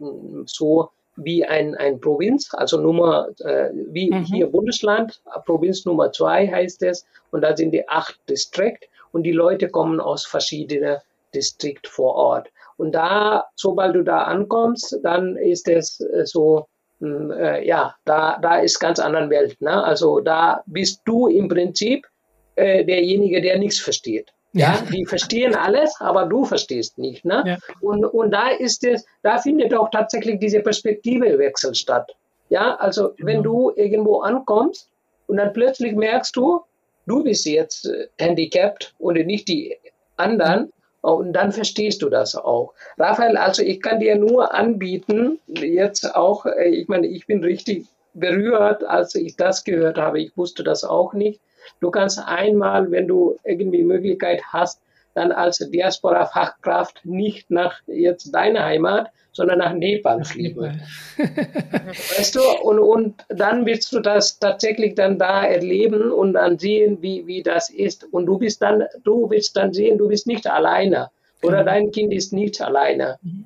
so 0.47 0.91
wie 1.19 1.45
ein, 1.45 1.75
ein 1.75 2.01
Provinz, 2.01 2.51
also 2.53 2.81
Nummer, 2.81 3.29
äh, 3.41 3.71
wie 3.73 4.11
mhm. 4.11 4.25
hier 4.25 4.47
Bundesland, 4.47 5.21
Provinz 5.45 5.85
Nummer 5.85 6.12
zwei 6.12 6.49
heißt 6.49 6.83
es, 6.83 7.07
und 7.31 7.43
da 7.43 7.57
sind 7.57 7.73
die 7.73 7.89
acht 7.89 8.19
Distrikte 8.29 8.87
und 9.12 9.25
die 9.25 9.33
Leute 9.33 9.69
kommen 9.69 10.01
aus 10.01 10.25
verschiedenen 10.25 10.99
Distrikten 11.35 11.91
vor 11.91 12.14
Ort. 12.14 12.49
Und 12.77 12.93
da, 12.93 13.47
sobald 13.57 13.97
du 13.97 14.05
da 14.05 14.23
ankommst, 14.23 14.99
dann 15.03 15.37
ist 15.37 15.69
es 15.69 16.01
äh, 16.01 16.25
so, 16.25 16.66
hm, 17.01 17.31
äh, 17.33 17.66
ja, 17.66 17.95
da, 18.05 18.39
da 18.41 18.61
ist 18.61 18.79
ganz 18.79 18.99
andere 18.99 19.29
Welt. 19.31 19.61
Ne? 19.61 19.83
Also 19.83 20.21
da 20.21 20.62
bist 20.66 21.03
du 21.05 21.27
im 21.27 21.49
Prinzip 21.49 22.07
äh, 22.55 22.85
derjenige, 22.85 23.43
der 23.43 23.59
nichts 23.59 23.81
versteht. 23.81 24.33
Ja, 24.53 24.79
die 24.91 25.05
verstehen 25.05 25.55
alles, 25.55 26.01
aber 26.01 26.25
du 26.25 26.45
verstehst 26.45 26.99
nicht. 26.99 27.25
Ne? 27.25 27.43
Ja. 27.47 27.57
Und, 27.81 28.05
und 28.05 28.31
da 28.31 28.49
ist 28.49 28.83
es, 28.85 29.05
da 29.23 29.39
findet 29.39 29.75
auch 29.75 29.91
tatsächlich 29.91 30.41
diese 30.41 30.61
Perspektivewechsel 30.61 31.75
statt. 31.75 32.15
Ja, 32.49 32.77
also 32.77 33.11
genau. 33.11 33.27
wenn 33.27 33.43
du 33.43 33.73
irgendwo 33.77 34.21
ankommst 34.21 34.89
und 35.27 35.37
dann 35.37 35.53
plötzlich 35.53 35.95
merkst 35.95 36.35
du, 36.35 36.63
du 37.07 37.23
bist 37.23 37.45
jetzt 37.45 37.87
äh, 37.87 38.09
handicapped 38.19 38.95
und 38.99 39.15
nicht 39.27 39.49
die 39.49 39.77
anderen, 40.17 40.73
und 41.01 41.33
dann 41.33 41.53
verstehst 41.53 42.03
du 42.03 42.09
das 42.09 42.35
auch. 42.35 42.75
Raphael, 42.99 43.37
also 43.37 43.63
ich 43.63 43.81
kann 43.81 44.01
dir 44.01 44.17
nur 44.17 44.53
anbieten, 44.53 45.39
jetzt 45.47 46.15
auch, 46.15 46.45
äh, 46.47 46.69
ich 46.69 46.89
meine, 46.89 47.07
ich 47.07 47.27
bin 47.27 47.43
richtig 47.43 47.87
berührt, 48.15 48.85
als 48.85 49.15
ich 49.15 49.37
das 49.37 49.65
gehört 49.65 49.99
habe. 49.99 50.21
Ich 50.21 50.37
wusste 50.37 50.65
das 50.65 50.85
auch 50.85 51.13
nicht. 51.13 51.41
Du 51.81 51.91
kannst 51.91 52.19
einmal, 52.19 52.91
wenn 52.91 53.09
du 53.09 53.37
irgendwie 53.45 53.83
Möglichkeit 53.83 54.43
hast, 54.53 54.81
dann 55.14 55.33
als 55.33 55.59
Diaspora-Fachkraft 55.59 57.05
nicht 57.05 57.51
nach 57.51 57.81
jetzt 57.87 58.33
deiner 58.35 58.64
Heimat, 58.64 59.11
sondern 59.33 59.59
nach 59.59 59.73
Nepal 59.73 60.25
fliegen. 60.25 60.81
weißt 61.16 62.37
du, 62.37 62.41
und, 62.62 62.79
und 62.79 63.25
dann 63.29 63.66
willst 63.66 63.93
du 63.93 64.01
das 64.01 64.39
tatsächlich 64.39 64.95
dann 64.95 65.19
da 65.19 65.45
erleben 65.45 66.12
und 66.12 66.35
dann 66.35 66.59
sehen, 66.59 66.99
wie, 67.01 67.27
wie 67.27 67.43
das 67.43 67.71
ist. 67.71 68.05
Und 68.12 68.27
du 68.27 68.39
bist 68.39 68.62
dann, 68.62 68.85
du 69.05 69.29
willst 69.31 69.57
dann 69.57 69.73
sehen, 69.73 69.99
du 69.99 70.09
bist 70.09 70.27
nicht 70.27 70.47
alleine. 70.47 71.11
Oder 71.43 71.62
dein 71.62 71.91
Kind 71.93 72.12
ist 72.12 72.33
nicht 72.33 72.61
alleine. 72.61 73.19
Mhm. 73.23 73.45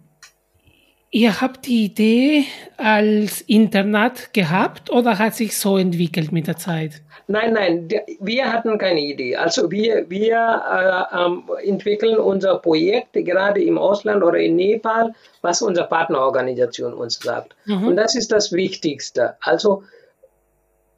Ihr 1.15 1.43
habt 1.43 1.67
die 1.67 1.85
Idee 1.85 2.47
als 2.79 3.43
Internat 3.43 4.33
gehabt 4.33 4.89
oder 4.89 5.19
hat 5.19 5.35
sich 5.35 5.59
so 5.59 5.77
entwickelt 5.77 6.33
mit 6.33 6.47
der 6.47 6.57
Zeit? 6.57 7.03
Nein, 7.27 7.53
nein, 7.53 7.89
wir 8.19 8.51
hatten 8.51 8.79
keine 8.79 9.01
Idee. 9.01 9.37
Also 9.37 9.71
wir, 9.71 10.09
wir 10.09 11.09
äh, 11.13 11.23
ähm, 11.23 11.43
entwickeln 11.65 12.17
unser 12.17 12.57
Projekt 12.61 13.13
gerade 13.13 13.63
im 13.63 13.77
Ausland 13.77 14.25
oder 14.25 14.39
in 14.39 14.57
Nepal, 14.57 15.13
was 15.43 15.61
unsere 15.61 15.87
Partnerorganisation 15.87 16.95
uns 16.95 17.21
sagt. 17.21 17.55
Mhm. 17.67 17.89
Und 17.89 17.97
das 17.97 18.15
ist 18.15 18.33
das 18.33 18.51
Wichtigste. 18.51 19.37
Also 19.41 19.83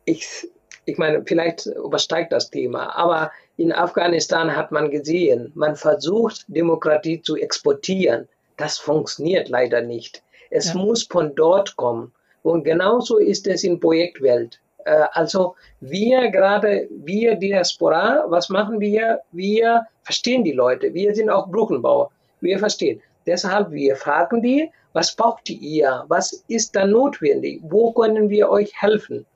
ich, 0.05 0.49
ich 0.85 0.97
meine, 0.97 1.25
vielleicht 1.27 1.67
übersteigt 1.67 2.33
das 2.33 2.51
Thema, 2.51 2.95
aber 2.95 3.33
in 3.57 3.73
Afghanistan 3.73 4.55
hat 4.55 4.71
man 4.71 4.93
gesehen, 4.93 5.51
man 5.57 5.75
versucht, 5.75 6.45
Demokratie 6.47 7.21
zu 7.21 7.35
exportieren. 7.35 8.29
Das 8.57 8.79
funktioniert 8.79 9.49
leider 9.49 9.81
nicht. 9.81 10.23
Es 10.51 10.73
ja. 10.73 10.75
muss 10.75 11.05
von 11.05 11.35
dort 11.35 11.77
kommen. 11.77 12.13
Und 12.43 12.65
genauso 12.65 13.19
ist 13.19 13.47
es 13.47 13.65
in 13.65 13.81
Projektwelt. 13.81 14.61
Äh, 14.85 15.07
also 15.13 15.57
wir 15.81 16.31
gerade, 16.31 16.89
wir 16.91 17.37
Diaspora, 17.37 18.25
was 18.29 18.49
machen 18.49 18.81
wir? 18.81 19.21
Wir 19.33 19.87
verstehen 20.03 20.45
die 20.45 20.53
Leute. 20.53 20.93
Wir 20.95 21.15
sind 21.15 21.31
auch 21.31 21.49
Brückenbauer. 21.49 22.11
Wir 22.41 22.59
verstehen. 22.59 23.01
Deshalb, 23.27 23.71
wir 23.71 23.97
fragen 23.97 24.43
die, 24.43 24.71
was 24.93 25.17
braucht 25.17 25.49
ihr? 25.51 26.05
Was 26.09 26.45
ist 26.49 26.77
da 26.77 26.87
notwendig? 26.87 27.61
Wo 27.65 27.93
können 27.93 28.29
wir 28.29 28.49
euch 28.51 28.71
helfen? 28.81 29.27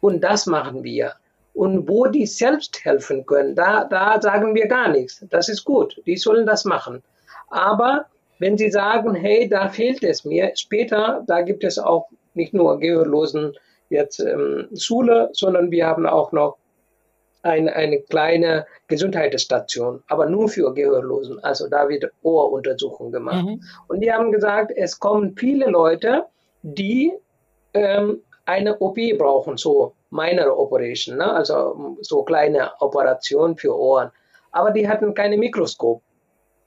Und 0.00 0.22
das 0.22 0.46
machen 0.46 0.82
wir. 0.82 1.12
Und 1.52 1.88
wo 1.88 2.06
die 2.06 2.26
selbst 2.26 2.84
helfen 2.84 3.24
können, 3.26 3.54
da, 3.54 3.84
da 3.84 4.20
sagen 4.20 4.54
wir 4.54 4.66
gar 4.66 4.88
nichts. 4.88 5.24
Das 5.30 5.48
ist 5.48 5.64
gut. 5.64 6.02
Die 6.04 6.16
sollen 6.16 6.46
das 6.46 6.64
machen. 6.64 7.02
Aber 7.48 8.06
wenn 8.44 8.58
sie 8.58 8.70
sagen, 8.70 9.14
hey, 9.14 9.48
da 9.48 9.70
fehlt 9.70 10.04
es 10.04 10.26
mir, 10.26 10.52
später, 10.54 11.24
da 11.26 11.40
gibt 11.40 11.64
es 11.64 11.78
auch 11.78 12.08
nicht 12.34 12.52
nur 12.52 12.78
Gehörlosen 12.78 13.54
jetzt 13.88 14.20
ähm, 14.20 14.68
Schule, 14.78 15.30
sondern 15.32 15.70
wir 15.70 15.86
haben 15.86 16.04
auch 16.04 16.30
noch 16.30 16.58
ein, 17.40 17.70
eine 17.70 18.02
kleine 18.02 18.66
Gesundheitsstation, 18.86 20.02
aber 20.08 20.26
nur 20.26 20.50
für 20.50 20.74
Gehörlosen. 20.74 21.42
Also 21.42 21.70
da 21.70 21.88
wird 21.88 22.04
Ohruntersuchung 22.20 23.12
gemacht. 23.12 23.46
Mhm. 23.46 23.62
Und 23.88 24.00
die 24.00 24.12
haben 24.12 24.30
gesagt, 24.30 24.72
es 24.76 25.00
kommen 25.00 25.34
viele 25.38 25.70
Leute, 25.70 26.26
die 26.60 27.14
ähm, 27.72 28.20
eine 28.44 28.78
OP 28.78 28.98
brauchen, 29.16 29.56
so 29.56 29.94
minor 30.10 30.58
Operation, 30.58 31.16
ne? 31.16 31.32
also 31.32 31.96
so 32.02 32.22
kleine 32.24 32.72
Operation 32.80 33.56
für 33.56 33.74
Ohren. 33.74 34.10
Aber 34.52 34.70
die 34.70 34.86
hatten 34.86 35.14
keine 35.14 35.38
Mikroskop. 35.38 36.02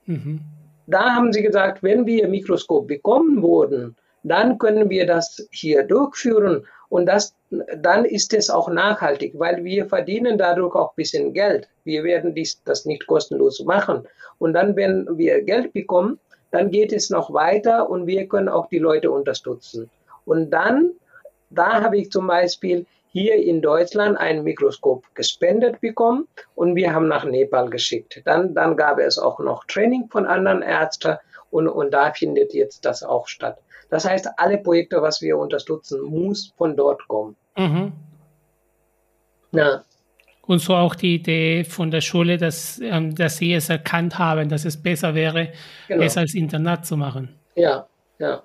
Mhm. 0.07 0.41
Da 0.87 1.15
haben 1.15 1.33
sie 1.33 1.43
gesagt, 1.43 1.83
wenn 1.83 2.05
wir 2.05 2.27
Mikroskop 2.27 2.87
bekommen 2.87 3.43
würden, 3.43 3.95
dann 4.23 4.57
können 4.57 4.89
wir 4.89 5.05
das 5.05 5.47
hier 5.51 5.83
durchführen 5.83 6.65
und 6.89 7.05
das, 7.05 7.35
dann 7.77 8.05
ist 8.05 8.33
es 8.33 8.49
auch 8.49 8.69
nachhaltig, 8.69 9.33
weil 9.37 9.63
wir 9.63 9.87
verdienen 9.87 10.37
dadurch 10.37 10.75
auch 10.75 10.91
ein 10.91 10.95
bisschen 10.95 11.33
Geld. 11.33 11.67
Wir 11.83 12.03
werden 12.03 12.33
dies, 12.33 12.61
das 12.63 12.85
nicht 12.85 13.05
kostenlos 13.07 13.63
machen. 13.65 14.07
Und 14.39 14.53
dann, 14.53 14.75
wenn 14.75 15.05
wir 15.17 15.41
Geld 15.41 15.73
bekommen, 15.73 16.19
dann 16.51 16.71
geht 16.71 16.93
es 16.93 17.09
noch 17.09 17.33
weiter 17.33 17.89
und 17.89 18.07
wir 18.07 18.25
können 18.27 18.47
auch 18.47 18.69
die 18.69 18.79
Leute 18.79 19.11
unterstützen. 19.11 19.89
Und 20.25 20.49
dann, 20.51 20.91
da 21.49 21.81
habe 21.81 21.97
ich 21.97 22.11
zum 22.11 22.27
Beispiel 22.27 22.85
hier 23.11 23.35
in 23.35 23.61
Deutschland 23.61 24.17
ein 24.17 24.43
Mikroskop 24.43 25.03
gespendet 25.15 25.81
bekommen 25.81 26.27
und 26.55 26.75
wir 26.75 26.93
haben 26.93 27.07
nach 27.07 27.25
Nepal 27.25 27.69
geschickt. 27.69 28.21
Dann, 28.25 28.53
dann 28.53 28.75
gab 28.75 28.99
es 28.99 29.17
auch 29.17 29.39
noch 29.39 29.65
Training 29.65 30.07
von 30.09 30.25
anderen 30.25 30.61
Ärzten 30.61 31.17
und, 31.49 31.67
und 31.67 31.91
da 31.91 32.11
findet 32.13 32.53
jetzt 32.53 32.85
das 32.85 33.03
auch 33.03 33.27
statt. 33.27 33.57
Das 33.89 34.05
heißt, 34.05 34.27
alle 34.37 34.57
Projekte, 34.57 35.01
was 35.01 35.21
wir 35.21 35.37
unterstützen, 35.37 36.01
muss 36.01 36.53
von 36.57 36.75
dort 36.75 37.07
kommen. 37.07 37.35
Mhm. 37.57 37.93
Ja. 39.51 39.83
Und 40.41 40.59
so 40.59 40.75
auch 40.75 40.95
die 40.95 41.15
Idee 41.15 41.63
von 41.63 41.91
der 41.91 42.01
Schule, 42.01 42.37
dass, 42.37 42.79
ähm, 42.81 43.15
dass 43.15 43.37
sie 43.37 43.53
es 43.53 43.69
erkannt 43.69 44.17
haben, 44.17 44.47
dass 44.49 44.65
es 44.65 44.81
besser 44.81 45.13
wäre, 45.13 45.51
genau. 45.87 46.03
es 46.03 46.17
als 46.17 46.33
Internat 46.33 46.85
zu 46.85 46.95
machen. 46.95 47.35
Ja, 47.55 47.87
ja. 48.19 48.43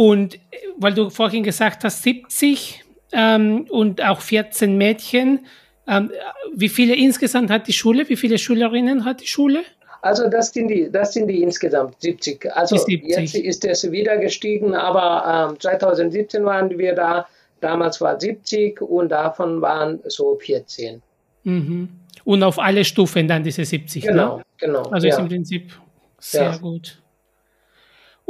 Und 0.00 0.38
weil 0.78 0.94
du 0.94 1.10
vorhin 1.10 1.42
gesagt 1.42 1.84
hast, 1.84 2.02
70 2.04 2.82
ähm, 3.12 3.66
und 3.68 4.02
auch 4.02 4.22
14 4.22 4.78
Mädchen, 4.78 5.40
ähm, 5.86 6.10
wie 6.54 6.70
viele 6.70 6.94
insgesamt 6.96 7.50
hat 7.50 7.68
die 7.68 7.74
Schule? 7.74 8.08
Wie 8.08 8.16
viele 8.16 8.38
Schülerinnen 8.38 9.04
hat 9.04 9.20
die 9.20 9.26
Schule? 9.26 9.60
Also 10.00 10.30
das 10.30 10.54
sind 10.54 10.68
die, 10.68 10.90
das 10.90 11.12
sind 11.12 11.28
die 11.28 11.42
insgesamt 11.42 12.00
70. 12.00 12.50
Also 12.50 12.78
70. 12.78 13.08
jetzt 13.10 13.34
ist 13.34 13.62
es 13.66 13.92
wieder 13.92 14.16
gestiegen, 14.16 14.74
aber 14.74 15.50
ähm, 15.50 15.60
2017 15.60 16.46
waren 16.46 16.78
wir 16.78 16.94
da, 16.94 17.26
damals 17.60 18.00
war 18.00 18.18
70 18.18 18.80
und 18.80 19.10
davon 19.10 19.60
waren 19.60 20.00
so 20.06 20.34
14. 20.36 21.02
Mhm. 21.44 21.90
Und 22.24 22.42
auf 22.42 22.58
alle 22.58 22.86
Stufen 22.86 23.28
dann 23.28 23.44
diese 23.44 23.66
70, 23.66 24.04
genau, 24.04 24.38
ne? 24.38 24.44
Genau, 24.56 24.82
Also 24.84 25.08
ja. 25.08 25.12
ist 25.12 25.20
im 25.20 25.28
Prinzip 25.28 25.70
sehr 26.18 26.52
ja. 26.52 26.56
gut. 26.56 27.02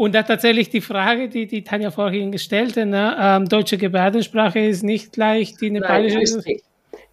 Und 0.01 0.15
da 0.15 0.23
tatsächlich 0.23 0.71
die 0.71 0.81
Frage, 0.81 1.29
die, 1.29 1.47
die 1.47 1.63
Tanja 1.63 1.91
vorhin 1.91 2.33
gestellt 2.33 2.75
hat, 2.79 2.87
ne? 2.87 3.15
ähm, 3.21 3.47
deutsche 3.47 3.77
Gebärdensprache 3.77 4.59
ist 4.59 4.83
nicht 4.83 5.13
gleich 5.13 5.59
die 5.59 5.69
nepalische. 5.69 6.15
Nein, 6.15 6.23
ist 6.23 6.47
nicht. 6.47 6.65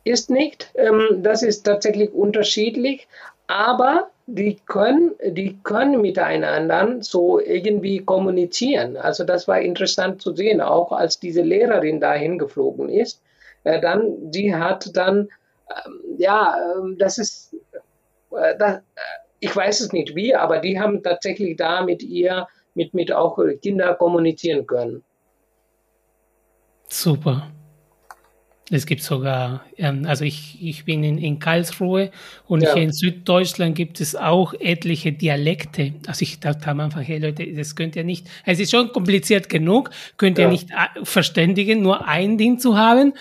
Ist 0.06 0.30
nicht. 0.30 0.72
Ähm, 0.76 1.22
das 1.22 1.44
ist 1.44 1.64
tatsächlich 1.64 2.14
unterschiedlich. 2.14 3.10
Aber 3.48 4.08
die 4.26 4.56
können, 4.66 5.12
die 5.22 5.60
können 5.64 6.00
miteinander 6.00 6.96
so 7.02 7.42
irgendwie 7.42 8.06
kommunizieren. 8.06 8.96
Also 8.96 9.26
das 9.26 9.50
war 9.50 9.60
interessant 9.60 10.22
zu 10.22 10.34
sehen, 10.34 10.62
auch 10.62 10.94
als 10.94 11.20
diese 11.20 11.42
Lehrerin 11.42 12.00
dahin 12.00 12.38
geflogen 12.38 12.88
ist. 12.88 13.22
Äh, 13.66 13.82
dann, 13.82 14.32
die 14.32 14.56
hat 14.56 14.96
dann, 14.96 15.28
ähm, 15.70 16.00
ja, 16.20 16.56
äh, 16.56 16.96
das 16.98 17.18
ist, 17.18 17.54
äh, 18.32 18.56
das, 18.58 18.78
äh, 18.78 18.82
ich 19.42 19.54
weiß 19.54 19.82
es 19.82 19.92
nicht 19.92 20.16
wie, 20.16 20.34
aber 20.34 20.60
die 20.60 20.80
haben 20.80 21.04
tatsächlich 21.04 21.58
da 21.58 21.84
mit 21.84 22.02
ihr, 22.02 22.48
mit, 22.78 22.94
mit 22.94 23.12
auch 23.12 23.40
Kinder 23.62 23.96
kommunizieren 23.96 24.66
können. 24.66 25.04
Super. 26.88 27.52
Es 28.70 28.86
gibt 28.86 29.02
sogar, 29.02 29.64
ähm, 29.78 30.06
also 30.06 30.26
ich, 30.26 30.58
ich 30.62 30.84
bin 30.84 31.02
in, 31.02 31.18
in 31.18 31.40
Karlsruhe 31.40 32.12
und 32.48 32.62
ja. 32.62 32.74
hier 32.74 32.84
in 32.84 32.92
Süddeutschland 32.92 33.76
gibt 33.76 34.02
es 34.02 34.14
auch 34.16 34.54
etliche 34.54 35.14
Dialekte. 35.14 35.94
Also 36.06 36.24
ich 36.24 36.42
dachte 36.42 36.68
am 36.68 36.82
Anfang, 36.82 37.04
hey 37.04 37.18
Leute, 37.20 37.48
das 37.54 37.78
könnt 37.78 37.96
ihr 37.96 38.04
nicht, 38.04 38.28
es 38.46 38.60
ist 38.60 38.72
schon 38.72 38.92
kompliziert 38.92 39.48
genug, 39.48 39.90
könnt 40.18 40.38
ihr 40.38 40.46
ja. 40.46 40.52
nicht 40.52 40.70
äh, 40.72 41.04
verständigen, 41.04 41.82
nur 41.82 42.08
ein 42.08 42.38
Ding 42.38 42.60
zu 42.60 42.78
haben. 42.78 43.14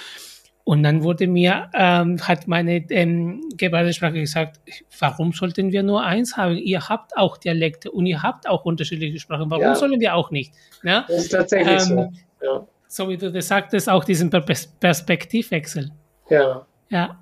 Und 0.67 0.83
dann 0.83 1.05
wurde 1.05 1.29
mir, 1.29 1.71
ähm, 1.75 2.19
hat 2.27 2.49
meine 2.49 2.79
ähm, 2.91 3.41
Gebärdensprache 3.57 4.21
gesagt, 4.21 4.61
warum 4.99 5.33
sollten 5.33 5.71
wir 5.71 5.83
nur 5.83 6.05
eins 6.05 6.37
haben? 6.37 6.57
Ihr 6.57 6.89
habt 6.89 7.17
auch 7.17 7.37
Dialekte 7.39 7.91
und 7.91 8.05
ihr 8.05 8.23
habt 8.23 8.49
auch 8.49 8.65
unterschiedliche 8.65 9.19
Sprachen. 9.21 9.49
Warum 9.49 9.63
ja. 9.63 9.75
sollen 9.77 10.01
wir 10.01 10.15
auch 10.15 10.31
nicht? 10.31 10.53
Ja? 10.83 11.05
Das 11.07 11.19
ist 11.19 11.29
tatsächlich 11.31 11.89
ähm, 11.89 11.89
so. 11.89 12.13
Ja 12.45 12.67
so 12.89 13.09
wie 13.09 13.17
du 13.17 13.31
das 13.31 13.49
sagtest, 13.49 13.89
auch 13.89 14.05
diesen 14.05 14.31
Perspektivwechsel. 14.31 15.91
Ja. 16.29 16.67
Ja. 16.89 17.19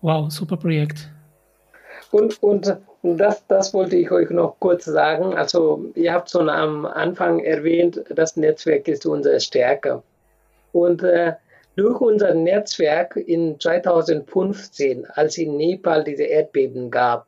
Wow, 0.00 0.30
super 0.30 0.56
Projekt. 0.56 1.08
Und, 2.10 2.42
und 2.42 2.76
das, 3.02 3.46
das 3.46 3.72
wollte 3.74 3.96
ich 3.96 4.10
euch 4.10 4.30
noch 4.30 4.56
kurz 4.58 4.86
sagen. 4.86 5.34
Also, 5.34 5.84
ihr 5.94 6.12
habt 6.12 6.30
schon 6.30 6.48
am 6.48 6.86
Anfang 6.86 7.40
erwähnt, 7.40 8.02
das 8.10 8.36
Netzwerk 8.36 8.88
ist 8.88 9.06
unsere 9.06 9.40
Stärke. 9.40 10.02
Und 10.72 11.02
äh, 11.02 11.34
durch 11.76 12.00
unser 12.00 12.34
Netzwerk 12.34 13.16
in 13.16 13.58
2015, 13.58 15.06
als 15.06 15.38
in 15.38 15.56
Nepal 15.56 16.04
diese 16.04 16.24
Erdbeben 16.24 16.90
gab, 16.90 17.26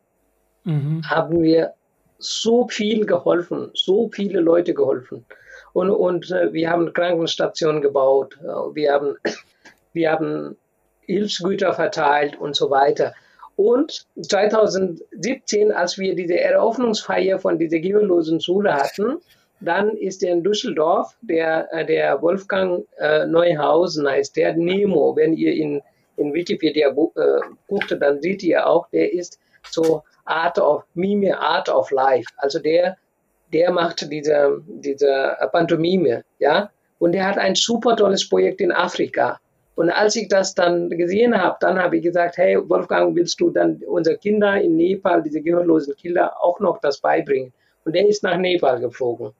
mhm. 0.64 1.02
haben 1.08 1.42
wir 1.42 1.74
so 2.18 2.68
viel 2.68 3.04
geholfen, 3.06 3.70
so 3.74 4.08
viele 4.12 4.40
Leute 4.40 4.74
geholfen. 4.74 5.24
Und, 5.72 5.90
und 5.90 6.30
äh, 6.30 6.52
wir 6.52 6.70
haben 6.70 6.92
Krankenstationen 6.92 7.82
gebaut, 7.82 8.38
äh, 8.42 8.46
wir 8.46 8.92
haben, 8.92 9.16
wir 9.92 10.12
haben 10.12 10.56
Hilfsgüter 11.00 11.72
verteilt 11.72 12.38
und 12.38 12.54
so 12.54 12.70
weiter. 12.70 13.14
Und 13.56 14.06
2017, 14.20 15.72
als 15.72 15.98
wir 15.98 16.14
diese 16.14 16.38
Eröffnungsfeier 16.40 17.38
von 17.38 17.58
dieser 17.58 17.80
gehörlosen 17.80 18.40
Schule 18.40 18.74
hatten, 18.74 19.18
dann 19.64 19.96
ist 19.96 20.22
der 20.22 20.32
in 20.32 20.42
Düsseldorf, 20.42 21.16
der, 21.22 21.68
äh, 21.72 21.84
der 21.84 22.20
Wolfgang 22.22 22.84
äh, 22.98 23.26
Neuhausen 23.26 24.08
heißt, 24.08 24.36
der 24.36 24.54
Nemo, 24.54 25.16
wenn 25.16 25.34
ihr 25.34 25.52
in, 25.52 25.80
in 26.16 26.32
Wikipedia 26.34 26.88
äh, 26.88 27.40
guckt, 27.68 27.96
dann 28.00 28.20
seht 28.20 28.42
ihr 28.42 28.66
auch, 28.66 28.88
der 28.90 29.12
ist 29.12 29.38
so 29.68 30.02
Art 30.24 30.58
of, 30.58 30.84
Mime 30.94 31.38
Art 31.38 31.68
of 31.68 31.90
Life. 31.90 32.28
Also 32.36 32.58
der 32.58 32.96
der 33.52 33.70
macht 33.70 34.10
diese, 34.10 34.62
diese 34.66 35.36
Pantomime, 35.52 36.24
ja. 36.38 36.70
Und 36.98 37.12
der 37.12 37.26
hat 37.26 37.38
ein 37.38 37.54
super 37.54 37.96
tolles 37.96 38.28
Projekt 38.28 38.60
in 38.60 38.72
Afrika. 38.72 39.38
Und 39.74 39.90
als 39.90 40.16
ich 40.16 40.28
das 40.28 40.54
dann 40.54 40.90
gesehen 40.90 41.36
habe, 41.36 41.56
dann 41.60 41.78
habe 41.78 41.96
ich 41.96 42.02
gesagt, 42.02 42.36
hey 42.36 42.56
Wolfgang, 42.68 43.16
willst 43.16 43.40
du 43.40 43.50
dann 43.50 43.80
unsere 43.86 44.18
Kinder 44.18 44.60
in 44.60 44.76
Nepal, 44.76 45.22
diese 45.22 45.40
gehörlosen 45.40 45.96
Kinder, 45.96 46.32
auch 46.42 46.60
noch 46.60 46.78
das 46.80 47.00
beibringen? 47.00 47.52
Und 47.84 47.94
der 47.94 48.06
ist 48.06 48.22
nach 48.22 48.36
Nepal 48.36 48.80
geflogen. 48.80 49.32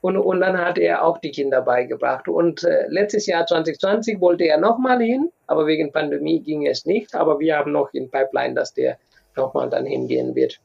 Und, 0.00 0.16
und 0.16 0.40
dann 0.40 0.58
hat 0.58 0.78
er 0.78 1.04
auch 1.04 1.18
die 1.18 1.30
Kinder 1.30 1.62
beigebracht. 1.62 2.28
Und 2.28 2.64
äh, 2.64 2.86
letztes 2.88 3.26
Jahr 3.26 3.46
2020 3.46 4.20
wollte 4.20 4.44
er 4.44 4.58
nochmal 4.58 5.00
hin, 5.00 5.30
aber 5.46 5.66
wegen 5.66 5.92
Pandemie 5.92 6.40
ging 6.40 6.66
es 6.66 6.86
nicht. 6.86 7.14
Aber 7.14 7.38
wir 7.40 7.56
haben 7.56 7.72
noch 7.72 7.92
in 7.92 8.10
Pipeline, 8.10 8.54
dass 8.54 8.74
der 8.74 8.98
nochmal 9.36 9.70
dann 9.70 9.86
hingehen 9.86 10.34
wird. 10.34 10.58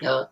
Ja. 0.00 0.28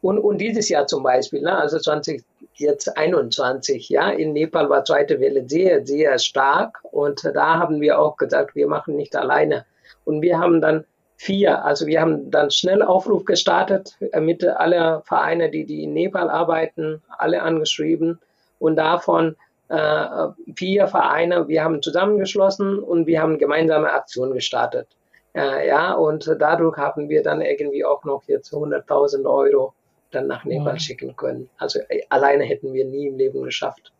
Und, 0.00 0.18
und 0.18 0.38
dieses 0.38 0.68
Jahr 0.68 0.86
zum 0.86 1.02
Beispiel, 1.04 1.42
ne, 1.42 1.56
also 1.56 1.78
2021, 1.78 3.88
ja, 3.88 4.10
in 4.10 4.32
Nepal 4.32 4.68
war 4.68 4.84
zweite 4.84 5.20
Welle 5.20 5.48
sehr, 5.48 5.86
sehr 5.86 6.18
stark. 6.18 6.80
Und 6.90 7.22
da 7.34 7.58
haben 7.58 7.80
wir 7.80 8.00
auch 8.00 8.16
gesagt, 8.16 8.56
wir 8.56 8.66
machen 8.66 8.96
nicht 8.96 9.14
alleine. 9.14 9.64
Und 10.04 10.22
wir 10.22 10.38
haben 10.38 10.60
dann 10.60 10.84
vier, 11.22 11.64
also 11.64 11.86
wir 11.86 12.00
haben 12.00 12.32
dann 12.32 12.50
schnell 12.50 12.82
Aufruf 12.82 13.24
gestartet 13.24 13.96
mit 14.18 14.44
aller 14.44 15.02
Vereine, 15.02 15.50
die, 15.50 15.64
die 15.64 15.84
in 15.84 15.92
Nepal 15.92 16.28
arbeiten, 16.28 17.00
alle 17.16 17.42
angeschrieben. 17.42 18.18
Und 18.58 18.74
davon 18.74 19.36
äh, 19.68 20.28
vier 20.56 20.88
Vereine, 20.88 21.46
wir 21.46 21.62
haben 21.62 21.80
zusammengeschlossen 21.80 22.80
und 22.80 23.06
wir 23.06 23.22
haben 23.22 23.38
gemeinsame 23.38 23.92
Aktionen 23.92 24.34
gestartet. 24.34 24.88
Äh, 25.32 25.68
ja, 25.68 25.92
und 25.94 26.28
dadurch 26.40 26.76
haben 26.76 27.08
wir 27.08 27.22
dann 27.22 27.40
irgendwie 27.40 27.84
auch 27.84 28.02
noch 28.02 28.24
jetzt 28.26 28.52
100.000 28.52 29.24
Euro 29.24 29.74
dann 30.10 30.26
nach 30.26 30.44
Nepal 30.44 30.72
wow. 30.72 30.80
schicken 30.80 31.14
können. 31.14 31.48
Also 31.56 31.78
äh, 31.88 32.02
alleine 32.08 32.42
hätten 32.42 32.72
wir 32.72 32.84
nie 32.84 33.06
im 33.06 33.16
Leben 33.16 33.44
geschafft. 33.44 33.92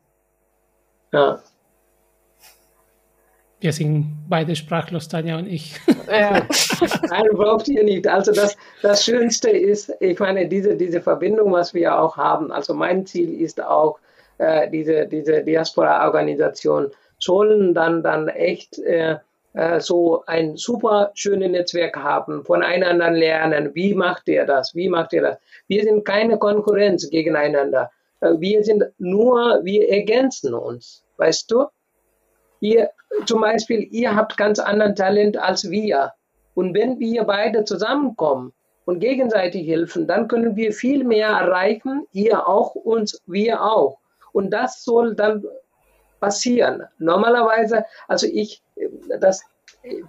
Ja. 1.12 1.38
Wir 3.62 3.72
sind 3.72 4.24
beide 4.28 4.56
sprachlos, 4.56 5.06
Tanja 5.06 5.38
und 5.38 5.46
ich. 5.46 5.76
Ja. 6.10 6.32
Nein, 7.08 7.28
braucht 7.32 7.68
ihr 7.68 7.84
nicht. 7.84 8.08
Also 8.08 8.32
das, 8.32 8.56
das 8.82 9.04
Schönste 9.04 9.50
ist, 9.50 9.94
ich 10.00 10.18
meine, 10.18 10.48
diese, 10.48 10.76
diese 10.76 11.00
Verbindung, 11.00 11.52
was 11.52 11.72
wir 11.72 11.96
auch 11.96 12.16
haben. 12.16 12.50
Also 12.50 12.74
mein 12.74 13.06
Ziel 13.06 13.40
ist 13.40 13.62
auch, 13.62 14.00
äh, 14.38 14.68
diese, 14.68 15.06
diese 15.06 15.44
Diaspora-Organisation 15.44 16.90
sollen 17.20 17.72
dann, 17.72 18.02
dann 18.02 18.26
echt 18.26 18.80
äh, 18.80 19.18
äh, 19.52 19.78
so 19.78 20.24
ein 20.26 20.56
super 20.56 21.12
schönes 21.14 21.52
Netzwerk 21.52 21.94
haben, 21.96 22.44
voneinander 22.44 23.12
lernen. 23.12 23.70
Wie 23.74 23.94
macht 23.94 24.26
ihr 24.26 24.44
das? 24.44 24.74
Wie 24.74 24.88
macht 24.88 25.12
ihr 25.12 25.22
das? 25.22 25.38
Wir 25.68 25.84
sind 25.84 26.04
keine 26.04 26.36
Konkurrenz 26.36 27.08
gegeneinander. 27.10 27.92
Äh, 28.20 28.32
wir 28.38 28.64
sind 28.64 28.82
nur, 28.98 29.60
wir 29.62 29.88
ergänzen 29.88 30.52
uns. 30.52 31.04
Weißt 31.16 31.48
du? 31.48 31.66
Ihr, 32.62 32.90
zum 33.26 33.40
Beispiel, 33.40 33.88
ihr 33.90 34.14
habt 34.14 34.36
ganz 34.36 34.60
anderen 34.60 34.94
Talent 34.94 35.36
als 35.36 35.68
wir. 35.68 36.12
Und 36.54 36.74
wenn 36.74 37.00
wir 37.00 37.24
beide 37.24 37.64
zusammenkommen 37.64 38.52
und 38.84 39.00
gegenseitig 39.00 39.66
helfen, 39.66 40.06
dann 40.06 40.28
können 40.28 40.54
wir 40.54 40.72
viel 40.72 41.02
mehr 41.02 41.28
erreichen, 41.28 42.06
ihr 42.12 42.46
auch 42.46 42.76
und 42.76 43.18
wir 43.26 43.60
auch. 43.62 43.98
Und 44.32 44.50
das 44.50 44.84
soll 44.84 45.16
dann 45.16 45.44
passieren. 46.20 46.84
Normalerweise, 46.98 47.84
also 48.06 48.28
ich, 48.28 48.62
das, 49.18 49.42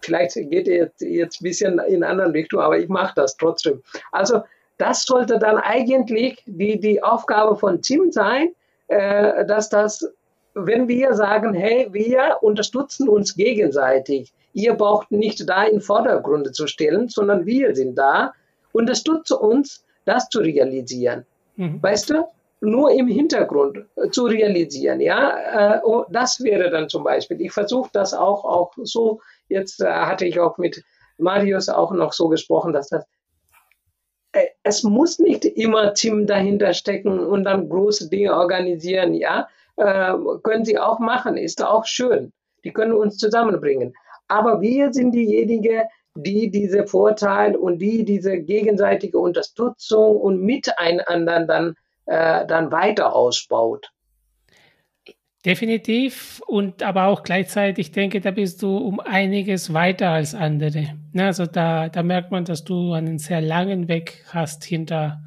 vielleicht 0.04 0.36
geht 0.36 0.68
jetzt, 0.68 1.02
jetzt 1.02 1.42
ein 1.42 1.44
bisschen 1.46 1.80
in 1.80 2.04
eine 2.04 2.08
andere 2.08 2.34
Richtung, 2.34 2.60
aber 2.60 2.78
ich 2.78 2.88
mache 2.88 3.16
das 3.16 3.36
trotzdem. 3.36 3.82
Also 4.12 4.44
das 4.78 5.06
sollte 5.06 5.40
dann 5.40 5.58
eigentlich 5.58 6.44
die, 6.46 6.80
die 6.80 7.02
Aufgabe 7.02 7.56
von 7.56 7.82
Tim 7.82 8.12
sein, 8.12 8.50
äh, 8.90 9.44
dass 9.48 9.70
das 9.70 10.08
wenn 10.54 10.88
wir 10.88 11.14
sagen, 11.14 11.54
hey, 11.54 11.88
wir 11.92 12.38
unterstützen 12.42 13.10
uns 13.10 13.36
gegenseitig, 13.36 14.34
ihr 14.54 14.74
braucht 14.76 15.12
nicht 15.12 15.48
da 15.50 15.64
in 15.64 15.82
Vordergrund 15.82 16.56
zu 16.56 16.68
stellen, 16.68 17.10
sondern 17.10 17.46
wir 17.46 17.76
sind 17.76 17.96
da, 17.96 18.34
unterstütze 18.72 19.38
uns, 19.38 19.84
das 20.06 20.30
zu 20.30 20.40
realisieren. 20.40 21.26
Mhm. 21.56 21.82
Weißt 21.82 22.10
du? 22.12 22.26
Nur 22.62 22.92
im 22.92 23.08
Hintergrund 23.08 23.86
zu 24.12 24.24
realisieren, 24.24 25.02
ja, 25.02 25.76
äh, 25.76 25.82
oh, 25.84 26.06
das 26.10 26.42
wäre 26.42 26.70
dann 26.70 26.88
zum 26.88 27.04
Beispiel. 27.04 27.42
Ich 27.42 27.52
versuche 27.52 27.90
das 27.92 28.14
auch, 28.14 28.46
auch 28.46 28.72
so. 28.84 29.20
Jetzt 29.50 29.82
äh, 29.82 29.92
hatte 29.92 30.26
ich 30.26 30.40
auch 30.40 30.58
mit 30.58 30.82
Marius 31.18 31.68
auch 31.68 31.92
noch 31.92 32.14
so 32.14 32.30
gesprochen, 32.30 32.72
dass 32.72 32.88
das 32.88 33.04
äh, 34.32 34.46
es 34.64 34.84
muss 34.84 35.20
nicht 35.20 35.44
immer 35.44 35.94
Team 35.94 36.26
dahinter 36.26 36.74
stecken 36.74 37.20
und 37.20 37.44
dann 37.44 37.68
große 37.68 38.10
Dinge 38.10 38.34
organisieren, 38.34 39.14
ja 39.14 39.50
äh, 39.78 40.14
können 40.44 40.66
sie 40.66 40.78
auch 40.78 41.00
machen, 41.00 41.38
ist 41.38 41.64
auch 41.64 41.86
schön. 41.86 42.32
Die 42.64 42.72
können 42.72 42.94
uns 42.94 43.18
zusammenbringen. 43.18 43.94
Aber 44.28 44.62
wir 44.62 44.94
sind 44.94 45.12
diejenigen, 45.12 45.84
die 46.16 46.50
diese 46.50 46.86
Vorteile 46.86 47.58
und 47.58 47.80
die 47.80 48.06
diese 48.06 48.38
gegenseitige 48.40 49.20
Unterstützung 49.20 50.18
und 50.18 50.42
Miteinander 50.42 51.46
dann, 51.46 51.76
äh, 52.06 52.46
dann 52.46 52.72
weiter 52.72 53.16
ausbaut. 53.16 53.90
Definitiv 55.46 56.42
und 56.48 56.84
aber 56.84 57.08
auch 57.08 57.22
gleichzeitig 57.24 57.92
denke, 57.92 58.22
da 58.22 58.32
bist 58.32 58.62
du 58.62 58.78
um 58.78 59.02
einiges 59.02 59.74
weiter 59.74 60.12
als 60.12 60.34
andere. 60.34 60.98
Also 61.18 61.46
da, 61.46 61.90
da 61.90 62.02
merkt 62.02 62.32
man, 62.32 62.46
dass 62.46 62.64
du 62.64 62.94
einen 62.94 63.18
sehr 63.18 63.42
langen 63.42 63.90
Weg 63.90 64.24
hast 64.30 64.64
hinter, 64.64 65.22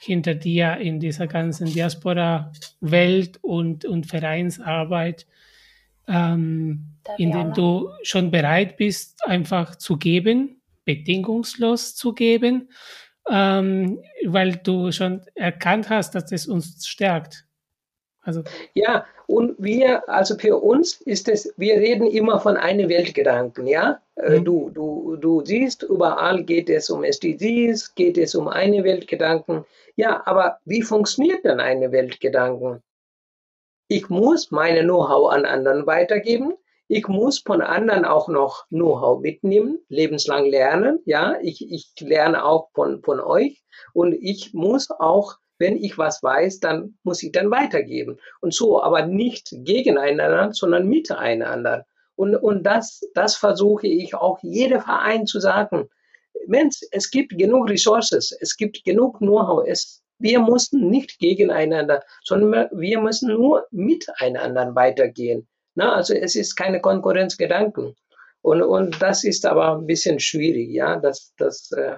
hinter 0.00 0.34
dir 0.34 0.78
in 0.78 0.98
dieser 0.98 1.26
ganzen 1.26 1.66
Diaspora-Welt 1.66 3.38
und, 3.42 3.84
und 3.84 4.06
Vereinsarbeit, 4.06 5.26
ähm, 6.08 6.86
in 7.18 7.32
dem 7.32 7.52
du 7.52 7.90
schon 8.02 8.30
bereit 8.30 8.76
bist, 8.78 9.26
einfach 9.26 9.76
zu 9.76 9.98
geben, 9.98 10.60
bedingungslos 10.84 11.94
zu 11.94 12.14
geben, 12.14 12.70
ähm, 13.28 14.00
weil 14.26 14.56
du 14.56 14.90
schon 14.90 15.20
erkannt 15.34 15.90
hast, 15.90 16.14
dass 16.14 16.32
es 16.32 16.46
uns 16.46 16.86
stärkt. 16.86 17.46
Also 18.22 18.42
ja, 18.74 19.04
und 19.30 19.54
wir, 19.58 20.08
also 20.08 20.36
für 20.36 20.56
uns 20.56 21.00
ist 21.02 21.28
es, 21.28 21.54
wir 21.56 21.74
reden 21.74 22.08
immer 22.08 22.40
von 22.40 22.56
einem 22.56 22.88
Weltgedanken, 22.88 23.68
ja. 23.68 24.00
Äh, 24.16 24.40
mhm. 24.40 24.44
Du, 24.44 24.70
du, 24.70 25.16
du 25.20 25.44
siehst, 25.44 25.84
überall 25.84 26.42
geht 26.42 26.68
es 26.68 26.90
um 26.90 27.04
SDGs, 27.04 27.94
geht 27.94 28.18
es 28.18 28.34
um 28.34 28.48
eine 28.48 28.82
Weltgedanken. 28.82 29.64
Ja, 29.94 30.20
aber 30.26 30.58
wie 30.64 30.82
funktioniert 30.82 31.44
denn 31.44 31.60
eine 31.60 31.92
Weltgedanken? 31.92 32.82
Ich 33.86 34.08
muss 34.08 34.50
meine 34.50 34.82
Know-how 34.82 35.30
an 35.30 35.44
anderen 35.44 35.86
weitergeben. 35.86 36.54
Ich 36.88 37.06
muss 37.06 37.38
von 37.38 37.62
anderen 37.62 38.04
auch 38.04 38.26
noch 38.26 38.66
Know-how 38.68 39.20
mitnehmen, 39.20 39.78
lebenslang 39.88 40.46
lernen. 40.46 40.98
Ja, 41.04 41.36
ich, 41.40 41.70
ich 41.70 41.92
lerne 42.00 42.44
auch 42.44 42.70
von, 42.74 43.00
von 43.04 43.20
euch 43.20 43.62
und 43.92 44.12
ich 44.12 44.54
muss 44.54 44.90
auch 44.90 45.36
wenn 45.60 45.76
ich 45.76 45.98
was 45.98 46.22
weiß, 46.22 46.58
dann 46.60 46.98
muss 47.04 47.22
ich 47.22 47.32
dann 47.32 47.50
weitergeben. 47.50 48.18
Und 48.40 48.54
so, 48.54 48.82
aber 48.82 49.06
nicht 49.06 49.50
gegeneinander, 49.52 50.52
sondern 50.52 50.88
miteinander. 50.88 51.86
Und, 52.16 52.34
und 52.34 52.64
das, 52.64 53.02
das 53.14 53.36
versuche 53.36 53.86
ich 53.86 54.14
auch 54.14 54.38
jedem 54.42 54.80
Verein 54.80 55.26
zu 55.26 55.38
sagen. 55.38 55.88
Mensch, 56.46 56.80
es 56.90 57.10
gibt 57.10 57.36
genug 57.36 57.68
Ressourcen, 57.68 58.18
es 58.18 58.56
gibt 58.56 58.84
genug 58.84 59.18
Know-how. 59.18 59.66
wir 60.18 60.40
mussten 60.40 60.88
nicht 60.88 61.18
gegeneinander, 61.18 62.02
sondern 62.24 62.68
wir 62.72 63.00
müssen 63.00 63.32
nur 63.34 63.66
miteinander 63.70 64.74
weitergehen. 64.74 65.46
Na, 65.74 65.94
also 65.94 66.14
es 66.14 66.34
ist 66.36 66.56
keine 66.56 66.80
Konkurrenzgedanken. 66.80 67.94
Und, 68.42 68.62
und 68.62 69.00
das 69.02 69.24
ist 69.24 69.44
aber 69.44 69.76
ein 69.76 69.86
bisschen 69.86 70.18
schwierig, 70.18 70.70
ja, 70.70 70.96
das, 70.96 71.34
das, 71.36 71.70
äh, 71.72 71.96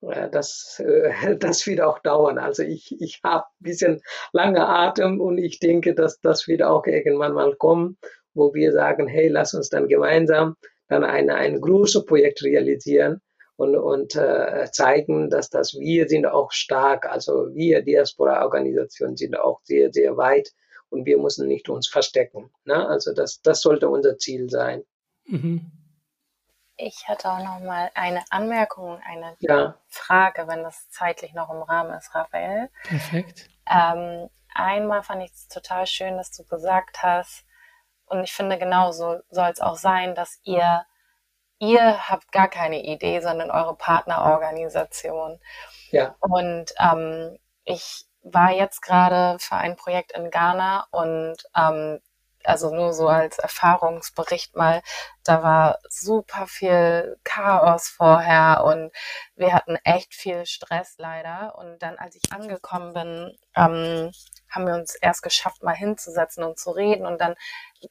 das, 0.00 0.82
äh, 0.84 1.36
das 1.38 1.66
wird 1.66 1.80
auch 1.80 1.98
dauern. 2.00 2.38
Also 2.38 2.62
ich, 2.62 2.94
ich 3.00 3.20
habe 3.24 3.44
ein 3.44 3.62
bisschen 3.62 4.00
lange 4.32 4.66
Atem 4.66 5.20
und 5.20 5.38
ich 5.38 5.58
denke, 5.58 5.94
dass 5.94 6.20
das 6.20 6.46
wird 6.48 6.62
auch 6.62 6.86
irgendwann 6.86 7.34
mal 7.34 7.54
kommen, 7.56 7.98
wo 8.34 8.54
wir 8.54 8.72
sagen, 8.72 9.08
hey, 9.08 9.28
lass 9.28 9.54
uns 9.54 9.68
dann 9.68 9.88
gemeinsam 9.88 10.56
dann 10.88 11.04
eine, 11.04 11.34
ein 11.34 11.60
großes 11.60 12.06
Projekt 12.06 12.42
realisieren 12.42 13.20
und, 13.56 13.76
und 13.76 14.16
äh, 14.16 14.68
zeigen, 14.72 15.28
dass 15.30 15.50
das 15.50 15.74
wir 15.74 16.08
sind 16.08 16.26
auch 16.26 16.50
stark. 16.52 17.06
Also 17.06 17.54
wir 17.54 17.82
Diaspora-Organisationen 17.82 19.16
sind 19.16 19.38
auch 19.38 19.60
sehr, 19.64 19.92
sehr 19.92 20.16
weit 20.16 20.50
und 20.88 21.04
wir 21.04 21.18
müssen 21.18 21.46
nicht 21.46 21.68
uns 21.68 21.88
verstecken. 21.88 22.50
Ne? 22.64 22.88
Also 22.88 23.12
das, 23.12 23.42
das 23.42 23.60
sollte 23.60 23.88
unser 23.88 24.16
Ziel 24.16 24.48
sein. 24.48 24.82
Mhm. 25.26 25.72
Ich 26.78 27.08
hätte 27.08 27.30
auch 27.30 27.38
noch 27.38 27.60
mal 27.60 27.90
eine 27.94 28.24
Anmerkung, 28.30 29.00
eine 29.04 29.36
ja. 29.40 29.74
Frage, 29.88 30.46
wenn 30.46 30.62
das 30.62 30.88
zeitlich 30.90 31.34
noch 31.34 31.50
im 31.50 31.60
Rahmen 31.62 31.92
ist, 31.98 32.14
Raphael. 32.14 32.70
Perfekt. 32.84 33.48
Ähm, 33.68 34.30
einmal 34.54 35.02
fand 35.02 35.22
ich 35.24 35.32
es 35.32 35.48
total 35.48 35.86
schön, 35.86 36.16
dass 36.16 36.30
du 36.30 36.44
gesagt 36.44 37.02
hast, 37.02 37.44
und 38.08 38.24
ich 38.24 38.32
finde, 38.32 38.58
genau 38.58 38.92
so 38.92 39.20
soll 39.28 39.50
es 39.50 39.60
auch 39.60 39.76
sein, 39.76 40.14
dass 40.14 40.40
ihr, 40.42 40.84
ihr 41.58 42.08
habt 42.08 42.32
gar 42.32 42.48
keine 42.48 42.82
Idee, 42.82 43.20
sondern 43.20 43.50
eure 43.50 43.76
Partnerorganisation. 43.76 45.40
Ja. 45.90 46.14
Und 46.20 46.72
ähm, 46.78 47.38
ich 47.64 48.06
war 48.22 48.52
jetzt 48.52 48.82
gerade 48.82 49.38
für 49.38 49.56
ein 49.56 49.76
Projekt 49.76 50.12
in 50.12 50.30
Ghana 50.30 50.86
und 50.90 51.36
ähm, 51.54 52.00
also 52.44 52.74
nur 52.74 52.92
so 52.92 53.08
als 53.08 53.38
Erfahrungsbericht 53.38 54.56
mal, 54.56 54.82
da 55.24 55.42
war 55.42 55.78
super 55.88 56.46
viel 56.46 57.18
Chaos 57.24 57.88
vorher 57.88 58.64
und 58.64 58.90
wir 59.36 59.52
hatten 59.52 59.76
echt 59.84 60.14
viel 60.14 60.46
Stress 60.46 60.94
leider. 60.98 61.56
Und 61.58 61.82
dann, 61.82 61.96
als 61.98 62.16
ich 62.16 62.32
angekommen 62.32 62.94
bin, 62.94 63.38
ähm, 63.54 64.10
haben 64.50 64.66
wir 64.66 64.74
uns 64.74 64.94
erst 64.94 65.22
geschafft, 65.22 65.62
mal 65.62 65.74
hinzusetzen 65.74 66.42
und 66.44 66.58
zu 66.58 66.70
reden. 66.70 67.06
Und 67.06 67.20
dann 67.20 67.34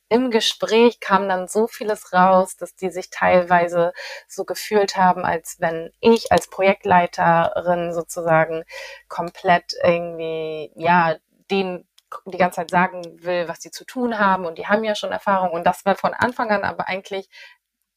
im 0.10 0.32
Gespräch 0.32 1.00
kam 1.00 1.30
dann 1.30 1.48
so 1.48 1.68
vieles 1.68 2.14
raus, 2.14 2.58
dass 2.58 2.76
die 2.76 2.90
sich 2.90 3.10
teilweise 3.10 3.94
so 4.28 4.44
gefühlt 4.44 4.98
haben, 4.98 5.24
als 5.24 5.58
wenn 5.60 5.92
ich 6.00 6.32
als 6.32 6.50
Projektleiterin 6.50 7.94
sozusagen 7.94 8.64
komplett 9.08 9.74
irgendwie, 9.84 10.72
ja, 10.76 11.16
den 11.52 11.88
die 12.26 12.38
ganze 12.38 12.58
Zeit 12.58 12.72
sagen 12.72 13.02
will, 13.24 13.48
was 13.48 13.62
sie 13.62 13.72
zu 13.72 13.86
tun 13.86 14.18
haben 14.20 14.46
und 14.46 14.58
die 14.58 14.68
haben 14.68 14.84
ja 14.84 14.96
schon 14.96 15.12
Erfahrung 15.12 15.52
und 15.52 15.66
das 15.66 15.86
war 15.86 15.96
von 15.96 16.14
Anfang 16.14 16.50
an 16.52 16.64
aber 16.64 16.88
eigentlich 16.88 17.30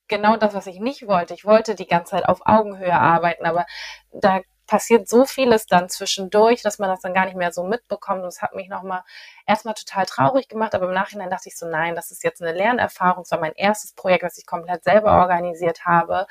genau 0.08 0.36
das, 0.36 0.54
was 0.54 0.66
ich 0.66 0.80
nicht 0.80 1.06
wollte. 1.06 1.34
Ich 1.34 1.44
wollte 1.44 1.74
die 1.74 1.86
ganze 1.86 2.12
Zeit 2.12 2.28
auf 2.28 2.40
Augenhöhe 2.44 2.92
arbeiten, 2.92 3.46
aber 3.46 3.64
da 4.12 4.40
passiert 4.70 5.08
so 5.08 5.24
vieles 5.24 5.66
dann 5.66 5.88
zwischendurch, 5.88 6.62
dass 6.62 6.78
man 6.78 6.88
das 6.88 7.00
dann 7.00 7.12
gar 7.12 7.24
nicht 7.24 7.36
mehr 7.36 7.52
so 7.52 7.64
mitbekommt. 7.64 8.22
Und 8.22 8.28
es 8.28 8.40
hat 8.40 8.54
mich 8.54 8.68
nochmal 8.68 9.02
erstmal 9.44 9.74
total 9.74 10.06
traurig 10.06 10.48
gemacht, 10.48 10.76
aber 10.76 10.86
im 10.86 10.94
Nachhinein 10.94 11.28
dachte 11.28 11.48
ich 11.48 11.58
so, 11.58 11.66
nein, 11.66 11.96
das 11.96 12.12
ist 12.12 12.22
jetzt 12.22 12.40
eine 12.40 12.52
Lernerfahrung. 12.52 13.24
Es 13.24 13.32
war 13.32 13.40
mein 13.40 13.54
erstes 13.56 13.92
Projekt, 13.94 14.22
was 14.22 14.38
ich 14.38 14.46
komplett 14.46 14.84
selber 14.84 15.18
organisiert 15.18 15.86
habe. 15.86 16.28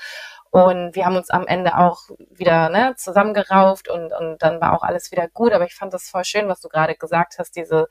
Und 0.52 0.96
wir 0.96 1.06
haben 1.06 1.18
uns 1.18 1.30
am 1.30 1.48
Ende 1.48 1.78
auch 1.78 2.04
wieder 2.30 2.70
ne, 2.70 2.96
zusammengerauft 2.96 3.90
und, 3.90 4.14
und 4.14 4.42
dann 4.42 4.62
war 4.62 4.74
auch 4.74 4.84
alles 4.84 5.12
wieder 5.12 5.28
gut. 5.28 5.52
Aber 5.52 5.66
ich 5.66 5.76
fand 5.76 5.94
das 5.94 6.08
voll 6.08 6.24
schön, 6.24 6.48
was 6.48 6.62
du 6.62 6.70
gerade 6.70 6.96
gesagt 6.96 7.40
hast, 7.40 7.58
diese 7.58 7.90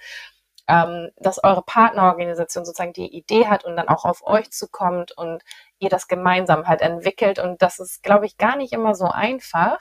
ähm, 0.68 1.10
dass 1.16 1.42
eure 1.42 1.62
Partnerorganisation 1.62 2.64
sozusagen 2.64 2.92
die 2.92 3.16
Idee 3.16 3.46
hat 3.46 3.64
und 3.64 3.76
dann 3.76 3.88
auch 3.88 4.04
auf 4.04 4.26
euch 4.26 4.50
zukommt 4.50 5.12
und 5.16 5.42
ihr 5.78 5.88
das 5.88 6.08
gemeinsam 6.08 6.68
halt 6.68 6.82
entwickelt. 6.82 7.38
Und 7.38 7.62
das 7.62 7.78
ist, 7.78 8.02
glaube 8.02 8.26
ich, 8.26 8.36
gar 8.36 8.56
nicht 8.56 8.72
immer 8.72 8.94
so 8.94 9.06
einfach. 9.06 9.78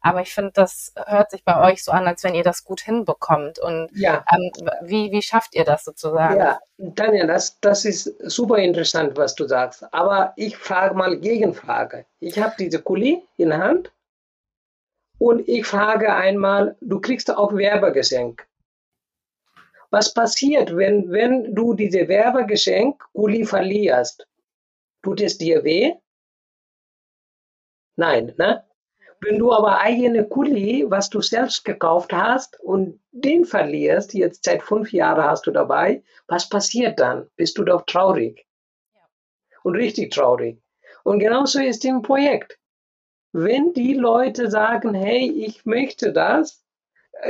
Aber 0.00 0.20
ich 0.20 0.32
finde, 0.32 0.52
das 0.52 0.92
hört 1.06 1.32
sich 1.32 1.44
bei 1.44 1.68
euch 1.68 1.82
so 1.82 1.90
an, 1.90 2.06
als 2.06 2.22
wenn 2.22 2.34
ihr 2.34 2.44
das 2.44 2.64
gut 2.64 2.80
hinbekommt. 2.80 3.58
Und 3.58 3.90
ja. 3.94 4.24
ähm, 4.32 4.50
wie, 4.82 5.10
wie 5.10 5.22
schafft 5.22 5.54
ihr 5.54 5.64
das 5.64 5.84
sozusagen? 5.84 6.38
Ja, 6.38 6.60
Tanja, 6.94 7.26
das, 7.26 7.58
das 7.60 7.84
ist 7.84 8.14
super 8.30 8.58
interessant, 8.58 9.16
was 9.16 9.34
du 9.34 9.48
sagst. 9.48 9.92
Aber 9.92 10.34
ich 10.36 10.56
frage 10.56 10.94
mal 10.94 11.18
Gegenfrage. 11.18 12.06
Ich 12.20 12.38
habe 12.38 12.54
diese 12.58 12.80
Kuli 12.80 13.26
in 13.36 13.48
der 13.48 13.58
Hand 13.58 13.92
und 15.18 15.48
ich 15.48 15.66
frage 15.66 16.14
einmal, 16.14 16.76
du 16.80 17.00
kriegst 17.00 17.34
auch 17.36 17.52
Werbegeschenk. 17.52 18.46
Was 19.90 20.12
passiert, 20.12 20.76
wenn, 20.76 21.10
wenn 21.10 21.54
du 21.54 21.74
diese 21.74 22.08
Werbegeschenk 22.08 23.02
Kuli 23.12 23.44
verlierst? 23.44 24.26
Tut 25.02 25.20
es 25.20 25.38
dir 25.38 25.64
weh? 25.64 25.94
Nein, 27.96 28.34
ne? 28.36 28.64
Wenn 29.20 29.38
du 29.38 29.52
aber 29.52 29.80
eigene 29.80 30.28
Kuli, 30.28 30.84
was 30.88 31.10
du 31.10 31.20
selbst 31.20 31.64
gekauft 31.64 32.12
hast 32.12 32.60
und 32.60 33.00
den 33.10 33.44
verlierst, 33.44 34.14
jetzt 34.14 34.44
seit 34.44 34.62
fünf 34.62 34.92
Jahren 34.92 35.24
hast 35.24 35.46
du 35.46 35.50
dabei, 35.50 36.04
was 36.28 36.48
passiert 36.48 37.00
dann? 37.00 37.28
Bist 37.34 37.58
du 37.58 37.64
doch 37.64 37.82
traurig. 37.82 38.46
Und 39.64 39.74
richtig 39.74 40.12
traurig. 40.12 40.62
Und 41.02 41.18
genauso 41.18 41.60
ist 41.60 41.84
im 41.84 42.02
Projekt. 42.02 42.58
Wenn 43.32 43.72
die 43.72 43.94
Leute 43.94 44.50
sagen, 44.50 44.94
hey, 44.94 45.30
ich 45.30 45.66
möchte 45.66 46.12
das, 46.12 46.64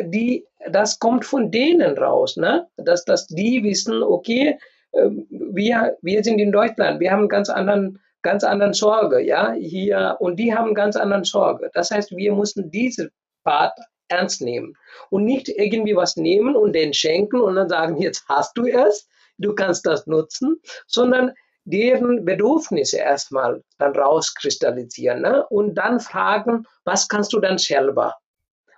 die, 0.02 0.46
das 0.70 0.98
kommt 0.98 1.24
von 1.24 1.50
denen 1.50 1.96
raus, 1.96 2.36
ne? 2.36 2.66
Dass, 2.76 3.04
dass 3.04 3.26
die 3.26 3.62
wissen, 3.62 4.02
okay, 4.02 4.58
ähm, 4.94 5.26
wir, 5.30 5.96
wir 6.02 6.24
sind 6.24 6.38
in 6.38 6.52
Deutschland, 6.52 7.00
wir 7.00 7.10
haben 7.10 7.28
ganz 7.28 7.48
anderen, 7.48 7.98
ganz 8.22 8.44
anderen 8.44 8.72
Sorge, 8.72 9.20
ja, 9.20 9.52
hier, 9.52 10.16
und 10.20 10.36
die 10.36 10.54
haben 10.54 10.74
ganz 10.74 10.96
anderen 10.96 11.24
Sorge. 11.24 11.70
Das 11.74 11.90
heißt, 11.90 12.16
wir 12.16 12.34
müssen 12.34 12.70
diese 12.70 13.10
Part 13.44 13.78
ernst 14.08 14.40
nehmen 14.40 14.74
und 15.10 15.24
nicht 15.24 15.48
irgendwie 15.48 15.94
was 15.94 16.16
nehmen 16.16 16.56
und 16.56 16.72
den 16.74 16.92
schenken 16.92 17.40
und 17.40 17.56
dann 17.56 17.68
sagen, 17.68 18.00
jetzt 18.00 18.24
hast 18.28 18.56
du 18.56 18.66
es, 18.66 19.06
du 19.38 19.54
kannst 19.54 19.86
das 19.86 20.06
nutzen, 20.06 20.60
sondern 20.86 21.32
deren 21.64 22.24
Bedürfnisse 22.24 22.98
erstmal 22.98 23.62
dann 23.78 23.94
rauskristallisieren 23.94 25.20
ne? 25.20 25.46
und 25.48 25.74
dann 25.74 26.00
fragen, 26.00 26.64
was 26.84 27.08
kannst 27.08 27.32
du 27.34 27.40
dann 27.40 27.58
selber? 27.58 28.14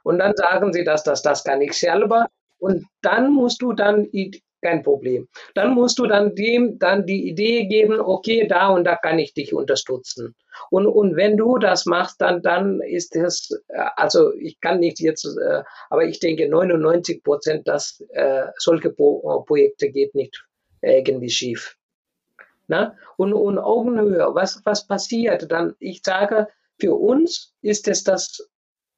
Und 0.03 0.19
dann 0.19 0.35
sagen 0.37 0.73
sie, 0.73 0.85
dass 0.85 1.03
das, 1.03 1.23
das 1.23 1.45
kann 1.45 1.61
ich 1.61 1.73
selber. 1.75 2.27
Und 2.59 2.85
dann 3.03 3.33
musst 3.33 3.63
du 3.63 3.73
dann, 3.73 4.09
kein 4.63 4.83
Problem. 4.83 5.29
Dann 5.55 5.75
musst 5.75 5.99
du 5.99 6.07
dann 6.07 6.35
dem 6.35 6.79
dann 6.79 7.07
die 7.07 7.29
Idee 7.29 7.67
geben, 7.67 8.01
okay, 8.01 8.47
da 8.47 8.69
und 8.69 8.85
da 8.85 8.97
kann 8.97 9.19
ich 9.19 9.35
dich 9.35 9.55
unterstützen. 9.55 10.35
Und, 10.71 10.87
und 10.87 11.17
wenn 11.17 11.37
du 11.37 11.59
das 11.59 11.87
machst, 11.87 12.21
dann, 12.21 12.43
dann 12.43 12.81
ist 12.81 13.17
es, 13.17 13.51
äh, 13.69 13.85
also 13.97 14.33
ich 14.35 14.61
kann 14.61 14.81
nicht 14.81 15.01
jetzt, 15.01 15.25
äh, 15.25 15.63
aber 15.89 16.05
ich 16.05 16.21
denke 16.21 16.49
99 16.49 17.23
Prozent, 17.23 17.67
dass 17.69 18.05
äh, 18.11 18.47
solche 18.59 18.91
Pro 18.91 19.45
Projekte 19.47 19.91
geht 19.91 20.15
nicht 20.15 20.45
irgendwie 20.83 21.31
schief. 21.31 21.77
Na? 22.69 22.97
Und, 23.17 23.33
und 23.33 23.59
Augenhöhe, 23.59 24.29
was, 24.33 24.61
was 24.65 24.87
passiert? 24.87 25.51
Dann, 25.51 25.75
ich 25.79 26.03
sage, 26.05 26.49
für 26.79 26.95
uns 26.95 27.55
ist 27.63 27.89
es 27.89 28.05
das 28.05 28.50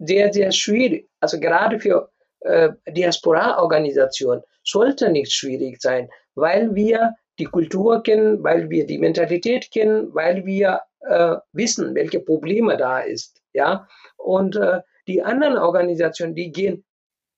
sehr, 0.05 0.33
sehr 0.33 0.53
schwierig. 0.53 1.09
Also 1.21 1.39
gerade 1.41 1.79
für 1.79 2.11
äh, 2.41 2.71
Diaspora-Organisation 2.89 4.43
sollte 4.65 5.11
nicht 5.11 5.33
schwierig 5.33 5.81
sein, 5.81 6.09
weil 6.35 6.75
wir 6.75 7.15
die 7.39 7.45
Kultur 7.45 8.03
kennen, 8.03 8.43
weil 8.43 8.69
wir 8.71 8.87
die 8.87 8.99
Mentalität 8.99 9.71
kennen, 9.71 10.15
weil 10.15 10.45
wir 10.45 10.81
äh, 11.01 11.37
wissen, 11.53 11.95
welche 11.95 12.21
Probleme 12.21 12.77
da 12.77 13.01
ist. 13.01 13.41
Ja, 13.53 13.89
und 14.17 14.57
äh, 14.57 14.81
die 15.07 15.23
anderen 15.23 15.59
Organisationen, 15.59 16.35
die 16.35 16.53
gehen, 16.53 16.85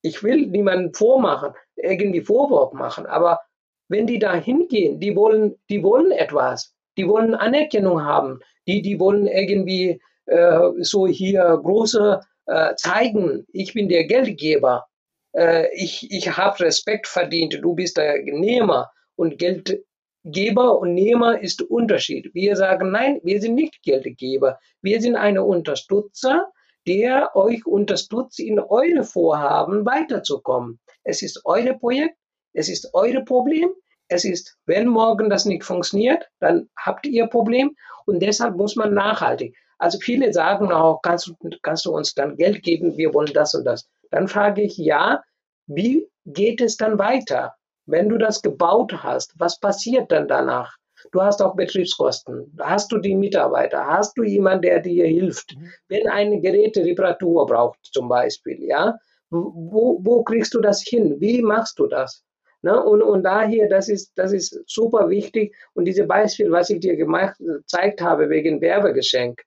ich 0.02 0.22
will 0.22 0.46
niemanden 0.46 0.92
vormachen, 0.92 1.54
irgendwie 1.76 2.20
Vorwurf 2.20 2.72
machen, 2.72 3.06
aber 3.06 3.40
wenn 3.88 4.06
die 4.06 4.18
da 4.18 4.34
hingehen, 4.34 5.00
die 5.00 5.16
wollen, 5.16 5.56
die 5.70 5.82
wollen 5.82 6.10
etwas, 6.10 6.74
die 6.96 7.08
wollen 7.08 7.34
Anerkennung 7.34 8.04
haben, 8.04 8.40
die, 8.66 8.82
die 8.82 8.98
wollen 8.98 9.26
irgendwie 9.26 10.00
äh, 10.26 10.70
so 10.80 11.06
hier 11.06 11.58
große 11.62 12.20
äh, 12.46 12.74
zeigen, 12.76 13.46
ich 13.52 13.74
bin 13.74 13.88
der 13.88 14.04
Geldgeber, 14.04 14.86
äh, 15.34 15.68
ich, 15.74 16.10
ich 16.10 16.36
habe 16.36 16.60
Respekt 16.60 17.06
verdient, 17.06 17.58
du 17.60 17.74
bist 17.74 17.96
der 17.96 18.22
Nehmer 18.22 18.90
und 19.16 19.38
Geldgeber 19.38 20.78
und 20.78 20.94
Nehmer 20.94 21.40
ist 21.40 21.62
Unterschied. 21.62 22.32
Wir 22.34 22.56
sagen, 22.56 22.90
nein, 22.90 23.20
wir 23.22 23.40
sind 23.40 23.54
nicht 23.54 23.82
Geldgeber, 23.82 24.58
wir 24.82 25.00
sind 25.00 25.16
eine 25.16 25.44
Unterstützer, 25.44 26.50
der 26.86 27.34
euch 27.34 27.66
unterstützt, 27.66 28.38
in 28.40 28.58
eure 28.60 29.04
Vorhaben 29.04 29.86
weiterzukommen. 29.86 30.78
Es 31.02 31.22
ist 31.22 31.40
euer 31.44 31.74
Projekt, 31.74 32.16
es 32.52 32.68
ist 32.68 32.90
euer 32.92 33.24
Problem, 33.24 33.70
es 34.08 34.24
ist, 34.24 34.56
wenn 34.66 34.86
morgen 34.86 35.30
das 35.30 35.44
nicht 35.46 35.64
funktioniert, 35.64 36.28
dann 36.40 36.68
habt 36.76 37.06
ihr 37.06 37.26
Problem 37.26 37.74
und 38.06 38.20
deshalb 38.20 38.56
muss 38.56 38.76
man 38.76 38.92
nachhaltig. 38.92 39.56
Also 39.78 39.98
viele 39.98 40.32
sagen 40.32 40.72
auch, 40.72 41.00
kannst 41.02 41.26
du, 41.26 41.34
kannst 41.62 41.84
du 41.84 41.94
uns 41.94 42.14
dann 42.14 42.36
Geld 42.36 42.62
geben, 42.62 42.96
wir 42.96 43.12
wollen 43.12 43.32
das 43.32 43.54
und 43.54 43.64
das. 43.64 43.88
Dann 44.10 44.28
frage 44.28 44.62
ich, 44.62 44.76
ja, 44.76 45.22
wie 45.66 46.06
geht 46.24 46.60
es 46.60 46.76
dann 46.76 46.98
weiter? 46.98 47.54
Wenn 47.86 48.08
du 48.08 48.18
das 48.18 48.40
gebaut 48.40 49.02
hast, 49.02 49.34
was 49.38 49.60
passiert 49.60 50.10
dann 50.10 50.28
danach? 50.28 50.76
Du 51.12 51.20
hast 51.20 51.42
auch 51.42 51.54
Betriebskosten. 51.54 52.56
Hast 52.60 52.90
du 52.90 52.98
die 52.98 53.14
Mitarbeiter? 53.14 53.86
Hast 53.86 54.16
du 54.16 54.22
jemanden, 54.22 54.62
der 54.62 54.80
dir 54.80 55.06
hilft? 55.06 55.54
Mhm. 55.56 55.70
Wenn 55.88 56.08
eine 56.08 56.40
Geräte 56.40 56.84
Reparatur 56.84 57.46
braucht, 57.46 57.78
zum 57.92 58.08
Beispiel, 58.08 58.62
ja? 58.62 58.96
Wo, 59.30 59.98
wo 60.00 60.22
kriegst 60.22 60.54
du 60.54 60.60
das 60.60 60.82
hin? 60.82 61.16
Wie 61.20 61.42
machst 61.42 61.78
du 61.78 61.86
das? 61.86 62.22
Ne? 62.62 62.82
Und, 62.82 63.02
und 63.02 63.24
daher, 63.24 63.68
das 63.68 63.88
ist, 63.88 64.12
das 64.16 64.32
ist 64.32 64.58
super 64.66 65.10
wichtig. 65.10 65.54
Und 65.74 65.84
dieses 65.84 66.06
Beispiel, 66.06 66.50
was 66.50 66.70
ich 66.70 66.80
dir 66.80 66.96
gemacht, 66.96 67.36
gezeigt 67.38 68.00
habe 68.00 68.30
wegen 68.30 68.60
Werbegeschenk, 68.60 69.42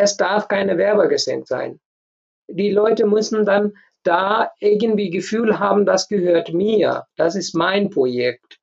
es 0.00 0.16
darf 0.16 0.48
keine 0.48 0.78
Werbegeschenk 0.78 1.46
sein. 1.46 1.78
Die 2.48 2.70
Leute 2.70 3.06
müssen 3.06 3.44
dann 3.44 3.74
da 4.02 4.50
irgendwie 4.58 5.10
Gefühl 5.10 5.58
haben, 5.58 5.84
das 5.84 6.08
gehört 6.08 6.52
mir, 6.52 7.06
das 7.16 7.36
ist 7.36 7.54
mein 7.54 7.90
Projekt. 7.90 8.58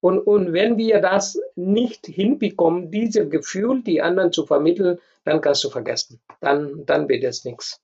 Und, 0.00 0.18
und 0.20 0.52
wenn 0.52 0.76
wir 0.76 1.00
das 1.00 1.40
nicht 1.54 2.06
hinbekommen, 2.06 2.90
diese 2.90 3.28
Gefühl, 3.28 3.82
die 3.82 4.02
anderen 4.02 4.32
zu 4.32 4.46
vermitteln, 4.46 4.98
dann 5.24 5.40
kannst 5.40 5.64
du 5.64 5.70
vergessen. 5.70 6.20
Dann, 6.40 6.84
dann 6.86 7.08
wird 7.08 7.24
es 7.24 7.44
nichts. 7.44 7.80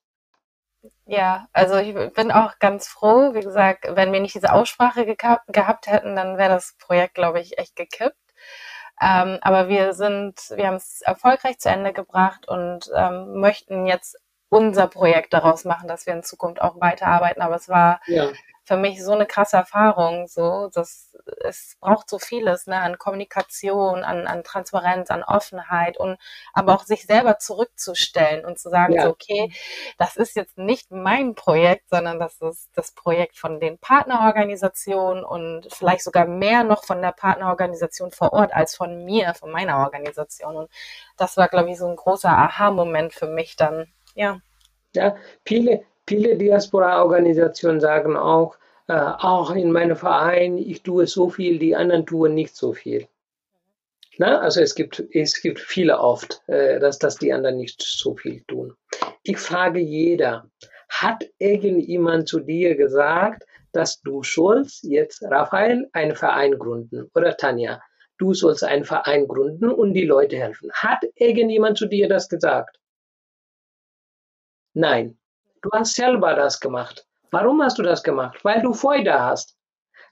Ja, 1.06 1.48
also 1.52 1.76
ich 1.76 1.94
bin 2.14 2.30
auch 2.30 2.58
ganz 2.58 2.86
froh. 2.86 3.34
Wie 3.34 3.40
gesagt, 3.40 3.86
wenn 3.88 4.12
wir 4.12 4.20
nicht 4.20 4.34
diese 4.34 4.52
Aussprache 4.52 5.06
gehabt 5.06 5.86
hätten, 5.86 6.16
dann 6.16 6.38
wäre 6.38 6.50
das 6.50 6.76
Projekt, 6.78 7.14
glaube 7.14 7.40
ich, 7.40 7.58
echt 7.58 7.76
gekippt. 7.76 8.16
Ähm, 9.00 9.38
aber 9.40 9.68
wir 9.68 9.92
sind, 9.94 10.34
wir 10.54 10.68
haben 10.68 10.76
es 10.76 11.02
erfolgreich 11.02 11.58
zu 11.58 11.68
Ende 11.68 11.92
gebracht 11.92 12.48
und 12.48 12.90
ähm, 12.94 13.40
möchten 13.40 13.86
jetzt 13.86 14.16
unser 14.48 14.86
Projekt 14.86 15.32
daraus 15.32 15.64
machen, 15.64 15.88
dass 15.88 16.06
wir 16.06 16.14
in 16.14 16.22
Zukunft 16.22 16.62
auch 16.62 16.80
weiterarbeiten. 16.80 17.42
Aber 17.42 17.56
es 17.56 17.68
war 17.68 18.00
ja. 18.06 18.30
Für 18.64 18.76
mich 18.76 19.02
so 19.02 19.12
eine 19.12 19.26
krasse 19.26 19.58
Erfahrung, 19.58 20.26
so, 20.26 20.70
dass 20.72 21.14
es 21.42 21.76
braucht 21.80 22.08
so 22.08 22.18
vieles, 22.18 22.66
ne, 22.66 22.80
an 22.80 22.98
Kommunikation, 22.98 24.04
an, 24.04 24.26
an 24.26 24.42
Transparenz, 24.42 25.10
an 25.10 25.22
Offenheit 25.22 25.98
und 25.98 26.18
aber 26.52 26.74
auch 26.74 26.84
sich 26.84 27.04
selber 27.04 27.38
zurückzustellen 27.38 28.44
und 28.44 28.58
zu 28.58 28.70
sagen, 28.70 28.94
ja. 28.94 29.02
so, 29.02 29.10
okay, 29.10 29.52
das 29.98 30.16
ist 30.16 30.34
jetzt 30.36 30.58
nicht 30.58 30.90
mein 30.90 31.34
Projekt, 31.34 31.88
sondern 31.90 32.18
das 32.18 32.40
ist 32.40 32.70
das 32.74 32.92
Projekt 32.92 33.38
von 33.38 33.60
den 33.60 33.78
Partnerorganisationen 33.78 35.24
und 35.24 35.68
vielleicht 35.70 36.04
sogar 36.04 36.26
mehr 36.26 36.64
noch 36.64 36.84
von 36.84 37.02
der 37.02 37.12
Partnerorganisation 37.12 38.10
vor 38.10 38.32
Ort 38.32 38.54
als 38.54 38.74
von 38.74 39.04
mir, 39.04 39.34
von 39.34 39.50
meiner 39.50 39.78
Organisation. 39.78 40.56
Und 40.56 40.70
das 41.16 41.36
war, 41.36 41.48
glaube 41.48 41.70
ich, 41.70 41.78
so 41.78 41.86
ein 41.86 41.96
großer 41.96 42.30
Aha-Moment 42.30 43.14
für 43.14 43.28
mich 43.28 43.56
dann, 43.56 43.92
ja. 44.14 44.40
Ja, 44.94 45.16
viele, 45.44 45.84
viele 46.06 46.36
Diaspora-Organisationen 46.36 47.80
sagen 47.80 48.16
auch, 48.16 48.56
äh, 48.88 48.92
auch 48.94 49.50
in 49.54 49.72
meinem 49.72 49.96
Verein, 49.96 50.58
ich 50.58 50.82
tue 50.82 51.06
so 51.06 51.30
viel, 51.30 51.58
die 51.58 51.74
anderen 51.74 52.06
tun 52.06 52.34
nicht 52.34 52.54
so 52.54 52.72
viel. 52.72 53.08
Na, 54.18 54.40
also 54.40 54.60
es 54.60 54.74
gibt, 54.74 55.02
es 55.12 55.40
gibt 55.40 55.58
viele 55.58 55.98
oft, 55.98 56.42
äh, 56.46 56.78
dass, 56.78 56.98
dass 56.98 57.16
die 57.16 57.32
anderen 57.32 57.56
nicht 57.56 57.82
so 57.82 58.14
viel 58.14 58.42
tun. 58.46 58.76
Ich 59.22 59.38
frage 59.38 59.80
jeder, 59.80 60.48
hat 60.88 61.24
irgendjemand 61.38 62.28
zu 62.28 62.40
dir 62.40 62.76
gesagt, 62.76 63.44
dass 63.72 64.00
du 64.02 64.22
sollst 64.22 64.84
jetzt, 64.84 65.22
Raphael, 65.24 65.88
einen 65.92 66.14
Verein 66.14 66.56
gründen 66.58 67.10
oder 67.14 67.36
Tanja, 67.36 67.82
du 68.18 68.34
sollst 68.34 68.62
einen 68.62 68.84
Verein 68.84 69.26
gründen 69.26 69.70
und 69.70 69.94
die 69.94 70.04
Leute 70.04 70.36
helfen. 70.36 70.70
Hat 70.72 71.02
irgendjemand 71.16 71.78
zu 71.78 71.86
dir 71.86 72.08
das 72.08 72.28
gesagt? 72.28 72.78
Nein, 74.74 75.18
du 75.64 75.70
hast 75.72 75.96
selber 75.96 76.34
das 76.34 76.60
gemacht. 76.60 77.06
Warum 77.30 77.62
hast 77.62 77.78
du 77.78 77.82
das 77.82 78.02
gemacht? 78.02 78.44
Weil 78.44 78.62
du 78.62 78.72
Freude 78.74 79.20
hast. 79.20 79.56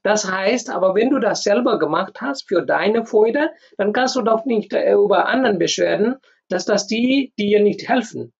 Das 0.02 0.28
heißt, 0.28 0.70
aber 0.70 0.94
wenn 0.94 1.10
du 1.10 1.20
das 1.20 1.44
selber 1.44 1.78
gemacht 1.78 2.20
hast 2.20 2.48
für 2.48 2.62
deine 2.62 3.06
Freude, 3.06 3.50
dann 3.76 3.92
kannst 3.92 4.16
du 4.16 4.22
doch 4.22 4.44
nicht 4.44 4.72
äh, 4.72 4.94
über 4.94 5.28
anderen 5.28 5.58
beschweren, 5.58 6.16
dass 6.48 6.64
das 6.64 6.86
die 6.86 7.32
dir 7.38 7.62
nicht 7.62 7.88
helfen. 7.88 8.32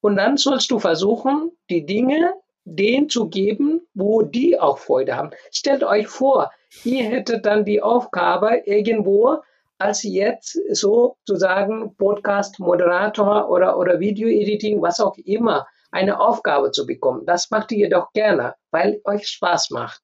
Und 0.00 0.16
dann 0.16 0.36
sollst 0.36 0.70
du 0.70 0.78
versuchen, 0.78 1.50
die 1.68 1.84
Dinge 1.84 2.34
denen 2.64 3.08
zu 3.08 3.28
geben, 3.28 3.80
wo 3.94 4.22
die 4.22 4.60
auch 4.60 4.78
Freude 4.78 5.16
haben. 5.16 5.30
Stellt 5.50 5.82
euch 5.82 6.06
vor, 6.06 6.52
ihr 6.84 7.04
hättet 7.04 7.46
dann 7.46 7.64
die 7.64 7.82
Aufgabe 7.82 8.62
irgendwo 8.66 9.38
als 9.78 10.02
jetzt 10.02 10.58
sozusagen 10.72 11.94
Podcast-Moderator 11.96 13.48
oder, 13.48 13.78
oder 13.78 14.00
Video-Editing, 14.00 14.82
was 14.82 15.00
auch 15.00 15.16
immer, 15.18 15.66
eine 15.90 16.20
Aufgabe 16.20 16.70
zu 16.72 16.86
bekommen. 16.86 17.24
Das 17.24 17.50
macht 17.50 17.72
ihr 17.72 17.88
doch 17.88 18.12
gerne, 18.12 18.54
weil 18.70 19.00
euch 19.04 19.26
Spaß 19.28 19.70
macht. 19.70 20.02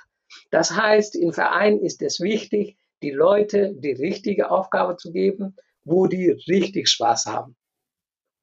Das 0.51 0.75
heißt, 0.75 1.17
im 1.17 1.33
Verein 1.33 1.81
ist 1.81 2.03
es 2.03 2.21
wichtig, 2.21 2.77
die 3.03 3.11
Leute 3.11 3.75
die 3.75 3.93
richtige 3.93 4.51
Aufgabe 4.51 4.97
zu 4.97 5.13
geben, 5.13 5.57
wo 5.85 6.07
die 6.07 6.31
richtig 6.49 6.89
Spaß 6.89 7.27
haben. 7.27 7.57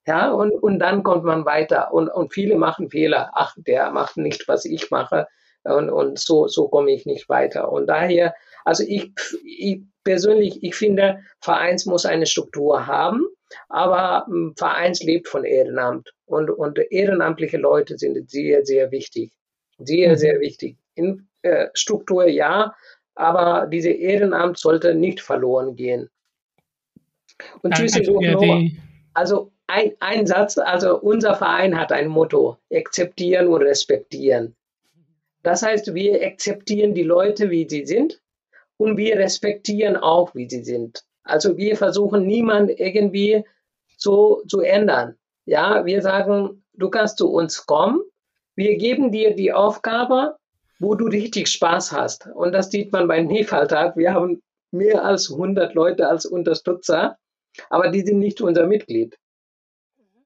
Ja, 0.06 0.32
und, 0.32 0.52
und 0.52 0.80
dann 0.80 1.04
kommt 1.04 1.24
man 1.24 1.46
weiter. 1.46 1.94
Und, 1.94 2.10
und 2.10 2.34
viele 2.34 2.58
machen 2.58 2.90
Fehler. 2.90 3.32
Ach, 3.34 3.56
der 3.58 3.92
macht 3.92 4.18
nicht, 4.18 4.48
was 4.48 4.66
ich 4.66 4.92
mache. 4.92 5.28
Und, 5.64 5.90
und 5.90 6.20
so, 6.20 6.48
so 6.48 6.70
komme 6.70 6.92
ich 6.92 7.06
nicht 7.06 7.30
weiter. 7.30 7.72
Und 7.72 7.88
daher, 7.88 8.34
also 8.66 8.84
ich, 8.88 9.12
ich 9.44 9.82
persönlich, 10.04 10.64
ich 10.64 10.76
finde, 10.76 11.20
Vereins 11.40 11.86
muss 11.86 12.06
eine 12.06 12.26
Struktur 12.26 12.88
haben, 12.88 13.26
aber 13.70 14.26
hm, 14.28 14.54
Vereins 14.58 15.04
lebt 15.04 15.28
von 15.28 15.44
Ehrenamt. 15.44 16.12
Und, 16.26 16.50
und 16.50 16.80
ehrenamtliche 16.92 17.58
Leute 17.58 17.98
sind 17.98 18.30
sehr, 18.30 18.66
sehr 18.66 18.92
wichtig. 18.92 19.32
Sehr, 19.80 20.12
mhm. 20.12 20.16
sehr 20.16 20.40
wichtig. 20.40 20.78
In 20.96 21.28
äh, 21.42 21.68
Struktur 21.74 22.28
ja, 22.28 22.74
aber 23.16 23.68
diese 23.68 23.90
Ehrenamt 23.90 24.58
sollte 24.58 24.96
nicht 24.96 25.22
verloren 25.22 25.76
gehen. 25.76 26.10
Und 27.62 27.78
Danke, 27.78 27.88
Tschüssi, 27.88 28.78
also 29.14 29.52
ein, 29.68 29.94
ein 30.00 30.28
Satz, 30.28 30.58
also 30.58 31.00
unser 31.00 31.36
Verein 31.36 31.78
hat 31.78 31.92
ein 31.92 32.08
Motto, 32.08 32.58
akzeptieren 32.72 33.48
und 33.48 33.62
respektieren. 33.62 34.56
Das 35.44 35.64
heißt, 35.64 35.94
wir 35.96 36.26
akzeptieren 36.26 36.94
die 36.94 37.04
Leute, 37.04 37.50
wie 37.50 37.68
sie 37.68 37.86
sind 37.86 38.21
und 38.82 38.98
wir 38.98 39.18
respektieren 39.18 39.96
auch, 39.96 40.34
wie 40.34 40.50
sie 40.50 40.64
sind. 40.64 41.04
Also 41.24 41.56
wir 41.56 41.78
versuchen 41.78 42.26
niemand 42.26 42.72
irgendwie 42.80 43.44
so 43.96 44.42
zu 44.48 44.62
ändern. 44.62 45.16
Ja, 45.46 45.86
wir 45.86 46.02
sagen, 46.02 46.64
du 46.74 46.90
kannst 46.90 47.20
zu 47.20 47.32
uns 47.32 47.68
kommen, 47.68 48.02
wir 48.56 48.78
geben 48.78 49.12
dir 49.12 49.36
die 49.36 49.54
Aufgabe, 49.54 50.36
wo 50.80 50.96
du 50.96 51.06
richtig 51.06 51.48
Spaß 51.48 51.92
hast. 51.92 52.28
Und 52.34 52.54
das 52.54 52.72
sieht 52.72 52.92
man 52.92 53.08
beim 53.08 53.28
Nefalltag. 53.28 53.96
Wir 53.98 54.16
haben 54.16 54.42
mehr 54.72 55.06
als 55.06 55.32
100 55.32 55.76
Leute 55.76 56.08
als 56.08 56.26
Unterstützer, 56.26 57.18
aber 57.70 57.90
die 57.90 58.02
sind 58.02 58.18
nicht 58.18 58.42
unser 58.42 58.66
Mitglied. 58.66 59.16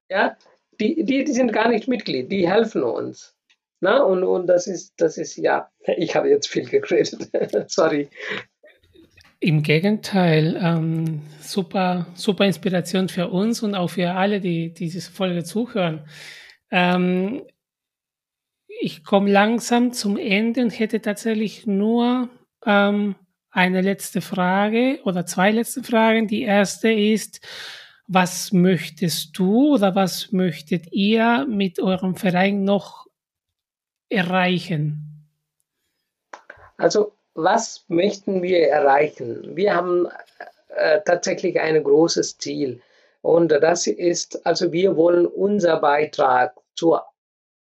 Ja, 0.10 0.38
die, 0.80 1.04
die, 1.04 1.26
die 1.26 1.34
sind 1.34 1.52
gar 1.52 1.68
nicht 1.68 1.90
Mitglied, 1.90 2.32
die 2.32 2.50
helfen 2.50 2.84
uns. 2.84 3.35
Na, 3.82 4.02
und, 4.02 4.24
und 4.24 4.48
das 4.48 4.68
ist, 4.68 4.94
das 4.98 5.18
ist, 5.18 5.36
ja, 5.38 5.70
ich 5.98 6.16
habe 6.16 6.30
jetzt 6.30 6.48
viel 6.48 6.66
geredet. 6.66 7.30
Sorry. 7.72 8.10
Im 9.40 9.62
Gegenteil, 9.62 10.60
ähm, 10.62 11.22
super, 11.40 12.08
super 12.16 12.46
Inspiration 12.46 13.10
für 13.10 13.30
uns 13.30 13.62
und 13.62 13.76
auch 13.76 13.90
für 13.90 14.12
alle, 14.12 14.40
die 14.40 14.74
diese 14.74 15.02
Folge 15.12 15.44
zuhören. 15.44 16.08
Ähm, 16.72 17.44
ich 18.68 19.04
komme 19.04 19.32
langsam 19.32 19.94
zum 19.94 20.18
Ende 20.18 20.62
und 20.62 20.72
hätte 20.72 21.02
tatsächlich 21.02 21.68
nur 21.68 22.30
ähm, 22.66 23.16
eine 23.52 23.82
letzte 23.82 24.22
Frage 24.22 25.00
oder 25.04 25.26
zwei 25.26 25.52
letzte 25.52 25.84
Fragen. 25.84 26.28
Die 26.28 26.42
erste 26.42 26.92
ist, 26.92 27.40
was 28.08 28.52
möchtest 28.52 29.38
du 29.38 29.76
oder 29.76 29.96
was 29.96 30.32
möchtet 30.32 30.92
ihr 30.92 31.46
mit 31.50 31.80
eurem 31.80 32.16
Verein 32.16 32.64
noch 32.64 33.06
erreichen? 34.10 35.28
Also, 36.78 37.14
was 37.34 37.86
möchten 37.88 38.42
wir 38.42 38.68
erreichen? 38.70 39.56
Wir 39.56 39.76
haben 39.76 40.08
äh, 40.70 41.02
tatsächlich 41.06 41.60
ein 41.60 41.84
großes 41.84 42.38
Ziel. 42.38 42.82
Und 43.22 43.50
das 43.50 43.88
ist, 43.88 44.46
also 44.46 44.72
wir 44.72 44.96
wollen 44.96 45.26
unser 45.26 45.80
Beitrag 45.80 46.56
zu 46.76 46.98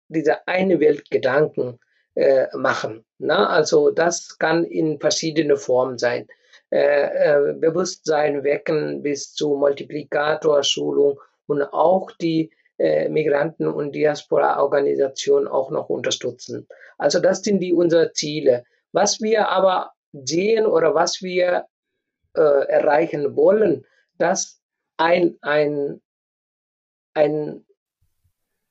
dieser 0.08 0.48
eine 0.48 0.80
Welt 0.80 1.10
Gedanken 1.10 1.80
äh, 2.16 2.46
machen. 2.56 3.06
Na? 3.18 3.48
Also 3.48 3.90
das 3.90 4.38
kann 4.38 4.64
in 4.66 5.00
verschiedene 5.00 5.58
Formen 5.58 5.98
sein. 5.98 6.28
Äh, 6.72 7.50
äh, 7.50 7.54
Bewusstsein 7.54 8.44
wecken 8.44 9.02
bis 9.02 9.34
zu 9.34 9.56
Multiplikatorschulung 9.56 11.20
und 11.48 11.64
auch 11.64 12.12
die 12.12 12.52
äh, 12.80 13.10
Migranten- 13.10 13.68
und 13.68 13.94
Diaspora-Organisationen 13.94 15.48
auch 15.48 15.70
noch 15.70 15.90
unterstützen. 15.90 16.66
Also 16.98 17.20
das 17.20 17.44
sind 17.44 17.60
die 17.60 17.74
unsere 17.74 18.14
Ziele. 18.14 18.64
Was 18.94 19.20
wir 19.22 19.50
aber 19.50 19.92
sehen 20.14 20.66
oder 20.66 20.96
was 20.96 21.22
wir 21.22 21.66
äh, 22.36 22.42
erreichen 22.70 23.36
wollen, 23.36 23.86
dass 24.18 24.62
ein, 24.98 25.38
ein, 25.42 26.02
ein 27.14 27.66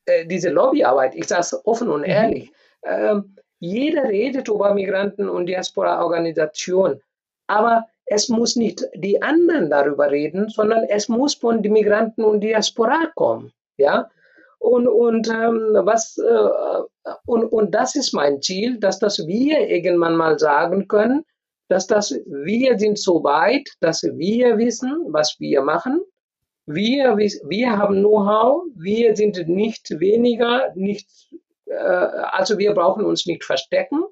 äh, 0.07 0.27
diese 0.27 0.49
Lobbyarbeit, 0.49 1.15
ich 1.15 1.27
sage 1.27 1.43
es 1.43 1.67
offen 1.67 1.91
und 1.91 2.01
mhm. 2.01 2.07
ehrlich, 2.07 2.53
mhm. 2.85 3.37
jeder 3.61 4.05
redet 4.05 4.49
über 4.49 4.73
Migranten- 4.73 5.29
und 5.29 5.47
Diaspora-Organisationen, 5.47 7.03
aber 7.47 7.87
es 8.07 8.31
muss 8.31 8.57
nicht 8.57 8.87
die 8.95 9.21
anderen 9.21 9.69
darüber 9.69 10.11
reden, 10.11 10.49
sondern 10.49 10.85
es 10.85 11.09
muss 11.11 11.35
von 11.35 11.63
den 11.63 11.73
Migranten 11.75 12.25
und 12.25 12.41
Diaspora 12.41 13.13
kommen. 13.15 13.53
Ja? 13.79 14.11
Und, 14.59 14.89
und, 14.89 15.29
ähm, 15.29 15.73
was, 15.85 16.19
äh, 16.19 17.11
und, 17.27 17.45
und 17.47 17.75
das 17.75 17.95
ist 17.95 18.13
mein 18.13 18.43
Ziel, 18.43 18.79
dass 18.79 18.99
das 18.99 19.27
wir 19.27 19.69
irgendwann 19.69 20.17
mal 20.17 20.39
sagen 20.39 20.89
können, 20.89 21.25
dass 21.69 21.87
das 21.87 22.19
wir 22.27 22.79
sind 22.79 22.99
so 22.99 23.23
weit, 23.23 23.69
dass 23.81 24.03
wir 24.03 24.59
wissen, 24.59 25.07
was 25.09 25.37
wir 25.39 25.63
machen. 25.63 26.01
Wir, 26.67 27.17
wir 27.17 27.79
haben 27.79 28.01
Know-how, 28.01 28.65
wir 28.75 29.17
sind 29.17 29.49
nicht 29.49 29.89
weniger, 30.01 30.73
nicht, 30.75 31.09
äh, 31.67 31.75
also 31.75 32.59
wir 32.59 32.75
brauchen 32.75 33.05
uns 33.05 33.27
nicht 33.27 33.45
verstecken. 33.45 34.03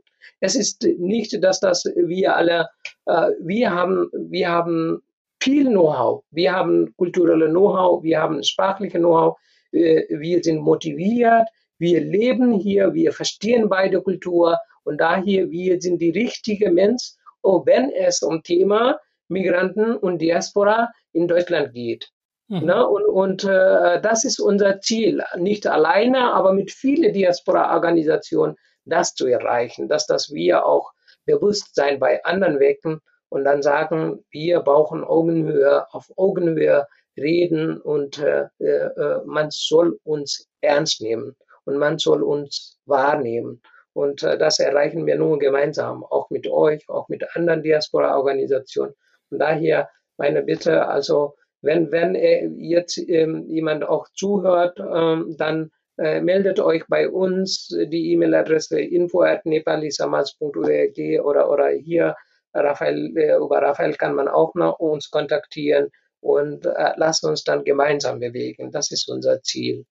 Es 0.41 0.55
ist 0.55 0.83
nicht, 0.99 1.43
dass 1.43 1.61
das 1.61 1.85
wir 1.85 2.37
alle, 2.37 2.69
äh, 3.07 3.31
wir 3.41 3.73
haben, 3.73 4.11
wir 4.13 4.49
haben 4.49 5.03
viel 5.41 5.67
Know-how. 5.67 6.25
Wir 6.31 6.53
haben 6.53 6.95
kulturelle 6.97 7.49
Know-how, 7.49 8.03
wir 8.03 8.21
haben 8.21 8.43
sprachliche 8.43 8.99
Know-how, 8.99 9.37
wir 9.77 10.43
sind 10.43 10.61
motiviert, 10.61 11.49
wir 11.79 12.01
leben 12.01 12.53
hier, 12.55 12.95
wir 12.95 13.13
verstehen 13.13 13.69
beide 13.69 14.01
Kultur 14.01 14.59
und 14.85 15.01
daher 15.01 15.51
wir 15.51 15.81
sind 15.81 16.01
die 16.01 16.11
richtige 16.11 16.71
Mensch, 16.71 17.13
wenn 17.43 17.91
es 17.91 18.23
um 18.23 18.43
Thema 18.43 18.99
Migranten 19.29 19.97
und 19.97 20.19
Diaspora 20.19 20.91
in 21.13 21.29
Deutschland 21.29 21.73
geht. 21.73 22.11
Mhm. 22.49 22.63
Na, 22.65 22.83
und 22.83 23.07
und 23.07 23.45
äh, 23.45 24.01
das 24.01 24.25
ist 24.25 24.39
unser 24.39 24.81
Ziel, 24.81 25.23
nicht 25.37 25.67
alleine, 25.67 26.33
aber 26.33 26.53
mit 26.53 26.71
vielen 26.71 27.13
Diaspora-Organisationen 27.13 28.57
das 28.85 29.15
zu 29.15 29.27
erreichen, 29.27 29.89
dass 29.89 30.07
das 30.07 30.33
wir 30.33 30.65
auch 30.65 30.93
Bewusstsein 31.25 31.99
bei 31.99 32.25
anderen 32.25 32.61
wecken 32.61 33.01
und 33.29 33.45
dann 33.45 33.63
sagen, 33.63 34.25
wir 34.31 34.61
brauchen 34.61 35.03
Augenhöhe, 35.03 35.93
auf 35.93 36.11
Augenhöhe 36.17 36.87
reden 37.17 37.81
und 37.81 38.19
äh, 38.19 38.49
äh, 38.59 39.21
man 39.25 39.51
soll 39.51 39.99
uns 40.05 40.49
ernst 40.61 41.01
nehmen 41.01 41.37
und 41.65 41.79
man 41.79 41.99
soll 41.99 42.23
uns 42.23 42.79
wahrnehmen. 42.87 43.61
Und 43.93 44.23
äh, 44.23 44.39
das 44.39 44.59
erreichen 44.59 45.07
wir 45.07 45.17
nur 45.17 45.39
gemeinsam, 45.39 46.05
auch 46.05 46.29
mit 46.31 46.47
euch, 46.47 46.89
auch 46.89 47.09
mit 47.09 47.25
anderen 47.35 47.63
Diaspora-Organisationen. 47.63 48.95
Und 49.31 49.39
daher 49.39 49.89
meine 50.19 50.43
Bitte, 50.43 50.87
also 50.87 51.35
wenn, 51.63 51.91
wenn 51.91 52.15
äh, 52.15 52.47
jetzt 52.59 52.99
ähm, 52.99 53.47
jemand 53.49 53.85
auch 53.85 54.07
zuhört, 54.15 54.79
ähm, 54.79 55.35
dann 55.39 55.71
äh, 55.99 56.21
meldet 56.21 56.61
euch 56.61 56.85
bei 56.89 57.09
uns 57.09 57.69
die 57.69 58.13
E-Mail-Adresse 58.13 58.79
info.nepalisamas.org 58.81 61.25
oder, 61.25 61.51
oder 61.51 61.71
hier 61.71 62.15
Raphael, 62.53 63.17
äh, 63.17 63.37
über 63.37 63.63
Raphael 63.63 63.95
kann 63.95 64.15
man 64.15 64.29
auch 64.29 64.55
noch 64.55 64.79
uns 64.79 65.11
kontaktieren 65.11 65.91
und 66.27 66.67
äh, 66.67 66.93
lasst 66.97 67.25
uns 67.25 67.45
dann 67.45 67.65
gemeinsam 67.65 68.19
bewegen. 68.19 68.73
Das 68.73 68.91
ist 68.91 69.09
unser 69.09 69.43
Ziel. 69.43 69.87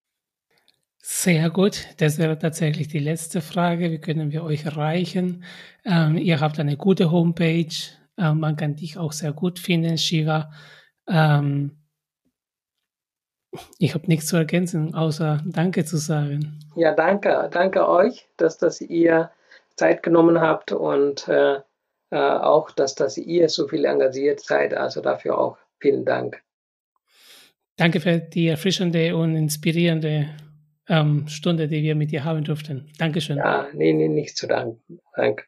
Sehr 1.01 1.49
gut. 1.49 1.85
Das 1.97 2.17
wäre 2.17 2.37
tatsächlich 2.37 2.87
die 2.87 2.99
letzte 2.99 3.41
Frage. 3.41 3.91
Wie 3.91 3.99
können 3.99 4.31
wir 4.31 4.43
euch 4.43 4.65
erreichen? 4.65 5.43
Ähm, 5.85 6.17
ihr 6.17 6.41
habt 6.41 6.59
eine 6.59 6.77
gute 6.77 7.11
Homepage. 7.11 7.75
Ähm, 8.17 8.39
man 8.39 8.55
kann 8.55 8.75
dich 8.75 8.97
auch 8.97 9.11
sehr 9.11 9.31
gut 9.31 9.59
finden, 9.59 9.97
Shiva. 9.97 10.51
Ähm, 11.07 11.77
ich 13.77 13.93
habe 13.93 14.07
nichts 14.07 14.25
zu 14.25 14.35
ergänzen, 14.35 14.93
außer 14.93 15.41
Danke 15.45 15.85
zu 15.85 15.97
sagen. 15.97 16.59
Ja, 16.75 16.93
danke. 16.93 17.49
Danke 17.51 17.87
euch, 17.87 18.27
dass, 18.35 18.57
dass 18.57 18.81
ihr 18.81 19.31
Zeit 19.77 20.03
genommen 20.03 20.41
habt 20.41 20.73
und 20.73 21.27
äh, 21.29 21.61
äh, 22.09 22.17
auch, 22.17 22.71
dass, 22.71 22.95
dass 22.95 23.17
ihr 23.17 23.47
so 23.47 23.67
viel 23.67 23.85
engagiert 23.85 24.41
seid. 24.41 24.73
Also 24.73 25.01
dafür 25.01 25.37
auch 25.37 25.57
vielen 25.79 26.05
Dank. 26.05 26.41
Danke 27.77 27.99
für 27.99 28.19
die 28.19 28.47
erfrischende 28.47 29.15
und 29.15 29.35
inspirierende 29.35 30.29
ähm, 30.87 31.27
Stunde, 31.27 31.67
die 31.67 31.83
wir 31.83 31.95
mit 31.95 32.11
dir 32.11 32.23
haben 32.23 32.43
durften. 32.43 32.91
Dankeschön. 32.97 33.37
Ja, 33.37 33.67
nee, 33.73 33.91
nee, 33.93 34.07
nicht 34.07 34.37
zu 34.37 34.47
danken. 34.47 34.99
Danke. 35.15 35.45